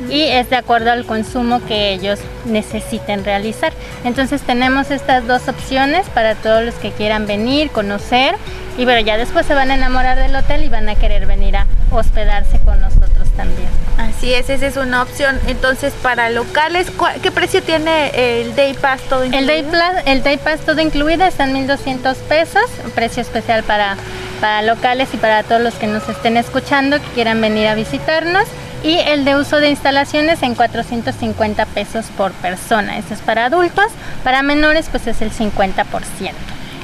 y 0.10 0.24
es 0.24 0.50
de 0.50 0.56
acuerdo 0.56 0.92
al 0.92 1.06
consumo 1.06 1.62
que 1.66 1.94
ellos 1.94 2.20
necesiten 2.46 3.24
realizar. 3.24 3.74
Entonces 4.04 4.42
tenemos 4.42 4.92
estas 4.92 5.28
dos 5.28 5.48
opciones 5.48 6.08
para 6.10 6.36
todos 6.36 6.64
los 6.64 6.76
que 6.76 6.92
quieran 6.92 7.28
venir, 7.28 7.72
conocer 7.72 8.36
y 8.78 8.84
bueno, 8.84 9.00
ya 9.02 9.18
después 9.18 9.46
se 9.46 9.54
van 9.54 9.72
a 9.72 9.76
enamorar 9.76 10.18
del 10.18 10.36
hotel 10.36 10.64
y 10.64 10.70
van 10.70 10.90
a 10.90 10.96
querer 10.96 11.26
venir 11.26 11.56
a 11.56 11.66
hospedarse 11.92 12.60
con 12.60 12.82
nosotros 12.82 13.30
también. 13.38 13.70
Así 13.98 14.34
es, 14.34 14.50
esa 14.50 14.68
es 14.68 14.76
una 14.76 15.02
opción. 15.02 15.40
Entonces, 15.48 15.94
para 16.02 16.30
locales, 16.30 16.88
¿qué 17.22 17.32
precio 17.32 17.64
tiene 17.64 18.42
el 18.42 18.54
Day 18.56 18.74
Pass 18.74 19.02
todo 19.04 19.24
incluido? 19.24 19.54
El 19.54 19.72
Day, 19.72 20.04
el 20.06 20.24
Day 20.24 20.38
Pass 20.38 20.60
todo 20.62 20.82
incluido 20.82 21.26
está 21.26 21.46
en 21.46 21.68
1.200 21.68 22.16
pesos, 22.28 22.64
un 22.84 22.92
precio 22.92 23.22
especial 23.22 23.64
para, 23.64 23.96
para 24.42 24.62
locales 24.62 25.08
y 25.14 25.18
para 25.18 25.44
todos 25.44 25.62
los 25.62 25.76
que 25.76 25.88
nos 25.88 26.08
estén 26.10 26.36
escuchando 26.36 27.00
que 27.00 27.08
quieran 27.14 27.40
venir 27.40 27.68
a 27.68 27.76
visitarnos 27.76 28.44
y 28.86 29.00
el 29.00 29.26
de 29.26 29.36
uso 29.36 29.60
de 29.60 29.69
instalaciones 29.69 30.43
en 30.43 30.54
450 30.56 31.65
pesos 31.65 32.06
por 32.15 32.32
persona. 32.34 32.98
Eso 32.98 33.13
es 33.13 33.19
para 33.21 33.45
adultos, 33.45 33.88
para 34.24 34.43
menores 34.43 34.88
pues 34.91 35.08
es 35.08 35.21
el 35.21 35.32
50% 35.32 36.32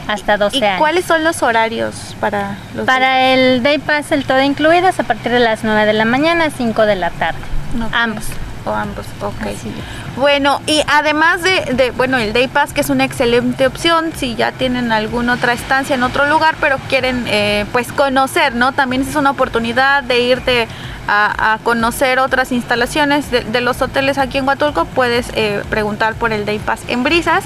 hasta 0.08 0.38
12 0.38 0.58
¿Y 0.58 0.64
años. 0.64 0.80
cuáles 0.80 1.06
son 1.06 1.24
los 1.24 1.44
horarios 1.44 2.16
para 2.20 2.58
los 2.76 2.86
Para 2.86 3.34
el 3.34 3.62
Day 3.64 3.78
Pass, 3.78 4.12
el 4.12 4.26
todo 4.26 4.42
incluido, 4.42 4.90
es 4.90 5.00
a 5.00 5.04
partir 5.04 5.32
de 5.32 5.40
las 5.40 5.64
9 5.64 5.86
de 5.86 5.94
la 5.94 6.06
mañana 6.06 6.46
a 6.46 6.50
5 6.50 6.86
de 6.86 6.96
la 6.96 7.12
tarde. 7.12 7.40
Ambos. 7.94 8.26
O 8.66 8.72
ambos, 8.72 9.06
ok. 9.22 9.48
Bueno, 10.18 10.62
y 10.68 10.82
además 10.88 11.42
de, 11.42 11.92
bueno, 11.98 12.18
el 12.18 12.32
Day 12.32 12.48
Pass, 12.48 12.74
que 12.74 12.82
es 12.82 12.90
una 12.90 13.06
excelente 13.06 13.66
opción, 13.66 14.12
si 14.16 14.36
ya 14.36 14.52
tienen 14.52 14.92
alguna 14.92 15.34
otra 15.34 15.54
estancia 15.54 15.96
en 15.96 16.04
otro 16.04 16.28
lugar, 16.28 16.56
pero 16.60 16.78
quieren 16.90 17.26
eh, 17.28 17.66
pues 17.72 17.92
conocer, 17.92 18.54
¿no? 18.54 18.72
También 18.72 19.02
es 19.02 19.16
una 19.16 19.32
oportunidad 19.32 20.04
de 20.04 20.22
irte 20.22 20.68
a, 21.08 21.60
conocer 21.64 22.20
otras 22.20 22.52
instalaciones 22.52 23.32
de, 23.32 23.62
los 23.62 23.82
hoteles 23.82 24.18
aquí 24.18 24.38
en 24.38 24.48
Huatulco, 24.48 24.86
puedes 24.86 25.28
eh, 25.34 25.62
preguntar 25.70 26.14
por 26.16 26.32
el 26.32 26.46
Day 26.46 26.60
Pass 26.60 26.84
en 26.88 27.04
Brisas. 27.04 27.44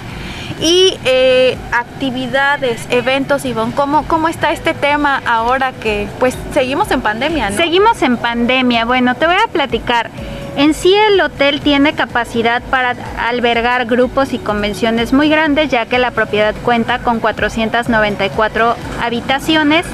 Y 0.61 0.97
eh, 1.03 1.57
actividades, 1.71 2.87
eventos, 2.89 3.43
Ivonne, 3.45 3.73
¿cómo, 3.75 4.07
¿cómo 4.07 4.27
está 4.27 4.51
este 4.51 4.73
tema 4.73 5.21
ahora 5.25 5.73
que 5.73 6.07
pues 6.19 6.37
seguimos 6.53 6.91
en 6.91 7.01
pandemia? 7.01 7.49
¿no? 7.49 7.57
Seguimos 7.57 8.01
en 8.01 8.17
pandemia. 8.17 8.85
Bueno, 8.85 9.15
te 9.15 9.25
voy 9.25 9.35
a 9.35 9.51
platicar. 9.51 10.09
En 10.55 10.73
sí 10.73 10.95
el 10.95 11.19
hotel 11.19 11.59
tiene 11.59 11.93
capacidad 11.93 12.63
para 12.63 12.95
albergar 13.19 13.85
grupos 13.85 14.31
y 14.31 14.37
convenciones 14.37 15.11
muy 15.11 15.27
grandes, 15.27 15.69
ya 15.69 15.85
que 15.85 15.99
la 15.99 16.11
propiedad 16.11 16.55
cuenta 16.63 16.99
con 16.99 17.19
494 17.19 18.75
habitaciones 19.01 19.85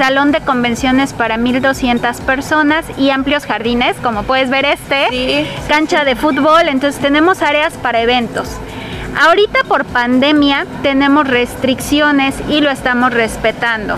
salón 0.00 0.32
de 0.32 0.40
convenciones 0.40 1.12
para 1.12 1.36
1200 1.36 2.22
personas 2.22 2.86
y 2.96 3.10
amplios 3.10 3.44
jardines, 3.44 3.96
como 4.02 4.22
puedes 4.22 4.48
ver 4.48 4.64
este, 4.64 5.46
cancha 5.68 6.04
de 6.04 6.16
fútbol, 6.16 6.68
entonces 6.68 6.98
tenemos 7.02 7.42
áreas 7.42 7.74
para 7.74 8.00
eventos. 8.00 8.48
Ahorita 9.18 9.64
por 9.66 9.84
pandemia 9.86 10.66
tenemos 10.82 11.26
restricciones 11.26 12.34
y 12.48 12.60
lo 12.60 12.70
estamos 12.70 13.12
respetando. 13.12 13.96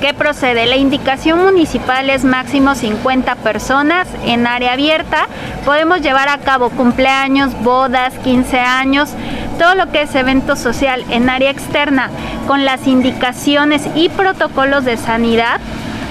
¿Qué 0.00 0.12
procede? 0.12 0.66
La 0.66 0.76
indicación 0.76 1.42
municipal 1.42 2.10
es 2.10 2.24
máximo 2.24 2.74
50 2.74 3.36
personas 3.36 4.08
en 4.24 4.46
área 4.46 4.74
abierta. 4.74 5.28
Podemos 5.64 6.02
llevar 6.02 6.28
a 6.28 6.38
cabo 6.38 6.70
cumpleaños, 6.70 7.54
bodas, 7.62 8.12
15 8.24 8.58
años, 8.58 9.10
todo 9.58 9.74
lo 9.76 9.90
que 9.90 10.02
es 10.02 10.14
evento 10.14 10.56
social 10.56 11.04
en 11.10 11.30
área 11.30 11.50
externa 11.50 12.10
con 12.46 12.64
las 12.64 12.86
indicaciones 12.86 13.82
y 13.94 14.08
protocolos 14.08 14.84
de 14.84 14.96
sanidad, 14.96 15.60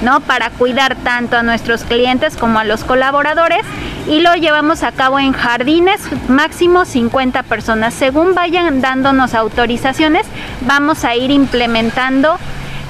¿no? 0.04 0.22
Para 0.22 0.50
cuidar 0.50 0.96
tanto 0.96 1.38
a 1.38 1.44
nuestros 1.44 1.84
clientes 1.84 2.36
como 2.38 2.60
a 2.60 2.64
los 2.64 2.84
colaboradores 2.84 3.66
y 4.08 4.20
lo 4.20 4.34
llevamos 4.36 4.84
a 4.84 4.92
cabo 4.92 5.20
en 5.20 5.34
jardines, 5.34 6.02
máximo 6.28 6.86
50 6.86 7.44
personas. 7.44 7.94
Según 7.94 8.34
vayan 8.36 8.82
dándonos 8.82 9.34
autorizaciones, 9.34 10.26
vamos 10.62 11.04
a 11.04 11.16
ir 11.16 11.32
implementando 11.32 12.38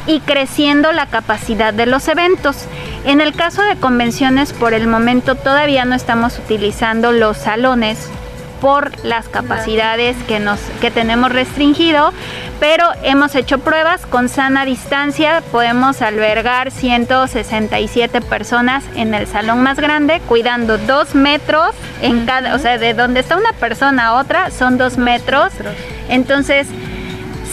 y 0.07 0.19
creciendo 0.21 0.91
la 0.91 1.05
capacidad 1.05 1.73
de 1.73 1.85
los 1.85 2.07
eventos. 2.07 2.65
En 3.05 3.21
el 3.21 3.33
caso 3.33 3.61
de 3.61 3.75
convenciones, 3.75 4.53
por 4.53 4.73
el 4.73 4.87
momento 4.87 5.35
todavía 5.35 5.85
no 5.85 5.95
estamos 5.95 6.39
utilizando 6.39 7.11
los 7.11 7.37
salones 7.37 8.09
por 8.61 9.03
las 9.03 9.27
capacidades 9.27 10.15
que 10.27 10.39
nos 10.39 10.59
que 10.79 10.91
tenemos 10.91 11.31
restringido, 11.31 12.13
pero 12.59 12.85
hemos 13.03 13.35
hecho 13.35 13.57
pruebas. 13.57 14.05
Con 14.05 14.29
sana 14.29 14.63
distancia, 14.63 15.41
podemos 15.51 16.01
albergar 16.01 16.71
167 16.71 18.21
personas 18.21 18.83
en 18.95 19.13
el 19.13 19.27
salón 19.27 19.61
más 19.63 19.77
grande, 19.77 20.21
cuidando 20.27 20.77
dos 20.77 21.15
metros 21.15 21.71
en 22.01 22.25
cada, 22.25 22.55
o 22.55 22.59
sea, 22.59 22.77
de 22.77 22.93
donde 22.93 23.19
está 23.19 23.35
una 23.35 23.53
persona 23.53 24.07
a 24.07 24.13
otra 24.13 24.51
son 24.51 24.77
dos 24.77 24.97
metros. 24.97 25.51
Entonces, 26.07 26.67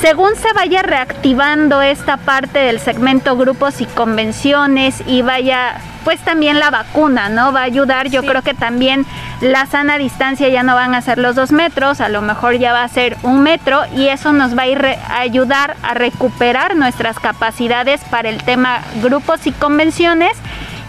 según 0.01 0.37
se 0.37 0.53
vaya 0.53 0.83
reactivando 0.83 1.83
esta 1.83 2.19
parte 2.19 2.59
del 2.59 2.79
segmento 2.79 3.37
grupos 3.37 3.81
y 3.81 3.87
convenciones 3.87 5.03
y 5.07 5.23
vaya, 5.23 5.81
pues 6.09 6.21
también 6.21 6.59
la 6.59 6.71
vacuna, 6.71 7.29
¿no? 7.29 7.53
Va 7.53 7.61
a 7.61 7.65
ayudar, 7.65 8.09
yo 8.09 8.23
creo 8.23 8.41
que 8.41 8.55
también 8.55 9.05
la 9.43 9.67
sana 9.67 9.99
distancia 9.99 10.49
ya 10.49 10.63
no 10.63 10.75
van 10.75 10.95
a 10.95 11.03
ser 11.03 11.19
los 11.19 11.37
dos 11.37 11.53
metros, 11.53 12.01
a 12.01 12.09
lo 12.09 12.23
mejor 12.23 12.57
ya 12.57 12.73
va 12.73 12.83
a 12.83 12.89
ser 12.89 13.19
un 13.23 13.43
metro 13.43 13.83
y 13.95 14.09
eso 14.09 14.33
nos 14.33 14.57
va 14.57 14.63
a, 14.63 14.69
ir 14.69 14.83
a 14.87 15.19
ayudar 15.19 15.77
a 15.83 15.93
recuperar 15.93 16.77
nuestras 16.77 17.19
capacidades 17.21 18.01
para 18.05 18.31
el 18.31 18.43
tema 18.43 18.81
grupos 19.03 19.47
y 19.47 19.53
convenciones. 19.53 20.33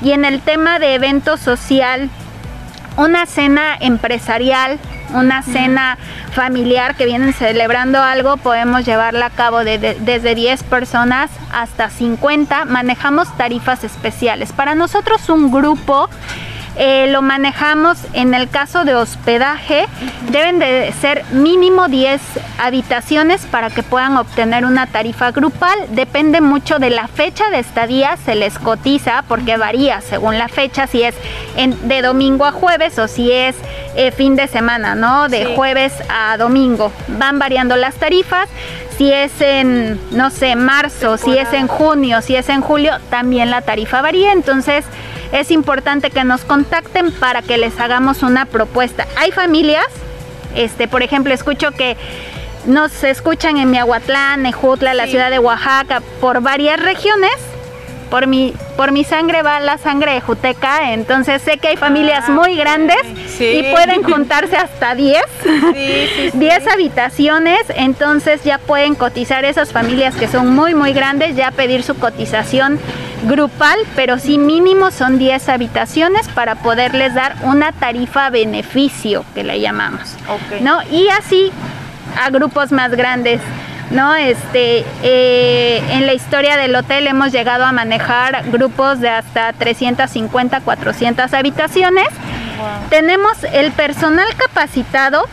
Y 0.01 0.13
en 0.13 0.23
el 0.23 0.39
tema 0.39 0.79
de 0.79 0.95
evento 0.95 1.35
social, 1.35 2.09
una 2.95 3.25
cena 3.25 3.75
empresarial 3.77 4.79
una 5.13 5.41
cena 5.43 5.97
familiar 6.33 6.95
que 6.95 7.05
vienen 7.05 7.33
celebrando 7.33 8.01
algo, 8.01 8.37
podemos 8.37 8.85
llevarla 8.85 9.27
a 9.27 9.29
cabo 9.29 9.59
desde 9.63 10.35
10 10.35 10.63
personas 10.63 11.29
hasta 11.51 11.89
50. 11.89 12.65
Manejamos 12.65 13.35
tarifas 13.37 13.83
especiales. 13.83 14.51
Para 14.53 14.75
nosotros 14.75 15.29
un 15.29 15.51
grupo 15.51 16.09
eh, 16.75 17.07
lo 17.09 17.21
manejamos 17.21 17.97
en 18.13 18.33
el 18.33 18.49
caso 18.49 18.85
de 18.85 18.95
hospedaje, 18.95 19.87
deben 20.29 20.59
de 20.59 20.93
ser 21.01 21.25
mínimo 21.31 21.87
10 21.87 22.21
habitaciones 22.59 23.45
para 23.45 23.69
que 23.69 23.83
puedan 23.83 24.17
obtener 24.17 24.65
una 24.65 24.87
tarifa 24.87 25.31
grupal. 25.31 25.77
Depende 25.89 26.41
mucho 26.41 26.79
de 26.79 26.89
la 26.89 27.07
fecha 27.07 27.49
de 27.49 27.59
estadía, 27.59 28.17
se 28.17 28.35
les 28.35 28.57
cotiza 28.59 29.23
porque 29.27 29.57
varía 29.57 30.01
según 30.01 30.37
la 30.37 30.47
fecha, 30.47 30.87
si 30.87 31.03
es 31.03 31.15
de 31.55 32.01
domingo 32.01 32.45
a 32.45 32.51
jueves 32.51 32.97
o 32.99 33.07
si 33.07 33.31
es 33.31 33.55
eh, 33.95 34.11
fin 34.11 34.35
de 34.35 34.47
semana, 34.47 34.95
¿no? 34.95 35.29
De 35.29 35.55
jueves 35.55 35.93
a 36.09 36.37
domingo. 36.37 36.91
Van 37.07 37.39
variando 37.39 37.75
las 37.75 37.95
tarifas 37.95 38.47
si 38.99 39.13
es 39.13 39.39
en, 39.39 39.97
no 40.11 40.29
sé, 40.29 40.57
marzo, 40.57 41.17
si 41.17 41.37
es 41.37 41.53
en 41.53 41.67
junio, 41.67 42.21
si 42.21 42.35
es 42.35 42.49
en 42.49 42.59
julio, 42.59 42.91
también 43.09 43.49
la 43.49 43.61
tarifa 43.61 44.01
varía. 44.01 44.33
Entonces, 44.33 44.83
es 45.31 45.51
importante 45.51 46.09
que 46.09 46.25
nos 46.25 46.41
contacten 46.41 47.13
para 47.13 47.41
que 47.41 47.57
les 47.57 47.79
hagamos 47.79 48.23
una 48.23 48.45
propuesta. 48.45 49.07
Hay 49.15 49.31
familias, 49.31 49.85
este, 50.53 50.89
por 50.89 51.01
ejemplo, 51.01 51.33
escucho 51.33 51.71
que 51.71 51.95
nos 52.65 53.05
escuchan 53.05 53.55
en 53.55 53.71
Miahuatlán, 53.71 54.45
Ejutla, 54.45 54.93
la 54.93 55.07
ciudad 55.07 55.31
de 55.31 55.39
Oaxaca, 55.39 56.01
por 56.19 56.41
varias 56.41 56.77
regiones 56.77 57.31
por 58.09 58.27
mi, 58.27 58.53
por 58.75 58.91
mi 58.91 59.03
sangre 59.03 59.41
va 59.41 59.59
la 59.59 59.77
sangre 59.77 60.13
de 60.13 60.21
Juteca, 60.21 60.91
entonces 60.93 61.41
sé 61.41 61.57
que 61.57 61.69
hay 61.69 61.77
familias 61.77 62.25
ah, 62.27 62.31
muy 62.31 62.55
grandes 62.55 62.97
y 63.39 63.63
pueden 63.71 64.03
juntarse 64.11 64.55
hasta 64.55 64.95
10, 64.95 65.23
10 66.33 66.67
habitaciones, 66.73 67.59
entonces 67.75 68.43
ya 68.43 68.57
pueden 68.57 68.95
cotizar 68.95 69.45
esas 69.45 69.71
familias 69.71 70.15
que 70.15 70.27
son 70.27 70.55
muy, 70.55 70.73
muy 70.73 70.93
grandes, 70.93 71.35
ya 71.35 71.51
pedir 71.51 71.83
su 71.83 71.95
cotización 71.97 72.79
grupal, 73.23 73.77
pero 73.95 74.17
sí 74.17 74.37
mínimo 74.37 74.91
son 74.91 75.19
10 75.19 75.49
habitaciones 75.49 76.27
para 76.29 76.55
poderles 76.55 77.13
dar 77.13 77.35
una 77.43 77.71
tarifa 77.71 78.29
beneficio 78.29 79.25
que 79.35 79.43
le 79.43 79.59
llamamos, 79.59 80.15
¿no? 80.61 80.79
Y 80.91 81.09
así 81.09 81.51
a 82.19 82.29
grupos 82.29 82.71
más 82.71 82.91
grandes. 82.91 83.41
¿No? 83.91 84.15
Este, 84.15 84.85
eh, 85.03 85.81
en 85.91 86.05
la 86.05 86.13
historia 86.13 86.57
del 86.57 86.75
hotel 86.75 87.07
hemos 87.07 87.31
llegado 87.31 87.65
a 87.65 87.71
manejar 87.71 88.49
grupos 88.51 88.99
de 88.99 89.09
hasta 89.09 89.53
350, 89.53 90.61
400 90.61 91.33
habitaciones. 91.33 92.07
Tenemos 92.89 93.43
el 93.53 93.71
personal 93.71 94.27
capacitado, 94.35 95.23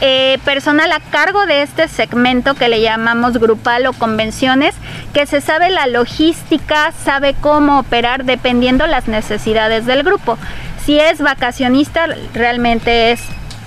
eh, 0.00 0.38
personal 0.44 0.90
a 0.92 1.00
cargo 1.00 1.46
de 1.46 1.62
este 1.62 1.88
segmento 1.88 2.54
que 2.54 2.68
le 2.68 2.80
llamamos 2.80 3.38
grupal 3.38 3.86
o 3.86 3.92
convenciones, 3.92 4.74
que 5.12 5.26
se 5.26 5.40
sabe 5.40 5.70
la 5.70 5.86
logística, 5.86 6.92
sabe 7.04 7.34
cómo 7.40 7.78
operar 7.78 8.24
dependiendo 8.24 8.86
las 8.86 9.06
necesidades 9.06 9.86
del 9.86 10.02
grupo. 10.02 10.36
Si 10.84 10.98
es 10.98 11.20
vacacionista, 11.20 12.06
realmente 12.34 13.12
es 13.12 13.22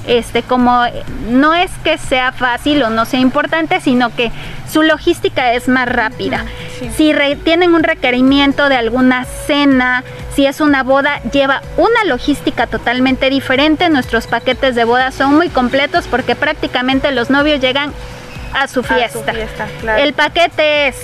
este 0.08 0.42
como 0.42 0.84
no 1.30 1.54
es 1.54 1.70
que 1.84 1.98
sea 1.98 2.32
fácil 2.32 2.82
o 2.84 2.90
no 2.90 3.06
sea 3.06 3.20
importante, 3.20 3.80
sino 3.82 4.16
que 4.16 4.32
su 4.72 4.82
logística 4.82 5.54
es 5.54 5.68
más 5.68 5.88
rápida. 5.88 6.46
Si 6.96 7.14
tienen 7.44 7.74
un 7.74 7.84
requerimiento 7.84 8.70
de 8.70 8.76
alguna 8.76 9.26
cena, 9.26 10.04
si 10.36 10.46
es 10.46 10.62
una 10.62 10.84
boda, 10.84 11.20
lleva 11.32 11.62
una 11.78 12.04
logística 12.06 12.68
totalmente 12.68 13.30
diferente. 13.30 13.90
Nuestros 13.90 14.28
paquetes 14.28 14.76
de 14.76 14.84
boda 14.84 15.12
son 15.12 15.36
muy 15.36 15.50
completos 15.50 16.08
porque 16.10 16.36
prácticamente 16.36 17.12
los 17.12 17.30
novios 17.30 17.60
llegan 17.60 17.92
a 18.54 18.68
su 18.68 18.84
fiesta. 18.84 19.34
El 19.98 20.14
paquete 20.14 20.88
es 20.88 20.96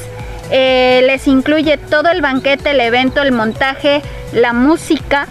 eh, 0.51 1.01
les 1.05 1.27
incluye 1.27 1.77
todo 1.77 2.09
el 2.09 2.21
banquete, 2.21 2.71
el 2.71 2.81
evento, 2.81 3.21
el 3.21 3.31
montaje, 3.31 4.01
la 4.33 4.53
música, 4.53 5.27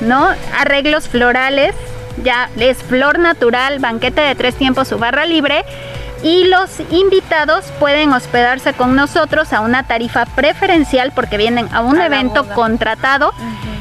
¿no? 0.00 0.28
Arreglos 0.58 1.08
florales, 1.08 1.74
ya 2.22 2.50
es 2.58 2.78
flor 2.78 3.18
natural, 3.18 3.78
banquete 3.78 4.20
de 4.20 4.34
tres 4.34 4.56
tiempos, 4.56 4.88
su 4.88 4.98
barra 4.98 5.26
libre. 5.26 5.64
Y 6.22 6.44
los 6.44 6.80
invitados 6.90 7.66
pueden 7.78 8.12
hospedarse 8.12 8.72
con 8.72 8.96
nosotros 8.96 9.52
a 9.52 9.60
una 9.60 9.82
tarifa 9.82 10.24
preferencial 10.24 11.12
porque 11.14 11.36
vienen 11.36 11.68
a 11.72 11.82
un 11.82 12.00
evento 12.00 12.48
contratado. 12.48 13.32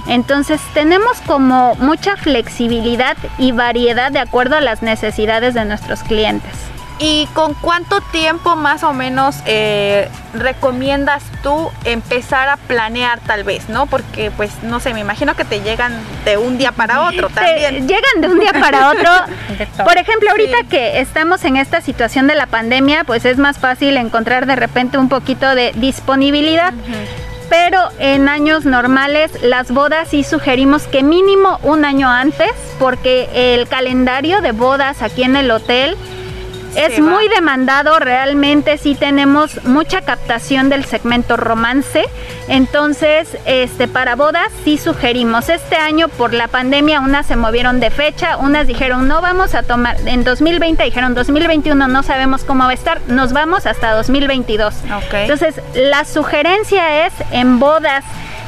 Entonces 0.07 0.61
tenemos 0.73 1.19
como 1.21 1.75
mucha 1.75 2.17
flexibilidad 2.17 3.17
y 3.39 3.51
variedad 3.51 4.11
de 4.11 4.19
acuerdo 4.19 4.57
a 4.57 4.61
las 4.61 4.83
necesidades 4.83 5.53
de 5.53 5.65
nuestros 5.65 6.03
clientes. 6.03 6.74
¿Y 6.97 7.27
con 7.33 7.53
cuánto 7.55 7.99
tiempo 7.99 8.55
más 8.55 8.83
o 8.83 8.93
menos 8.93 9.35
eh, 9.45 10.09
recomiendas 10.33 11.23
tú 11.43 11.69
empezar 11.83 12.47
a 12.47 12.55
planear 12.55 13.19
tal 13.19 13.43
vez, 13.43 13.67
no? 13.67 13.85
Porque 13.85 14.31
pues 14.31 14.63
no 14.63 14.79
sé, 14.79 14.93
me 14.93 15.01
imagino 15.01 15.35
que 15.35 15.43
te 15.43 15.59
llegan 15.59 15.93
de 16.23 16.37
un 16.37 16.57
día 16.57 16.71
para 16.71 17.01
otro 17.01 17.29
también. 17.29 17.85
llegan 17.85 18.21
de 18.21 18.27
un 18.29 18.39
día 18.39 18.53
para 18.53 18.89
otro. 18.91 19.11
Por 19.83 19.97
ejemplo, 19.97 20.31
ahorita 20.31 20.63
que 20.69 21.01
estamos 21.01 21.43
en 21.43 21.57
esta 21.57 21.81
situación 21.81 22.27
de 22.27 22.35
la 22.35 22.47
pandemia, 22.47 23.03
pues 23.03 23.25
es 23.25 23.37
más 23.37 23.57
fácil 23.57 23.97
encontrar 23.97 24.45
de 24.45 24.55
repente 24.55 24.97
un 24.97 25.09
poquito 25.09 25.53
de 25.53 25.73
disponibilidad. 25.75 26.73
Pero 27.49 27.79
en 27.99 28.27
años 28.27 28.65
normales 28.65 29.31
las 29.43 29.69
bodas 29.69 30.07
sí 30.09 30.23
sugerimos 30.23 30.83
que 30.83 31.03
mínimo 31.03 31.59
un 31.61 31.85
año 31.85 32.09
antes, 32.09 32.51
porque 32.79 33.29
el 33.53 33.67
calendario 33.67 34.41
de 34.41 34.51
bodas 34.51 35.01
aquí 35.01 35.23
en 35.23 35.35
el 35.35 35.51
hotel 35.51 35.95
es 36.75 36.99
muy 36.99 37.27
demandado, 37.29 37.99
realmente 37.99 38.77
sí 38.77 38.95
tenemos 38.95 39.63
mucha 39.63 40.01
captación 40.01 40.69
del 40.69 40.85
segmento 40.85 41.37
romance. 41.37 42.05
Entonces, 42.47 43.37
este 43.45 43.87
para 43.87 44.15
bodas 44.15 44.51
sí 44.63 44.77
sugerimos. 44.77 45.49
Este 45.49 45.75
año 45.75 46.07
por 46.09 46.33
la 46.33 46.47
pandemia 46.47 46.99
unas 46.99 47.25
se 47.25 47.35
movieron 47.35 47.79
de 47.79 47.89
fecha, 47.89 48.37
unas 48.37 48.67
dijeron 48.67 49.07
no 49.07 49.21
vamos 49.21 49.55
a 49.55 49.63
tomar 49.63 49.97
en 50.05 50.23
2020 50.23 50.83
dijeron 50.83 51.13
2021 51.13 51.87
no 51.87 52.03
sabemos 52.03 52.43
cómo 52.43 52.65
va 52.65 52.71
a 52.71 52.73
estar, 52.73 53.01
nos 53.07 53.33
vamos 53.33 53.65
hasta 53.65 53.93
2022. 53.93 54.73
Entonces, 55.13 55.61
la 55.73 56.05
sugerencia 56.05 57.05
es 57.05 57.13
en 57.31 57.59
bodas 57.59 58.03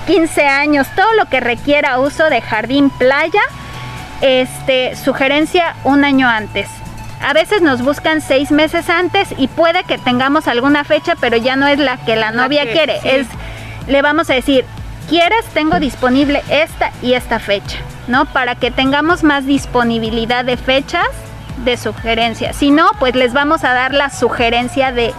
15 0.08 0.46
años, 0.46 0.88
todo 0.96 1.14
lo 1.16 1.26
que 1.26 1.40
requiera 1.40 2.00
uso 2.00 2.30
de 2.30 2.42
jardín 2.42 2.90
playa, 2.90 3.42
este 4.22 4.96
sugerencia 4.96 5.76
un 5.84 6.06
año 6.06 6.28
antes. 6.28 6.70
A 7.22 7.34
veces 7.34 7.62
nos 7.62 7.82
buscan 7.82 8.22
seis 8.22 8.52
meses 8.52 8.90
antes 8.90 9.30
y 9.38 9.48
puede 9.48 9.84
que 9.84 9.98
tengamos 9.98 10.48
alguna 10.48 10.84
fecha, 10.84 11.16
pero 11.20 11.38
ya 11.38 11.56
no 11.56 11.68
es 11.68 11.80
la 11.80 11.98
que 11.98 12.16
la, 12.16 12.32
novia 12.32 12.72
quiere. 12.72 13.00
Es, 13.04 13.28
le 13.88 14.02
vamos 14.02 14.30
a 14.30 14.34
decir, 14.34 14.66
¿quieres? 15.10 15.46
Tengo 15.54 15.80
disponible 15.80 16.44
esta 16.50 16.92
y 17.02 17.14
esta 17.14 17.40
fecha, 17.40 17.78
¿no? 18.08 18.26
Para 18.26 18.56
que 18.56 18.72
tengamos 18.72 19.24
más 19.24 19.46
disponibilidad 19.46 20.46
de 20.46 20.58
fechas 20.58 21.08
de 21.64 21.76
sugerencia. 21.78 22.54
Si 22.54 22.72
no, 22.72 22.90
pues 23.00 23.16
les 23.16 23.34
vamos 23.34 23.64
a 23.64 23.74
dar 23.74 23.94
la 23.94 24.10
sugerencia 24.10 24.92
de, 24.92 25.14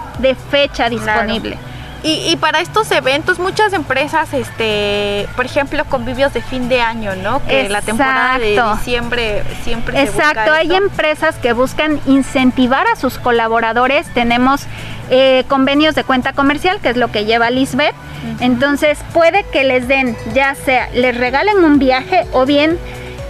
fecha 0.51 0.89
disponible. 0.89 1.59
Y, 2.03 2.31
y, 2.31 2.37
para 2.37 2.61
estos 2.61 2.91
eventos, 2.93 3.41
muchas 3.41 3.73
empresas, 3.73 4.33
este, 4.33 5.29
por 5.35 5.47
ejemplo, 5.47 5.85
convivios 5.87 6.33
de 6.33 6.43
fin 6.43 6.69
de 6.69 6.81
año, 6.81 7.17
¿no? 7.17 7.45
Que 7.45 7.69
la 7.69 7.83
temporada 7.83 8.39
de 8.39 8.61
diciembre 8.77 9.43
siempre 9.65 10.01
Exacto, 10.01 10.53
hay 10.53 10.73
empresas 10.75 11.35
que 11.37 11.53
buscan 11.53 12.01
incentivar 12.07 12.87
a 12.87 12.95
sus 12.95 13.19
colaboradores. 13.19 14.07
Tenemos 14.15 14.67
eh, 15.11 15.45
convenios 15.49 15.97
de 15.97 16.05
cuenta 16.05 16.33
comercial, 16.33 16.79
que 16.81 16.91
es 16.91 16.97
lo 16.97 17.11
que 17.11 17.25
lleva 17.25 17.51
Lisbeth. 17.51 17.95
Entonces, 18.41 18.99
puede 19.13 19.45
que 19.45 19.65
les 19.65 19.89
den, 19.89 20.17
ya 20.35 20.55
sea, 20.55 20.89
les 20.93 21.17
regalen 21.17 21.65
un 21.65 21.79
viaje 21.79 22.27
o 22.33 22.47
bien 22.47 22.79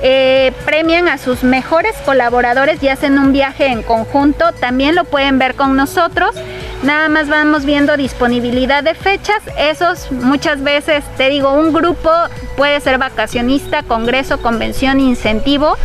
eh, 0.03 0.53
premian 0.64 1.09
a 1.09 1.18
sus 1.18 1.42
mejores 1.42 1.94
colaboradores 2.05 2.82
y 2.82 2.88
hacen 2.88 3.18
un 3.18 3.32
viaje 3.32 3.66
en 3.66 3.82
conjunto. 3.82 4.53
También 4.61 4.94
lo 4.94 5.05
pueden 5.05 5.38
ver 5.38 5.55
con 5.55 5.76
nosotros. 5.76 6.34
Nada 6.82 7.09
más 7.09 7.28
vamos 7.28 7.64
viendo 7.64 7.96
disponibilidad 7.96 8.84
de 8.84 8.94
fechas. 8.94 9.42
Esos 9.59 10.12
muchas 10.12 10.62
veces, 10.62 11.05
te 11.16 11.28
digo, 11.28 11.53
un 11.53 11.72
grupo 11.72 12.11
puede 12.57 12.80
ser 12.80 12.99
vacacionista, 12.99 13.82
congreso, 13.82 14.40
convención, 14.40 15.01
incentivo. 15.01 15.76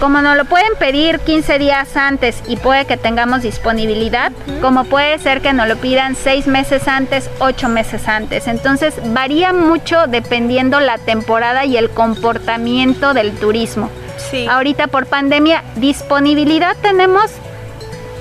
Como 0.00 0.20
nos 0.20 0.36
lo 0.36 0.44
pueden 0.44 0.74
pedir 0.78 1.20
15 1.20 1.58
días 1.58 1.96
antes 1.96 2.42
y 2.46 2.56
puede 2.56 2.84
que 2.84 2.98
tengamos 2.98 3.42
disponibilidad, 3.42 4.30
como 4.60 4.84
puede 4.84 5.18
ser 5.18 5.40
que 5.40 5.54
nos 5.54 5.68
lo 5.68 5.76
pidan 5.76 6.14
6 6.14 6.46
meses 6.48 6.86
antes, 6.86 7.30
8 7.38 7.68
meses 7.70 8.06
antes. 8.06 8.46
Entonces 8.46 8.94
varía 9.14 9.54
mucho 9.54 10.06
dependiendo 10.06 10.80
la 10.80 10.98
temporada 10.98 11.64
y 11.64 11.78
el 11.78 11.88
comportamiento 11.88 13.14
del 13.14 13.32
turismo. 13.32 13.88
Sí. 14.30 14.46
Ahorita 14.46 14.86
por 14.88 15.06
pandemia, 15.06 15.62
disponibilidad 15.76 16.76
tenemos 16.82 17.30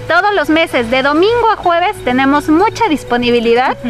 todos 0.07 0.34
los 0.34 0.49
meses, 0.49 0.89
de 0.91 1.01
domingo 1.01 1.49
a 1.51 1.57
jueves 1.57 1.95
tenemos 2.03 2.49
mucha 2.49 2.88
disponibilidad. 2.88 3.78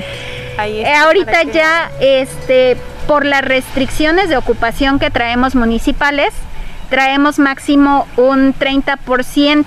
Eh, 0.58 0.96
ahorita 0.96 1.44
ya, 1.44 1.92
este, 2.00 2.78
por 3.08 3.26
las 3.26 3.42
restricciones 3.42 4.30
de 4.30 4.38
ocupación 4.38 5.00
que 5.00 5.12
traemos 5.12 5.54
municipales, 5.54 6.34
traemos 6.96 7.40
máximo 7.40 8.08
un 8.16 8.54
30%, 8.54 9.66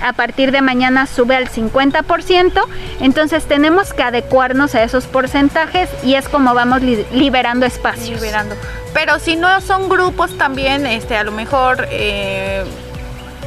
a 0.00 0.12
partir 0.12 0.52
de 0.52 0.62
mañana 0.62 1.08
sube 1.08 1.34
al 1.34 1.48
50%, 1.48 2.52
entonces 3.00 3.46
tenemos 3.46 3.92
que 3.92 4.04
adecuarnos 4.04 4.76
a 4.76 4.84
esos 4.84 5.06
porcentajes 5.06 5.90
y 6.04 6.14
es 6.14 6.28
como 6.28 6.54
vamos 6.54 6.80
liberando 6.80 7.66
espacios. 7.66 8.20
Liberando. 8.20 8.54
Pero 8.94 9.18
si 9.18 9.34
no 9.34 9.60
son 9.60 9.88
grupos 9.88 10.38
también, 10.38 10.86
este, 10.86 11.16
a 11.16 11.24
lo 11.24 11.32
mejor... 11.32 11.88
Eh, 11.90 12.64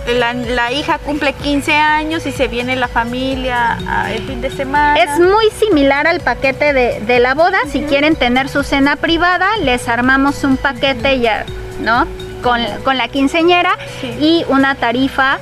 la, 0.07 0.71
hija 0.73 0.97
cumple 0.97 1.31
15 1.31 1.73
años 1.73 2.25
y 2.25 2.33
se 2.33 2.47
viene 2.49 2.75
la 2.75 2.89
familia 2.89 3.77
el 4.09 4.23
fin 4.23 4.41
de 4.41 4.49
semana. 4.49 4.95
Es 4.95 5.19
muy 5.19 5.49
similar 5.51 6.05
al 6.05 6.19
paquete 6.19 6.73
de, 6.73 7.19
la 7.19 7.33
boda. 7.33 7.59
Si 7.69 7.83
quieren 7.83 8.15
tener 8.15 8.49
su 8.49 8.63
cena 8.63 8.97
privada, 8.97 9.47
les 9.61 9.87
armamos 9.87 10.43
un 10.43 10.57
paquete 10.57 11.19
ya, 11.19 11.45
¿no? 11.79 12.07
Con, 12.41 12.61
la 12.97 13.07
quinceñera 13.07 13.77
y 14.19 14.45
una 14.47 14.75
tarifa 14.75 15.37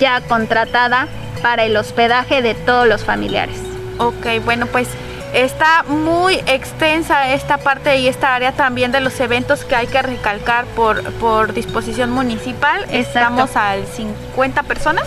ya 0.00 0.20
contratada 0.22 1.08
para 1.42 1.64
el 1.64 1.76
hospedaje 1.76 2.42
de 2.42 2.54
todos 2.54 2.86
los 2.86 3.04
familiares. 3.04 3.56
Ok, 3.98 4.26
bueno, 4.44 4.66
pues 4.66 4.88
está 5.34 5.84
muy 5.84 6.34
extensa 6.46 7.32
esta 7.32 7.58
parte 7.58 7.96
y 7.98 8.08
esta 8.08 8.34
área 8.34 8.52
también 8.52 8.92
de 8.92 9.00
los 9.00 9.18
eventos 9.20 9.64
que 9.64 9.74
hay 9.74 9.86
que 9.86 10.00
recalcar 10.02 10.64
por, 10.66 11.02
por 11.14 11.52
disposición 11.52 12.10
municipal. 12.10 12.84
Estamos 12.90 13.56
al 13.56 13.86
50 13.86 14.62
personas. 14.62 15.04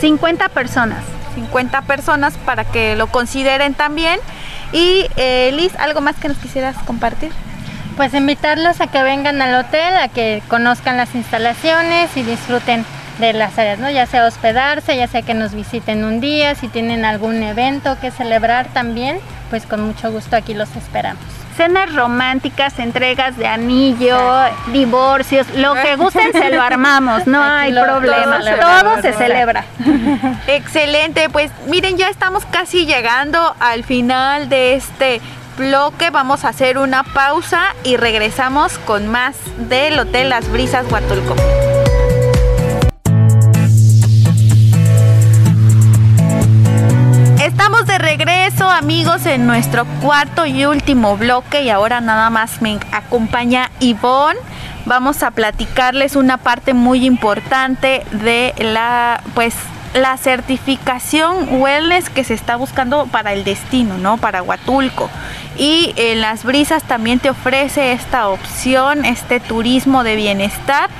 50 0.00 0.48
personas. 0.48 1.04
50 1.34 1.82
personas 1.82 2.34
para 2.44 2.64
que 2.64 2.96
lo 2.96 3.06
consideren 3.06 3.74
también. 3.74 4.18
Y 4.72 5.06
eh, 5.16 5.50
Liz, 5.52 5.74
¿algo 5.78 6.00
más 6.00 6.16
que 6.16 6.28
nos 6.28 6.38
quisieras 6.38 6.76
compartir? 6.84 7.32
Pues 7.98 8.14
invitarlos 8.14 8.80
a 8.80 8.86
que 8.86 9.02
vengan 9.02 9.42
al 9.42 9.56
hotel, 9.56 9.96
a 9.96 10.06
que 10.06 10.40
conozcan 10.46 10.96
las 10.96 11.16
instalaciones 11.16 12.16
y 12.16 12.22
disfruten 12.22 12.86
de 13.18 13.32
las 13.32 13.58
áreas, 13.58 13.80
¿no? 13.80 13.90
Ya 13.90 14.06
sea 14.06 14.24
hospedarse, 14.24 14.96
ya 14.96 15.08
sea 15.08 15.22
que 15.22 15.34
nos 15.34 15.52
visiten 15.52 16.04
un 16.04 16.20
día, 16.20 16.54
si 16.54 16.68
tienen 16.68 17.04
algún 17.04 17.42
evento 17.42 17.98
que 18.00 18.12
celebrar 18.12 18.68
también, 18.68 19.18
pues 19.50 19.66
con 19.66 19.84
mucho 19.84 20.12
gusto 20.12 20.36
aquí 20.36 20.54
los 20.54 20.76
esperamos. 20.76 21.20
Cenas 21.56 21.92
románticas, 21.92 22.78
entregas 22.78 23.36
de 23.36 23.48
anillo, 23.48 24.16
divorcios, 24.68 25.48
lo 25.56 25.74
que 25.74 25.96
gusten 25.96 26.30
se 26.30 26.50
lo 26.50 26.62
armamos, 26.62 27.26
no 27.26 27.42
hay 27.42 27.72
problema, 27.72 28.38
todo 28.60 29.02
se 29.02 29.12
celebra. 29.12 29.64
Excelente, 30.46 31.28
pues 31.30 31.50
miren, 31.66 31.96
ya 31.96 32.10
estamos 32.10 32.44
casi 32.44 32.86
llegando 32.86 33.56
al 33.58 33.82
final 33.82 34.48
de 34.48 34.74
este 34.74 35.20
bloque 35.58 36.10
vamos 36.10 36.44
a 36.44 36.50
hacer 36.50 36.78
una 36.78 37.02
pausa 37.02 37.74
y 37.82 37.96
regresamos 37.96 38.78
con 38.78 39.08
más 39.08 39.36
del 39.68 39.98
Hotel 39.98 40.30
Las 40.30 40.50
Brisas 40.50 40.86
Huatulco. 40.90 41.34
Estamos 47.42 47.86
de 47.86 47.98
regreso 47.98 48.70
amigos 48.70 49.26
en 49.26 49.46
nuestro 49.46 49.84
cuarto 50.00 50.46
y 50.46 50.64
último 50.64 51.16
bloque 51.16 51.62
y 51.62 51.70
ahora 51.70 52.00
nada 52.00 52.30
más 52.30 52.62
me 52.62 52.78
acompaña 52.92 53.70
Ivonne. 53.80 54.38
Vamos 54.86 55.24
a 55.24 55.32
platicarles 55.32 56.14
una 56.14 56.38
parte 56.38 56.72
muy 56.72 57.04
importante 57.04 58.04
de 58.12 58.54
la 58.58 59.22
pues 59.34 59.54
la 59.94 60.16
certificación 60.16 61.60
wellness 61.60 62.10
que 62.10 62.24
se 62.24 62.34
está 62.34 62.56
buscando 62.56 63.06
para 63.06 63.32
el 63.32 63.44
destino, 63.44 63.98
¿no? 63.98 64.16
Para 64.16 64.42
Huatulco. 64.42 65.10
Y 65.56 65.92
en 65.96 66.20
las 66.20 66.44
brisas 66.44 66.82
también 66.84 67.18
te 67.18 67.30
ofrece 67.30 67.92
esta 67.92 68.28
opción, 68.28 69.04
este 69.04 69.40
turismo 69.40 70.04
de 70.04 70.16
bienestar. 70.16 70.90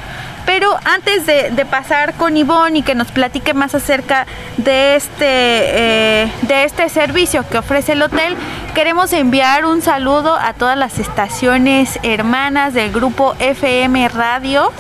Pero 0.47 0.78
antes 0.86 1.26
de, 1.26 1.66
pasar 1.66 2.14
con 2.14 2.39
Ivonne 2.39 2.78
y 2.78 2.82
que 2.82 2.95
nos 2.95 3.12
platique 3.12 3.53
más 3.53 3.74
acerca 3.74 4.26
de 4.57 4.97
este, 4.97 5.16
eh, 5.20 6.32
de 6.41 6.64
este 6.64 6.89
servicio 6.89 7.47
que 7.47 7.59
ofrece 7.59 7.93
el 7.93 8.01
hotel, 8.01 8.34
queremos 8.74 9.12
enviar 9.12 9.66
un 9.66 9.82
saludo 9.82 10.36
a 10.36 10.55
todas 10.55 10.78
las 10.78 10.99
estaciones 10.99 11.99
hermanas 12.03 12.72
del 12.72 12.91
grupo 12.91 13.34
FM 13.39 14.09
Radios 14.09 14.72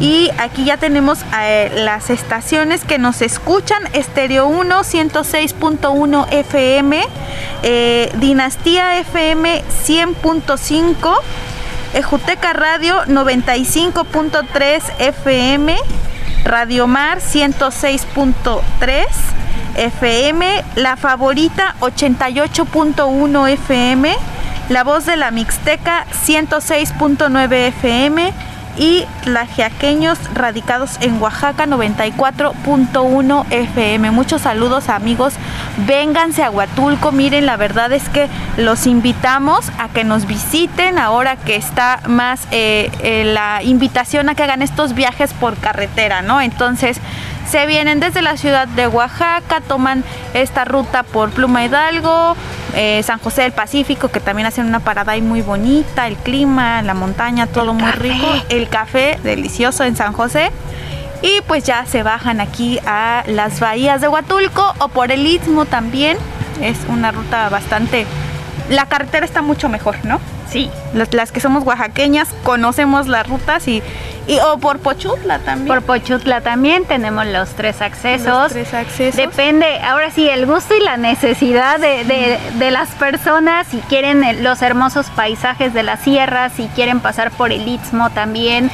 y 0.00 0.30
aquí 0.38 0.64
ya 0.64 0.76
tenemos 0.76 1.20
eh, 1.40 1.72
las 1.74 2.10
estaciones 2.10 2.84
que 2.84 2.98
nos 2.98 3.20
escuchan, 3.20 3.82
Estéreo 3.92 4.46
1, 4.46 4.80
106.1 4.84 6.26
FM, 6.30 7.04
eh, 7.64 8.12
Dinastía 8.18 8.98
FM 9.00 9.64
100.5, 9.86 11.14
Ejuteca 11.94 12.52
Radio 12.52 13.02
95.3 13.06 14.82
FM, 15.00 15.76
Radio 16.44 16.86
Mar 16.86 17.18
106.3 17.18 19.06
FM, 19.74 20.64
La 20.76 20.96
Favorita 20.96 21.74
88.1 21.80 23.48
FM, 23.48 24.16
La 24.68 24.84
Voz 24.84 25.06
de 25.06 25.16
la 25.16 25.32
Mixteca 25.32 26.06
106.9 26.26 27.52
FM, 27.68 28.32
y 28.76 29.06
tlajiaqueños 29.24 30.18
radicados 30.34 30.98
en 31.00 31.20
Oaxaca 31.20 31.66
94.1 31.66 33.46
FM. 33.50 34.10
Muchos 34.10 34.42
saludos 34.42 34.88
amigos, 34.88 35.34
vénganse 35.86 36.44
a 36.44 36.50
Huatulco, 36.50 37.12
miren, 37.12 37.46
la 37.46 37.56
verdad 37.56 37.92
es 37.92 38.08
que 38.08 38.28
los 38.56 38.86
invitamos 38.86 39.70
a 39.78 39.88
que 39.88 40.04
nos 40.04 40.26
visiten 40.26 40.98
ahora 40.98 41.36
que 41.36 41.56
está 41.56 42.00
más 42.06 42.46
eh, 42.50 42.90
eh, 43.00 43.24
la 43.24 43.62
invitación 43.62 44.28
a 44.28 44.34
que 44.34 44.42
hagan 44.42 44.62
estos 44.62 44.94
viajes 44.94 45.32
por 45.32 45.56
carretera, 45.56 46.22
¿no? 46.22 46.40
Entonces, 46.40 47.00
se 47.50 47.64
vienen 47.66 47.98
desde 47.98 48.20
la 48.20 48.36
ciudad 48.36 48.68
de 48.68 48.86
Oaxaca, 48.86 49.62
toman 49.66 50.04
esta 50.34 50.64
ruta 50.64 51.02
por 51.02 51.30
Pluma 51.30 51.64
Hidalgo, 51.64 52.36
eh, 52.74 53.02
San 53.02 53.18
José 53.18 53.42
del 53.42 53.52
Pacífico, 53.52 54.08
que 54.08 54.20
también 54.20 54.46
hacen 54.46 54.66
una 54.66 54.80
parada 54.80 55.12
ahí 55.12 55.22
muy 55.22 55.40
bonita, 55.40 56.06
el 56.06 56.16
clima, 56.16 56.82
la 56.82 56.94
montaña, 56.94 57.46
todo 57.46 57.72
muy 57.72 57.90
rico, 57.92 58.26
el 58.50 58.68
café 58.68 59.18
delicioso 59.22 59.84
en 59.84 59.96
San 59.96 60.12
José. 60.12 60.50
Y 61.22 61.40
pues 61.46 61.64
ya 61.64 61.84
se 61.86 62.02
bajan 62.02 62.40
aquí 62.40 62.78
a 62.86 63.24
las 63.26 63.60
bahías 63.60 64.00
de 64.00 64.08
Huatulco 64.08 64.74
o 64.78 64.88
por 64.88 65.10
el 65.10 65.26
Istmo 65.26 65.64
también. 65.64 66.16
Es 66.60 66.78
una 66.88 67.10
ruta 67.10 67.48
bastante... 67.48 68.06
La 68.68 68.86
carretera 68.86 69.24
está 69.24 69.40
mucho 69.40 69.68
mejor, 69.68 69.96
¿no? 70.04 70.20
Sí. 70.48 70.70
Las, 70.92 71.12
las 71.14 71.32
que 71.32 71.40
somos 71.40 71.64
oaxaqueñas 71.64 72.28
conocemos 72.44 73.08
las 73.08 73.26
rutas 73.26 73.66
y 73.66 73.82
y, 74.28 74.38
o 74.40 74.58
por 74.58 74.78
Pochutla 74.78 75.38
también. 75.40 75.66
Por 75.66 75.82
Pochutla 75.82 76.40
también 76.42 76.84
tenemos 76.84 77.26
los 77.26 77.50
tres 77.50 77.80
accesos. 77.80 78.26
Los 78.26 78.52
tres 78.52 78.74
accesos. 78.74 79.16
Depende, 79.16 79.80
ahora 79.80 80.10
sí, 80.10 80.28
el 80.28 80.46
gusto 80.46 80.76
y 80.76 80.80
la 80.80 80.96
necesidad 80.96 81.80
de, 81.80 82.38
de, 82.54 82.70
las 82.70 82.90
personas, 82.90 83.66
si 83.66 83.78
quieren 83.78 84.44
los 84.44 84.60
hermosos 84.62 85.06
paisajes 85.10 85.72
de 85.72 85.82
la 85.82 85.96
sierra, 85.96 86.50
si 86.50 86.68
quieren 86.68 87.00
pasar 87.00 87.30
por 87.30 87.52
el 87.52 87.66
Istmo 87.66 88.10
también, 88.10 88.70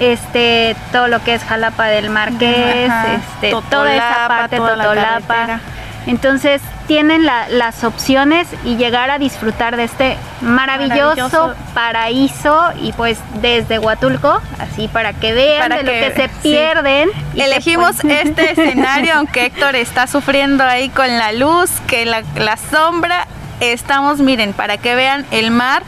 este, 0.00 0.74
todo 0.92 1.08
lo 1.08 1.22
que 1.22 1.34
es 1.34 1.44
Jalapa 1.44 1.86
del 1.86 2.08
Marqués, 2.08 2.90
este, 3.34 3.54
toda 3.70 3.94
esa 3.94 4.28
parte, 4.28 4.56
Totolapa. 4.56 5.60
Entonces 6.06 6.62
tienen 6.86 7.24
las 7.24 7.84
opciones 7.84 8.48
y 8.64 8.76
llegar 8.76 9.10
a 9.10 9.18
disfrutar 9.18 9.76
de 9.76 9.84
este 9.84 10.16
maravilloso, 10.40 11.54
paraíso 11.74 12.72
y 12.80 12.92
pues 12.92 13.18
desde 13.40 13.78
Huatulco, 13.78 14.40
así 14.58 14.88
para 14.88 15.12
que 15.12 15.32
vean 15.32 15.70
de 15.70 15.82
lo 15.82 15.90
que 15.90 16.12
se 16.14 16.28
pierden. 16.42 17.10
Elegimos 17.34 18.04
este 18.04 18.50
escenario, 18.52 19.14
aunque 19.14 19.46
Héctor 19.46 19.76
está 19.76 20.06
sufriendo 20.06 20.64
ahí 20.64 20.88
con 20.88 21.08
la 21.08 21.32
luz, 21.32 21.70
que 21.86 22.06
la, 22.06 22.22
la 22.36 22.56
sombra, 22.56 23.26
estamos, 23.60 24.20
miren, 24.20 24.52
para 24.52 24.78
que 24.78 24.94
vean 24.94 25.26
el 25.30 25.50
mar. 25.50 25.82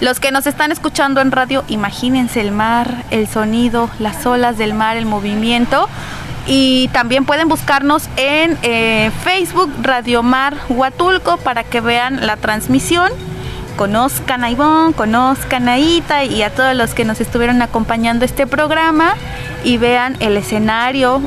Los 0.00 0.20
que 0.20 0.30
nos 0.32 0.46
están 0.46 0.72
escuchando 0.72 1.20
en 1.20 1.30
radio, 1.30 1.64
imagínense 1.68 2.40
el 2.40 2.50
mar, 2.50 3.04
el 3.10 3.28
sonido, 3.28 3.88
las 3.98 4.26
olas 4.26 4.58
del 4.58 4.74
mar, 4.74 4.96
el 4.96 5.06
movimiento 5.06 5.88
y 6.46 6.88
también 6.88 7.24
pueden 7.24 7.48
buscarnos 7.48 8.08
en 8.16 8.58
eh, 8.62 9.10
Facebook 9.22 9.72
Radio 9.82 10.22
Mar 10.22 10.56
Huatulco 10.68 11.38
para 11.38 11.64
que 11.64 11.80
vean 11.80 12.26
la 12.26 12.36
transmisión. 12.36 13.10
Conozcan 13.76 14.44
a 14.44 14.50
Ivonne, 14.50 14.94
conozcan 14.94 15.68
a 15.68 15.78
Ita 15.78 16.24
y 16.24 16.42
a 16.42 16.50
todos 16.50 16.76
los 16.76 16.94
que 16.94 17.04
nos 17.04 17.20
estuvieron 17.20 17.60
acompañando 17.60 18.24
este 18.24 18.46
programa 18.46 19.16
y 19.64 19.78
vean 19.78 20.16
el 20.20 20.36
escenario, 20.36 21.20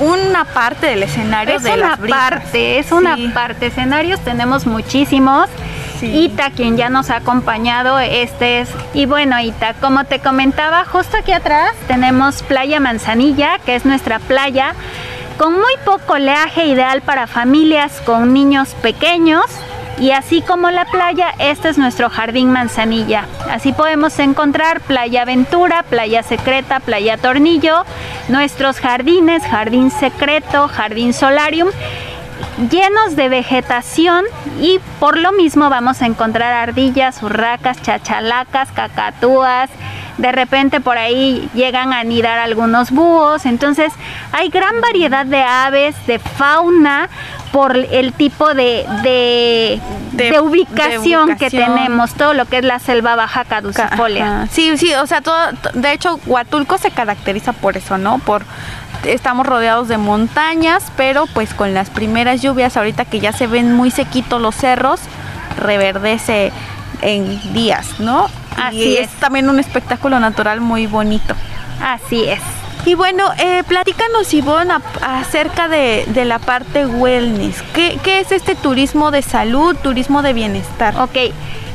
una 0.00 0.44
parte 0.44 0.88
del 0.88 1.04
escenario 1.04 1.56
es 1.56 1.62
de 1.62 1.72
una 1.72 1.96
parte, 1.96 2.78
es 2.78 2.92
una 2.92 3.16
parte. 3.32 3.68
Escenarios 3.68 4.20
tenemos 4.20 4.66
muchísimos. 4.66 5.48
Ita, 6.02 6.50
quien 6.50 6.76
ya 6.76 6.88
nos 6.88 7.10
ha 7.10 7.16
acompañado, 7.16 7.98
este 7.98 8.60
es. 8.60 8.68
Y 8.94 9.06
bueno, 9.06 9.38
Ita, 9.40 9.74
como 9.74 10.04
te 10.04 10.18
comentaba, 10.18 10.84
justo 10.84 11.16
aquí 11.16 11.32
atrás 11.32 11.72
tenemos 11.88 12.42
Playa 12.42 12.80
Manzanilla, 12.80 13.58
que 13.64 13.76
es 13.76 13.84
nuestra 13.84 14.18
playa 14.18 14.74
con 15.38 15.52
muy 15.52 15.74
poco 15.84 16.14
oleaje, 16.14 16.66
ideal 16.66 17.02
para 17.02 17.26
familias 17.26 18.00
con 18.04 18.32
niños 18.32 18.74
pequeños. 18.82 19.44
Y 19.98 20.10
así 20.10 20.42
como 20.42 20.70
la 20.70 20.84
playa, 20.84 21.32
este 21.38 21.70
es 21.70 21.78
nuestro 21.78 22.10
jardín 22.10 22.52
manzanilla. 22.52 23.24
Así 23.50 23.72
podemos 23.72 24.18
encontrar 24.18 24.82
playa 24.82 25.22
aventura, 25.22 25.84
playa 25.84 26.22
secreta, 26.22 26.80
playa 26.80 27.16
tornillo, 27.16 27.84
nuestros 28.28 28.78
jardines, 28.78 29.42
jardín 29.44 29.90
secreto, 29.90 30.68
jardín 30.68 31.14
solarium 31.14 31.68
llenos 32.70 33.16
de 33.16 33.28
vegetación 33.28 34.24
y 34.60 34.80
por 34.98 35.18
lo 35.18 35.32
mismo 35.32 35.68
vamos 35.70 36.02
a 36.02 36.06
encontrar 36.06 36.52
ardillas, 36.52 37.22
urracas, 37.22 37.80
chachalacas, 37.82 38.70
cacatúas. 38.72 39.70
De 40.18 40.32
repente 40.32 40.80
por 40.80 40.96
ahí 40.96 41.48
llegan 41.54 41.92
a 41.92 42.00
anidar 42.00 42.38
algunos 42.38 42.90
búhos. 42.90 43.44
Entonces 43.44 43.92
hay 44.32 44.48
gran 44.48 44.80
variedad 44.80 45.26
de 45.26 45.42
aves, 45.42 45.94
de 46.06 46.18
fauna 46.18 47.08
por 47.52 47.76
el 47.76 48.12
tipo 48.12 48.52
de, 48.54 48.84
de, 49.02 50.40
ubicación, 50.40 51.36
que 51.36 51.48
tenemos, 51.48 52.12
todo 52.14 52.34
lo 52.34 52.44
que 52.44 52.58
es 52.58 52.64
la 52.64 52.78
selva 52.78 53.16
baja 53.16 53.44
caducifolia. 53.44 54.46
Sí, 54.50 54.76
sí, 54.76 54.92
o 54.94 55.06
sea, 55.06 55.22
todo, 55.22 55.34
de 55.72 55.92
hecho 55.92 56.20
Huatulco 56.26 56.76
se 56.76 56.90
caracteriza 56.90 57.54
por 57.54 57.76
eso, 57.76 57.96
¿no? 57.96 58.18
Por 58.18 58.42
estamos 59.04 59.46
rodeados 59.46 59.88
de 59.88 59.98
montañas, 59.98 60.84
pero 60.96 61.26
pues 61.26 61.54
con 61.54 61.74
las 61.74 61.90
primeras 61.90 62.42
lluvias, 62.42 62.76
ahorita 62.76 63.04
que 63.04 63.20
ya 63.20 63.32
se 63.32 63.46
ven 63.46 63.72
muy 63.72 63.90
sequitos 63.90 64.40
los 64.40 64.54
cerros, 64.54 65.00
reverdece 65.58 66.52
en 67.02 67.52
días, 67.52 68.00
¿no? 68.00 68.28
Así 68.56 68.96
es. 68.96 69.10
también 69.20 69.48
un 69.48 69.60
espectáculo 69.60 70.18
natural 70.18 70.60
muy 70.60 70.86
bonito. 70.86 71.34
Así 71.80 72.24
es. 72.24 72.40
Y 72.86 72.94
bueno, 72.94 73.24
eh, 73.38 73.64
platícanos, 73.66 74.32
Ivonne, 74.32 74.74
acerca 75.02 75.66
de, 75.68 76.04
de, 76.06 76.24
la 76.24 76.38
parte 76.38 76.86
wellness. 76.86 77.60
¿Qué, 77.74 77.98
¿Qué, 78.02 78.20
es 78.20 78.30
este 78.30 78.54
turismo 78.54 79.10
de 79.10 79.22
salud, 79.22 79.76
turismo 79.82 80.22
de 80.22 80.32
bienestar? 80.32 80.96
Ok, 81.00 81.16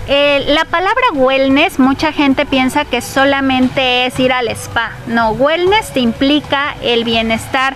eh, 0.07 0.43
la 0.47 0.65
palabra 0.65 1.03
wellness, 1.13 1.79
mucha 1.79 2.11
gente 2.11 2.45
piensa 2.45 2.85
que 2.85 3.01
solamente 3.01 4.05
es 4.05 4.19
ir 4.19 4.33
al 4.33 4.47
spa. 4.49 4.91
No, 5.07 5.31
wellness 5.31 5.91
te 5.93 5.99
implica 5.99 6.75
el 6.81 7.03
bienestar 7.03 7.75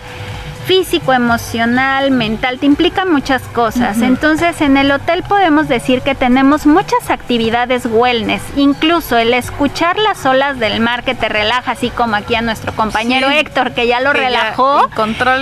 físico, 0.65 1.13
emocional, 1.13 2.11
mental, 2.11 2.59
te 2.59 2.65
implica 2.65 3.05
muchas 3.05 3.43
cosas. 3.43 4.01
Entonces 4.01 4.59
en 4.61 4.78
el 4.78 4.91
hotel 4.91 5.23
podemos 5.23 5.67
decir 5.67 6.01
que 6.01 6.15
tenemos 6.15 6.65
muchas 6.65 7.09
actividades 7.09 7.86
wellness, 7.86 8.41
incluso 8.55 9.17
el 9.17 9.34
escuchar 9.34 9.97
las 9.97 10.26
olas 10.26 10.59
del 10.59 10.80
mar 10.80 11.03
que 11.03 11.13
te 11.13 11.30
relaja, 11.30 11.73
así 11.73 11.89
como 11.89 12.15
aquí 12.15 12.36
a 12.36 12.41
nuestro 12.41 12.73
compañero 12.73 13.30
Héctor 13.30 13.73
que 13.73 13.88
ya 13.88 14.01
lo 14.01 14.11
relajó, 14.11 14.89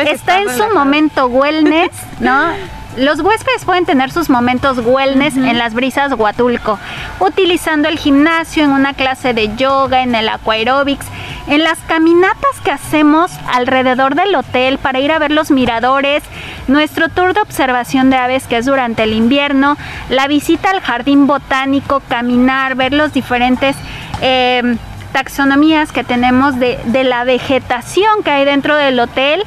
está 0.06 0.42
en 0.42 0.50
su 0.50 0.70
momento 0.74 1.28
wellness, 1.28 1.92
¿no? 2.20 2.52
Los 2.98 3.22
huéspedes 3.22 3.66
pueden 3.66 3.86
tener 3.86 4.12
sus 4.12 4.30
momentos 4.30 4.78
wellness 4.78 5.36
en 5.36 5.58
las 5.58 5.74
brisas 5.74 6.14
Huatulco, 6.14 6.78
utilizando 7.20 7.90
el 7.90 7.98
gimnasio 7.98 8.64
en 8.64 8.70
una 8.70 8.94
clase 8.94 9.34
de 9.34 9.56
yoga, 9.56 10.04
en 10.04 10.14
el 10.14 10.30
aquaerobics, 10.30 11.08
en 11.48 11.64
las 11.64 11.80
caminatas 11.80 12.60
que 12.64 12.70
hacemos 12.70 13.32
alrededor 13.52 14.14
del 14.14 14.36
hotel 14.36 14.78
para 14.78 15.00
ir 15.00 15.12
a 15.12 15.18
ver 15.18 15.32
los 15.32 15.50
miradores, 15.50 16.22
nuestro 16.68 17.10
tour 17.10 17.34
de 17.34 17.42
observación 17.42 18.12
de 18.12 18.18
aves 18.18 18.46
que 18.46 18.58
es 18.58 18.66
durante 18.68 19.04
el 19.04 19.14
invierno, 19.14 19.76
la 20.10 20.28
visita 20.28 20.70
al 20.70 20.80
jardín 20.80 21.26
botánico, 21.26 22.02
caminar, 22.08 22.76
ver 22.76 22.94
los 22.94 23.12
diferentes... 23.12 23.76
Em, 24.22 24.78
taxonomías 25.14 25.92
que 25.92 26.04
tenemos 26.04 26.58
de, 26.60 26.80
de 26.86 27.04
la 27.04 27.24
vegetación 27.24 28.24
que 28.24 28.32
hay 28.32 28.46
dentro 28.46 28.76
del 28.76 29.00
hotel 29.00 29.44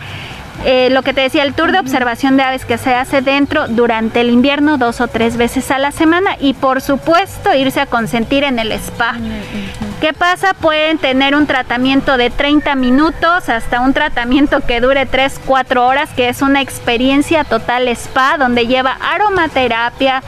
eh, 0.65 0.89
lo 0.91 1.03
que 1.03 1.13
te 1.13 1.21
decía, 1.21 1.43
el 1.43 1.55
tour 1.55 1.71
de 1.71 1.79
observación 1.79 2.37
de 2.37 2.43
aves 2.43 2.65
que 2.65 2.79
se 2.79 2.95
hace 2.95 3.21
dentro 3.21 3.69
durante 3.69 4.21
el 4.21 4.31
invierno 4.31 4.79
dos 4.79 5.01
o 5.01 5.09
tres 5.09 5.37
veces 5.37 5.71
a 5.71 5.79
la 5.79 5.93
semana 5.93 6.37
y 6.41 6.55
por 6.55 6.81
supuesto 6.81 7.55
irse 7.55 7.81
a 7.81 7.87
consentir 7.87 8.45
en 8.45 8.59
el 8.59 8.73
spa. 8.73 9.15
¿Qué 10.01 10.13
pasa? 10.13 10.55
Pueden 10.55 10.99
tener 10.99 11.35
un 11.35 11.47
tratamiento 11.47 12.17
de 12.17 12.31
30 12.31 12.75
minutos 12.75 13.49
hasta 13.49 13.81
un 13.81 13.95
tratamiento 13.95 14.61
que 14.61 14.81
dure 14.81 15.07
3, 15.07 15.41
4 15.45 15.87
horas, 15.87 16.11
que 16.11 16.29
es 16.29 16.43
una 16.43 16.61
experiencia 16.61 17.45
total 17.45 17.89
spa 17.89 18.37
donde 18.37 18.67
lleva 18.67 18.99
aromaterapia, 19.01 20.23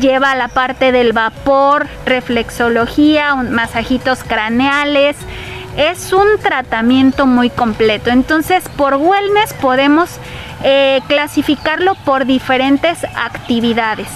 lleva 0.00 0.34
la 0.34 0.48
parte 0.48 0.92
del 0.92 1.12
vapor, 1.12 1.88
reflexología, 2.06 3.34
masajitos 3.34 4.22
craneales 4.22 5.16
es 5.78 6.12
un 6.12 6.26
tratamiento 6.42 7.24
muy 7.24 7.50
completo. 7.50 8.10
Entonces, 8.10 8.68
por 8.76 8.96
wellness 8.96 9.54
podemos 9.54 10.10
eh, 10.64 11.00
clasificarlo 11.06 11.94
por 12.04 12.26
diferentes 12.26 13.04
actividades. 13.14 14.08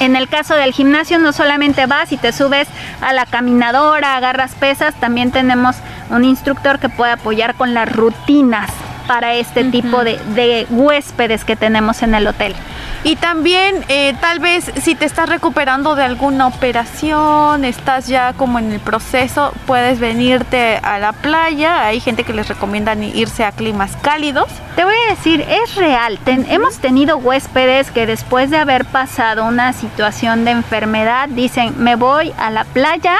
En 0.00 0.16
el 0.16 0.28
caso 0.28 0.54
del 0.54 0.72
gimnasio 0.72 1.18
no 1.18 1.32
solamente 1.32 1.86
vas 1.86 2.10
y 2.10 2.16
te 2.16 2.32
subes 2.32 2.66
a 3.02 3.12
la 3.12 3.26
caminadora, 3.26 4.16
agarras 4.16 4.54
pesas, 4.54 4.94
también 4.94 5.30
tenemos 5.30 5.76
un 6.10 6.24
instructor 6.24 6.80
que 6.80 6.88
puede 6.88 7.12
apoyar 7.12 7.54
con 7.54 7.74
las 7.74 7.94
rutinas 7.94 8.70
para 9.02 9.34
este 9.34 9.64
tipo 9.64 10.02
de 10.04 10.66
huéspedes 10.70 11.44
que 11.44 11.56
tenemos 11.56 12.02
en 12.02 12.14
el 12.14 12.26
hotel. 12.26 12.54
Y 13.04 13.16
también 13.16 13.84
eh, 13.88 14.14
tal 14.20 14.38
vez 14.38 14.70
si 14.80 14.94
te 14.94 15.06
estás 15.06 15.28
recuperando 15.28 15.96
de 15.96 16.04
alguna 16.04 16.46
operación, 16.46 17.64
estás 17.64 18.06
ya 18.06 18.32
como 18.34 18.60
en 18.60 18.70
el 18.70 18.78
proceso, 18.78 19.52
puedes 19.66 19.98
venirte 19.98 20.78
a 20.82 21.00
la 21.00 21.12
playa. 21.12 21.84
Hay 21.84 21.98
gente 21.98 22.22
que 22.22 22.32
les 22.32 22.46
recomienda 22.46 22.94
irse 22.94 23.44
a 23.44 23.50
climas 23.50 23.96
cálidos. 24.02 24.48
Te 24.76 24.84
voy 24.84 24.94
a 25.08 25.10
decir, 25.10 25.40
es 25.40 25.74
real. 25.74 26.18
hemos 26.26 26.78
tenido 26.78 27.16
huéspedes 27.16 27.90
que 27.90 28.06
después 28.06 28.50
de 28.50 28.58
haber 28.58 28.84
pasado 28.84 29.46
una 29.46 29.72
situación 29.72 30.44
de 30.44 30.52
enfermedad 30.52 31.28
dicen, 31.28 31.74
me 31.78 31.96
voy 31.96 32.32
a 32.38 32.50
la 32.50 32.64
playa 32.64 33.16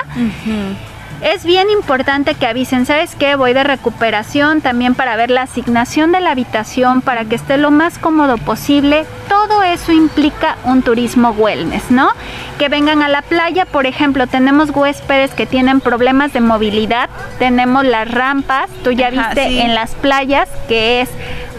es 1.23 1.45
bien 1.45 1.71
importante 1.71 2.35
que 2.35 2.47
avisen, 2.47 2.85
¿sabes 2.85 3.15
qué? 3.15 3.37
Voy 3.37 3.53
de 3.53 3.63
recuperación 3.63 4.61
también 4.61 4.95
para 4.95 5.15
ver 5.15 5.31
la 5.31 5.43
asignación 5.43 6.11
de 6.11 6.21
la 6.21 6.33
habitación, 6.33 7.01
para 7.01 7.25
que 7.25 7.37
esté 7.37 7.59
lo 7.59 7.71
más 7.71 7.99
cómodo 7.99 8.39
posible. 8.39 9.07
Todo 9.29 9.63
eso 9.63 9.93
implica 9.93 10.57
un 10.65 10.83
turismo 10.83 11.31
wellness, 11.31 11.91
¿no? 11.91 12.11
Que 12.59 12.69
vengan 12.69 13.03
a 13.03 13.09
la 13.09 13.23
playa, 13.23 13.67
por 13.67 13.87
ejemplo, 13.87 14.27
tenemos 14.27 14.71
huéspedes 14.71 15.33
que 15.33 15.47
tienen 15.47 15.81
problemas 15.81 16.33
de 16.33 16.41
movilidad, 16.41 17.09
tenemos 17.39 17.85
las 17.85 18.11
rampas, 18.11 18.69
tú 18.83 18.91
ya 18.91 19.11
viste 19.11 19.63
en 19.63 19.75
las 19.75 19.95
playas, 19.95 20.49
que 20.67 21.03
es 21.03 21.11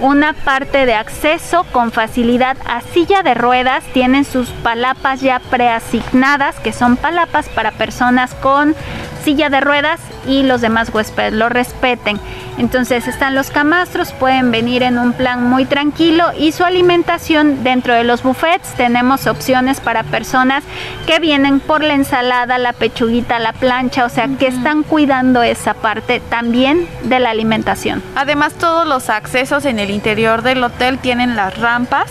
una 0.01 0.33
parte 0.33 0.85
de 0.85 0.95
acceso 0.95 1.65
con 1.71 1.91
facilidad 1.91 2.57
a 2.65 2.81
silla 2.81 3.23
de 3.23 3.33
ruedas, 3.33 3.85
tienen 3.93 4.25
sus 4.25 4.49
palapas 4.49 5.21
ya 5.21 5.39
preasignadas, 5.39 6.59
que 6.59 6.73
son 6.73 6.97
palapas 6.97 7.47
para 7.47 7.71
personas 7.71 8.33
con 8.35 8.75
silla 9.23 9.49
de 9.49 9.61
ruedas 9.61 9.99
y 10.27 10.43
los 10.43 10.61
demás 10.61 10.89
huéspedes 10.93 11.33
lo 11.33 11.49
respeten. 11.49 12.19
Entonces 12.57 13.07
están 13.07 13.33
los 13.33 13.49
camastros, 13.49 14.11
pueden 14.13 14.51
venir 14.51 14.83
en 14.83 14.97
un 14.97 15.13
plan 15.13 15.49
muy 15.49 15.65
tranquilo 15.65 16.31
y 16.37 16.51
su 16.51 16.63
alimentación 16.63 17.63
dentro 17.63 17.93
de 17.93 18.03
los 18.03 18.21
buffets 18.21 18.73
tenemos 18.75 19.25
opciones 19.25 19.79
para 19.79 20.03
personas 20.03 20.63
que 21.07 21.19
vienen 21.19 21.59
por 21.59 21.83
la 21.83 21.95
ensalada, 21.95 22.57
la 22.57 22.73
pechuguita, 22.73 23.39
la 23.39 23.53
plancha, 23.53 24.05
o 24.05 24.09
sea 24.09 24.27
que 24.39 24.47
están 24.47 24.83
cuidando 24.83 25.41
esa 25.41 25.73
parte 25.73 26.19
también 26.19 26.87
de 27.03 27.19
la 27.19 27.31
alimentación. 27.31 28.03
Además 28.15 28.53
todos 28.53 28.87
los 28.87 29.09
accesos 29.09 29.65
en 29.65 29.79
el 29.79 29.89
interior 29.89 30.43
del 30.43 30.63
hotel 30.63 30.99
tienen 30.99 31.35
las 31.35 31.57
rampas 31.57 32.09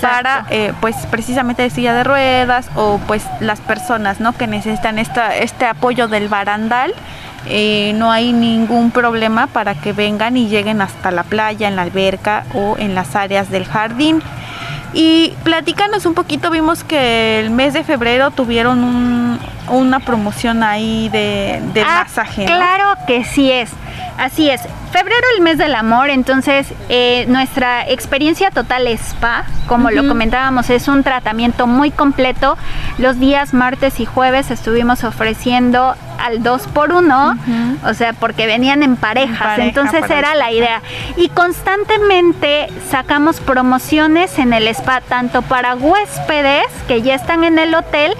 para 0.00 0.46
eh, 0.50 0.72
pues 0.80 0.96
precisamente 1.10 1.62
de 1.62 1.70
silla 1.70 1.94
de 1.94 2.04
ruedas 2.04 2.70
o 2.74 2.98
pues 3.06 3.24
las 3.40 3.60
personas 3.60 4.20
no 4.20 4.32
que 4.32 4.46
necesitan 4.46 4.98
esta, 4.98 5.36
este 5.36 5.66
apoyo 5.66 6.08
del 6.08 6.28
barandal 6.28 6.94
eh, 7.48 7.92
no 7.94 8.10
hay 8.10 8.32
ningún 8.32 8.90
problema 8.90 9.46
para 9.46 9.74
que 9.74 9.92
vengan 9.92 10.36
y 10.36 10.48
lleguen 10.48 10.80
hasta 10.80 11.10
la 11.10 11.22
playa, 11.22 11.68
en 11.68 11.76
la 11.76 11.82
alberca 11.82 12.44
o 12.54 12.76
en 12.78 12.94
las 12.94 13.14
áreas 13.14 13.50
del 13.50 13.64
jardín. 13.64 14.20
Y 14.98 15.34
platícanos 15.44 16.06
un 16.06 16.14
poquito, 16.14 16.50
vimos 16.50 16.82
que 16.82 17.38
el 17.38 17.50
mes 17.50 17.74
de 17.74 17.84
febrero 17.84 18.30
tuvieron 18.30 19.38
una 19.68 20.00
promoción 20.00 20.62
ahí 20.62 21.10
de, 21.10 21.60
ah, 21.86 22.04
masaje. 22.04 22.46
Claro 22.46 22.94
que 23.06 23.22
sí 23.22 23.52
es. 23.52 23.70
Así 24.16 24.48
es, 24.48 24.62
febrero 24.92 25.26
el 25.36 25.42
mes 25.42 25.58
del 25.58 25.74
amor, 25.74 26.08
entonces 26.08 26.72
eh, 26.88 27.26
nuestra 27.28 27.86
experiencia 27.86 28.50
total 28.50 28.86
spa, 28.86 29.44
como 29.68 29.90
lo 29.90 30.08
comentábamos, 30.08 30.70
es 30.70 30.88
un 30.88 31.02
tratamiento 31.02 31.66
muy 31.66 31.90
completo. 31.90 32.56
Los 32.96 33.20
días 33.20 33.52
martes 33.52 34.00
y 34.00 34.06
jueves 34.06 34.50
estuvimos 34.50 35.04
ofreciendo 35.04 35.94
al 36.18 36.42
2 36.42 36.62
por 36.68 36.92
1 36.92 37.38
o 37.84 37.94
sea, 37.94 38.12
porque 38.12 38.46
venían 38.46 38.82
en 38.82 38.96
parejas, 38.96 39.58
entonces 39.58 40.08
era 40.10 40.34
la 40.34 40.50
idea. 40.50 40.82
Y 41.16 41.28
constantemente 41.28 42.68
sacamos 42.90 43.40
promociones 43.40 44.38
en 44.38 44.52
el 44.52 44.68
spa, 44.68 45.00
tanto 45.00 45.42
para 45.42 45.74
huéspedes 45.74 46.66
que 46.88 47.02
ya 47.02 47.14
están 47.14 47.44
en 47.44 47.58
el 47.58 47.74
hotel, 47.74 48.14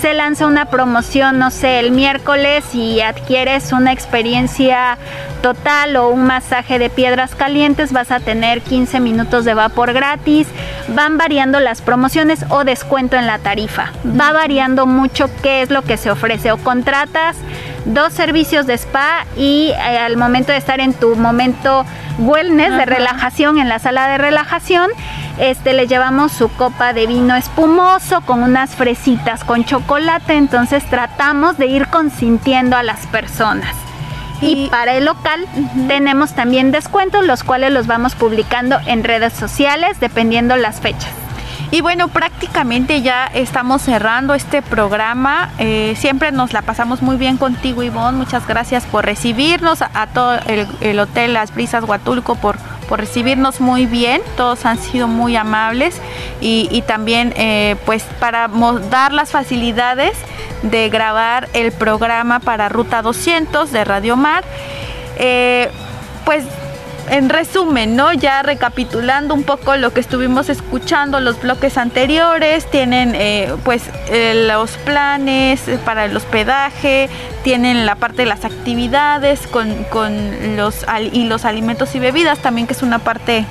se 0.00 0.14
lanza 0.14 0.46
una 0.46 0.66
promoción, 0.66 1.38
no 1.38 1.50
sé, 1.50 1.78
el 1.78 1.90
miércoles 1.90 2.74
y 2.74 3.02
adquieres 3.02 3.72
una 3.72 3.92
experiencia 3.92 4.96
total 5.42 5.96
o 5.96 6.08
un 6.08 6.24
masaje 6.24 6.78
de 6.78 6.88
piedras 6.88 7.34
calientes, 7.34 7.92
vas 7.92 8.10
a 8.10 8.18
tener 8.20 8.62
15 8.62 8.98
minutos 9.00 9.44
de 9.44 9.52
vapor 9.52 9.92
gratis. 9.92 10.46
Van 10.88 11.18
variando 11.18 11.60
las 11.60 11.82
promociones 11.82 12.46
o 12.48 12.64
descuento 12.64 13.16
en 13.16 13.26
la 13.26 13.38
tarifa. 13.38 13.92
Va 14.18 14.32
variando 14.32 14.86
mucho 14.86 15.28
qué 15.42 15.62
es 15.62 15.70
lo 15.70 15.82
que 15.82 15.96
se 15.96 16.10
ofrece. 16.10 16.50
O 16.52 16.56
contratas 16.56 17.36
dos 17.84 18.12
servicios 18.12 18.66
de 18.66 18.74
spa 18.74 19.26
y 19.36 19.70
eh, 19.70 19.98
al 19.98 20.16
momento 20.16 20.52
de 20.52 20.58
estar 20.58 20.80
en 20.80 20.94
tu 20.94 21.14
momento 21.16 21.84
wellness 22.18 22.76
de 22.76 22.86
relajación 22.86 23.58
en 23.58 23.68
la 23.68 23.78
sala 23.78 24.08
de 24.08 24.18
relajación, 24.18 24.90
este 25.40 25.72
le 25.72 25.86
llevamos 25.86 26.32
su 26.32 26.48
copa 26.50 26.92
de 26.92 27.06
vino 27.06 27.34
espumoso 27.34 28.20
con 28.20 28.42
unas 28.42 28.74
fresitas 28.74 29.42
con 29.42 29.64
chocolate, 29.64 30.34
entonces 30.34 30.84
tratamos 30.84 31.56
de 31.56 31.66
ir 31.66 31.86
consintiendo 31.88 32.76
a 32.76 32.82
las 32.82 33.06
personas. 33.06 33.74
Y, 34.42 34.68
para 34.68 34.94
el 34.94 35.04
local 35.04 35.46
tenemos 35.88 36.34
también 36.34 36.70
descuentos, 36.70 37.26
los 37.26 37.42
cuales 37.42 37.72
los 37.72 37.86
vamos 37.86 38.14
publicando 38.14 38.78
en 38.86 39.04
redes 39.04 39.32
sociales 39.32 40.00
dependiendo 40.00 40.56
las 40.56 40.80
fechas. 40.80 41.12
Y 41.72 41.82
bueno, 41.82 42.08
prácticamente 42.08 43.00
ya 43.00 43.26
estamos 43.26 43.82
cerrando 43.82 44.34
este 44.34 44.60
programa. 44.60 45.50
Eh, 45.58 45.94
siempre 45.96 46.32
nos 46.32 46.52
la 46.52 46.62
pasamos 46.62 47.00
muy 47.00 47.16
bien 47.16 47.36
contigo, 47.36 47.84
Ivonne. 47.84 48.18
Muchas 48.18 48.46
gracias 48.48 48.84
por 48.86 49.04
recibirnos, 49.04 49.80
a, 49.82 50.06
todo 50.12 50.36
el, 50.80 50.98
Hotel 50.98 51.32
Las 51.32 51.54
Brisas 51.54 51.84
Huatulco 51.84 52.34
por, 52.34 52.56
por 52.90 52.98
recibirnos 52.98 53.60
muy 53.60 53.86
bien. 53.86 54.20
Todos 54.36 54.66
han 54.66 54.76
sido 54.76 55.06
muy 55.06 55.36
amables 55.36 55.94
y, 56.40 56.82
también 56.88 57.32
eh, 57.36 57.76
pues 57.86 58.02
para 58.18 58.50
dar 58.90 59.12
las 59.12 59.30
facilidades 59.30 60.12
de 60.62 60.90
grabar 60.90 61.48
el 61.54 61.70
programa 61.70 62.40
para 62.40 62.68
Ruta 62.68 63.00
200 63.00 63.70
de 63.70 63.84
Radio 63.84 64.16
Mar. 64.16 64.44
Eh, 65.16 65.70
pues 66.24 66.44
en 67.08 67.28
resumen, 67.28 67.96
¿no? 67.96 68.12
Ya 68.12 68.42
recapitulando 68.42 69.34
un 69.34 69.42
poco 69.42 69.76
lo 69.76 69.92
que 69.92 70.00
estuvimos 70.00 70.48
escuchando 70.48 71.20
los 71.20 71.40
bloques 71.40 71.78
anteriores, 71.78 72.70
tienen 72.70 73.14
eh, 73.14 73.52
pues 73.64 73.84
eh, 74.08 74.46
los 74.46 74.72
planes 74.78 75.62
para 75.84 76.04
el 76.04 76.16
hospedaje, 76.16 77.08
tienen 77.42 77.86
la 77.86 77.96
parte 77.96 78.22
de 78.22 78.26
las 78.26 78.44
actividades 78.44 79.46
con, 79.46 79.84
con 79.84 80.56
los 80.56 80.84
y 81.12 81.24
los 81.24 81.44
alimentos 81.44 81.94
y 81.94 81.98
bebidas 81.98 82.40
también 82.40 82.66
que 82.66 82.74
es 82.74 82.82
una 82.82 82.98
parte 82.98 83.44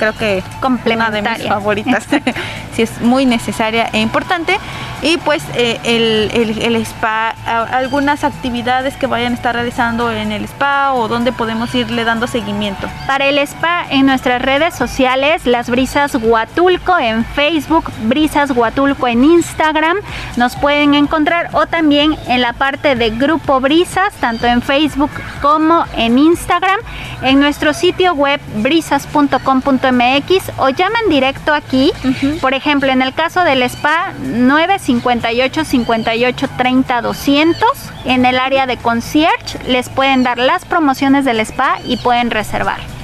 creo 0.00 0.16
que 0.16 0.42
una 0.86 1.10
de 1.10 1.22
mis 1.22 1.46
favoritas. 1.46 2.06
sí, 2.74 2.82
es 2.82 3.00
muy 3.00 3.26
necesaria 3.26 3.88
e 3.92 4.00
importante. 4.00 4.58
Y 5.02 5.16
pues 5.18 5.42
eh, 5.54 5.80
el, 5.84 6.76
spa, 6.76 7.30
algunas 7.46 8.24
actividades 8.24 8.96
que 8.96 9.06
vayan 9.06 9.32
a 9.32 9.34
estar 9.36 9.54
realizando 9.54 10.10
en 10.10 10.32
el 10.32 10.44
spa 10.44 10.92
o 10.92 11.08
donde 11.08 11.32
podemos 11.32 11.74
irle 11.74 12.04
dando 12.04 12.26
seguimiento. 12.26 12.88
Para 13.06 13.26
el 13.26 13.38
spa 13.38 13.86
en 13.88 14.06
nuestras 14.06 14.42
redes 14.42 14.74
sociales, 14.74 15.46
Las 15.46 15.70
Brisas 15.70 16.14
Huatulco 16.14 16.98
en 16.98 17.24
Facebook, 17.24 17.90
Brisas 18.02 18.50
Huatulco 18.50 19.08
en 19.08 19.24
Instagram, 19.24 19.96
nos 20.36 20.56
pueden 20.56 20.94
encontrar 20.94 21.48
o 21.52 21.66
también 21.66 22.16
en 22.28 22.42
la 22.42 22.52
parte 22.52 22.94
de 22.94 23.10
Grupo 23.10 23.60
Brisas, 23.60 24.12
tanto 24.20 24.46
en 24.46 24.60
Facebook 24.60 25.10
como 25.40 25.84
en 25.96 26.18
Instagram, 26.18 26.78
en 27.22 27.40
nuestro 27.40 27.72
sitio 27.72 28.14
web 28.14 28.40
brisas.com.mx 28.56 30.50
o 30.58 30.68
llaman 30.68 31.08
directo 31.08 31.54
aquí, 31.54 31.92
por 32.40 32.54
ejemplo, 32.54 32.90
en 32.90 33.02
el 33.02 33.14
caso 33.14 33.42
del 33.44 33.62
spa 33.62 34.12
9 34.22 34.78
58 34.90 35.64
58 35.64 36.48
30 36.56 37.00
200. 37.00 37.68
En 38.06 38.26
el 38.26 38.40
área 38.40 38.66
de 38.66 38.76
concierge 38.76 39.56
les 39.68 39.88
pueden 39.88 40.24
dar 40.24 40.38
las 40.38 40.64
promociones 40.64 41.24
del 41.24 41.38
spa 41.38 41.78
y 41.84 41.96
pueden 41.98 42.32
reservar 42.32 42.99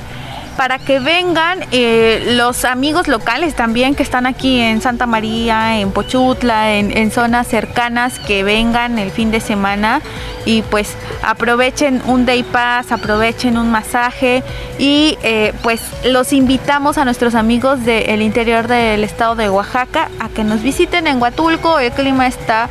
para 0.57 0.79
que 0.79 1.01
vengan 1.01 1.61
eh, 1.71 2.33
los 2.37 2.65
amigos 2.65 3.09
locales 3.09 3.55
también 3.55 3.95
que 3.95 4.03
están 4.03 4.27
aquí 4.27 4.61
en 4.61 4.81
Santa 4.81 5.07
María, 5.07 5.79
en 5.79 5.93
Pochutla, 5.93 6.75
en, 6.75 7.11
zonas 7.11 7.47
cercanas, 7.47 8.19
que 8.19 8.43
vengan 8.43 8.99
el 8.99 9.11
fin 9.11 9.31
de 9.31 9.41
semana 9.41 10.01
y 10.45 10.63
pues 10.63 10.95
aprovechen 11.23 12.03
un 12.07 12.27
day 12.27 12.43
pass, 12.43 12.91
aprovechen 12.91 13.59
un 13.59 13.71
masaje 13.71 14.43
y 14.79 15.19
eh, 15.23 15.53
pues 15.63 15.81
los 16.05 16.33
invitamos 16.33 16.99
a 16.99 17.05
nuestros 17.05 17.35
amigos 17.35 17.85
del 17.85 18.23
interior 18.23 18.67
del 18.67 19.05
estado 19.05 19.37
de 19.37 19.49
Oaxaca 19.51 20.11
a 20.19 20.29
que 20.29 20.45
nos 20.45 20.63
visiten 20.63 21.07
en 21.07 21.21
Huatulco, 21.21 21.79
el 21.79 21.93
clima 21.93 22.27
está 22.27 22.69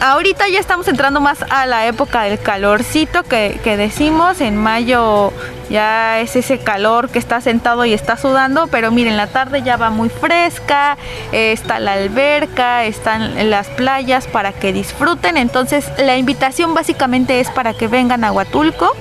ahorita 0.00 0.48
ya 0.48 0.58
estamos 0.58 0.88
entrando 0.88 1.20
más 1.20 1.44
a 1.50 1.66
la 1.66 1.86
época 1.86 2.22
del 2.22 2.38
calorcito 2.38 3.22
que, 3.22 3.58
decimos. 3.76 4.40
En 4.40 4.56
mayo 4.56 5.32
ya 5.70 6.20
es 6.20 6.36
ese 6.36 6.58
calor 6.58 7.10
que 7.10 7.18
está 7.18 7.40
sentado 7.40 7.84
y 7.84 7.92
está 7.92 8.16
sudando, 8.16 8.66
pero 8.68 8.90
miren, 8.90 9.16
la 9.16 9.26
tarde 9.26 9.62
ya 9.62 9.76
va 9.76 9.90
muy 9.90 10.08
fresca, 10.08 10.96
eh, 11.32 11.52
está 11.52 11.78
la 11.78 11.94
alberca, 11.94 12.84
están 12.84 13.50
las 13.50 13.68
playas 13.68 14.26
para 14.26 14.52
que 14.52 14.72
disfruten. 14.72 15.36
Entonces 15.36 15.90
la 15.98 16.16
invitación 16.16 16.74
básicamente 16.74 17.40
es 17.40 17.50
para 17.50 17.74
que 17.74 17.88
vengan 17.88 18.24
a 18.24 18.32
Huatulco, 18.32 18.94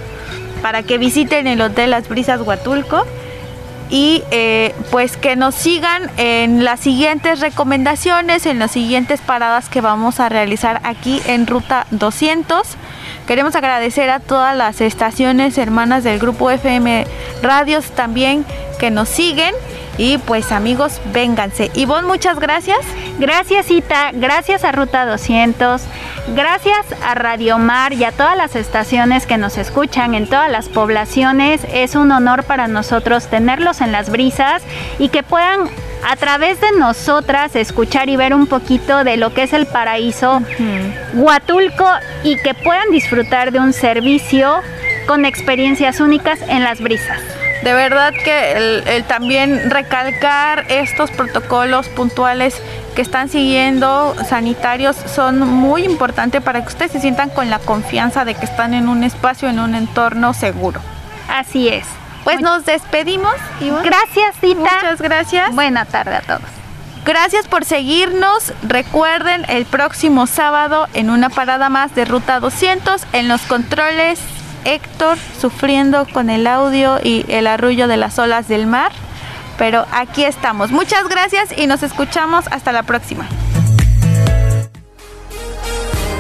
para 0.62 0.84
que 0.84 0.98
visiten 0.98 1.48
el 1.48 1.62
Hotel 1.62 1.92
Las 1.92 2.10
Brisas 2.10 2.42
Huatulco 2.42 3.06
y 3.90 4.24
eh, 4.32 4.76
pues 4.92 5.18
que 5.18 5.36
nos 5.36 5.56
sigan 5.56 6.12
en 6.18 6.64
las 6.64 6.80
siguientes 6.80 7.40
recomendaciones, 7.40 8.46
en 8.46 8.60
las 8.60 8.72
siguientes 8.72 9.22
paradas 9.22 9.70
que 9.70 9.82
vamos 9.82 10.20
a 10.20 10.30
realizar 10.30 10.82
aquí 10.84 11.22
en 11.28 11.48
Ruta 11.48 11.88
200. 11.92 12.62
Queremos 13.28 13.56
agradecer 13.56 14.10
a 14.10 14.20
todas 14.20 14.56
las 14.56 14.82
estaciones 14.82 15.58
hermanas 15.58 16.04
del 16.04 16.20
grupo 16.20 16.50
FM 16.52 17.06
Radios 17.42 17.92
también 17.92 18.46
que 18.80 18.92
nos 18.92 19.10
siguen 19.10 19.54
y 19.98 20.18
pues 20.20 20.52
amigos, 20.52 21.02
vénganse. 21.12 21.72
Ivonne, 21.74 22.08
muchas 22.08 22.40
gracias. 22.40 22.80
Gracias 23.20 23.72
Ita, 23.72 24.12
gracias 24.14 24.64
a 24.64 24.72
Ruta 24.72 25.06
200, 25.06 25.82
gracias 26.36 26.86
a 27.04 27.16
Radio 27.16 27.58
Mar 27.58 27.94
y 27.94 28.04
a 28.04 28.12
todas 28.12 28.38
las 28.38 28.56
estaciones 28.56 29.26
que 29.26 29.38
nos 29.38 29.58
escuchan 29.58 30.14
en 30.14 30.28
todas 30.28 30.52
las 30.52 30.70
poblaciones. 30.70 31.62
Es 31.72 31.96
un 31.96 32.12
honor 32.12 32.44
para 32.44 32.68
nosotros 32.68 33.28
tenerlos 33.28 33.82
en 33.82 33.92
las 33.92 34.10
brisas 34.10 34.64
y 35.00 35.10
que 35.10 35.24
puedan 35.24 35.70
a 36.06 36.16
través 36.16 36.62
de 36.62 36.72
nosotras 36.78 37.56
escuchar 37.56 38.10
y 38.10 38.18
ver 38.18 38.34
un 38.34 38.48
poquito 38.48 39.04
de 39.04 39.18
lo 39.18 39.34
que 39.34 39.44
es 39.44 39.54
el 39.54 39.66
paraíso 39.66 40.42
Huatulco 41.14 41.90
y 42.24 42.38
que 42.38 42.54
puedan 42.54 42.92
disfrutar 42.92 43.52
de 43.52 43.60
un 43.60 43.74
servicio 43.74 44.62
con 45.08 45.26
experiencias 45.26 46.00
únicas 46.00 46.40
en 46.48 46.64
las 46.64 46.82
brisas 46.82 47.20
de 47.64 47.74
verdad 47.74 48.14
que 48.14 48.84
el, 48.86 49.04
también 49.06 49.70
recalcar 49.70 50.66
estos 50.70 51.12
protocolos 51.12 51.90
puntuales 51.90 52.62
que 52.98 53.04
están 53.04 53.30
siguiendo 53.30 54.16
sanitarios 54.28 54.96
son 54.96 55.40
muy 55.40 55.84
importantes 55.84 56.42
para 56.42 56.64
que 56.64 56.70
ustedes 56.70 56.92
se 56.94 57.00
sientan 57.00 57.30
con 57.30 57.52
la 57.52 57.60
confianza 57.60 58.26
de 58.26 58.34
que 58.34 58.44
están 58.44 58.74
en 58.74 58.90
un 58.90 59.04
espacio, 59.04 59.48
en 59.50 59.60
un 59.60 59.76
entorno 59.76 60.34
seguro. 60.34 60.82
Así 61.30 61.68
es. 61.68 61.86
Pues 62.24 62.42
nos 62.42 62.66
despedimos. 62.66 63.36
Gracias, 63.84 64.36
Cita. 64.42 64.62
Muchas 64.62 65.00
gracias. 65.00 65.54
Buena 65.54 65.86
tarde 65.86 66.16
a 66.16 66.22
todos. 66.22 66.42
Gracias 67.06 67.48
por 67.48 67.66
seguirnos. 67.66 68.52
Recuerden 68.64 69.46
el 69.48 69.68
próximo 69.68 70.26
sábado 70.26 70.88
en 70.96 71.12
una 71.12 71.30
parada 71.30 71.70
más 71.70 71.94
de 71.94 72.04
Ruta 72.04 72.40
200 72.40 73.06
en 73.14 73.28
los 73.28 73.42
controles 73.44 74.20
Héctor 74.66 75.20
sufriendo 75.40 76.08
con 76.12 76.32
el 76.32 76.48
audio 76.48 76.98
y 77.04 77.28
el 77.28 77.46
arrullo 77.46 77.88
de 77.88 77.98
las 77.98 78.18
olas 78.18 78.48
del 78.48 78.66
mar. 78.66 78.92
Pero 79.58 79.86
aquí 79.92 80.24
estamos. 80.24 80.72
Muchas 80.72 81.08
gracias 81.08 81.50
y 81.58 81.68
nos 81.68 81.84
escuchamos 81.84 82.46
hasta 82.52 82.72
la 82.72 82.84
próxima. 82.84 83.28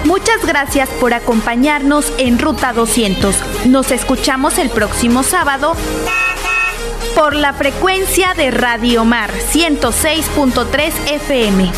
Muchas 0.05 0.45
gracias 0.45 0.88
por 1.01 1.13
acompañarnos 1.13 2.11
en 2.17 2.39
Ruta 2.39 2.71
200. 2.71 3.65
Nos 3.65 3.91
escuchamos 3.91 4.57
el 4.57 4.69
próximo 4.69 5.21
sábado 5.21 5.75
por 7.13 7.35
la 7.35 7.51
frecuencia 7.53 8.33
de 8.33 8.51
Radio 8.51 9.03
Mar 9.03 9.31
106.3 9.31 10.91
FM. 11.07 11.71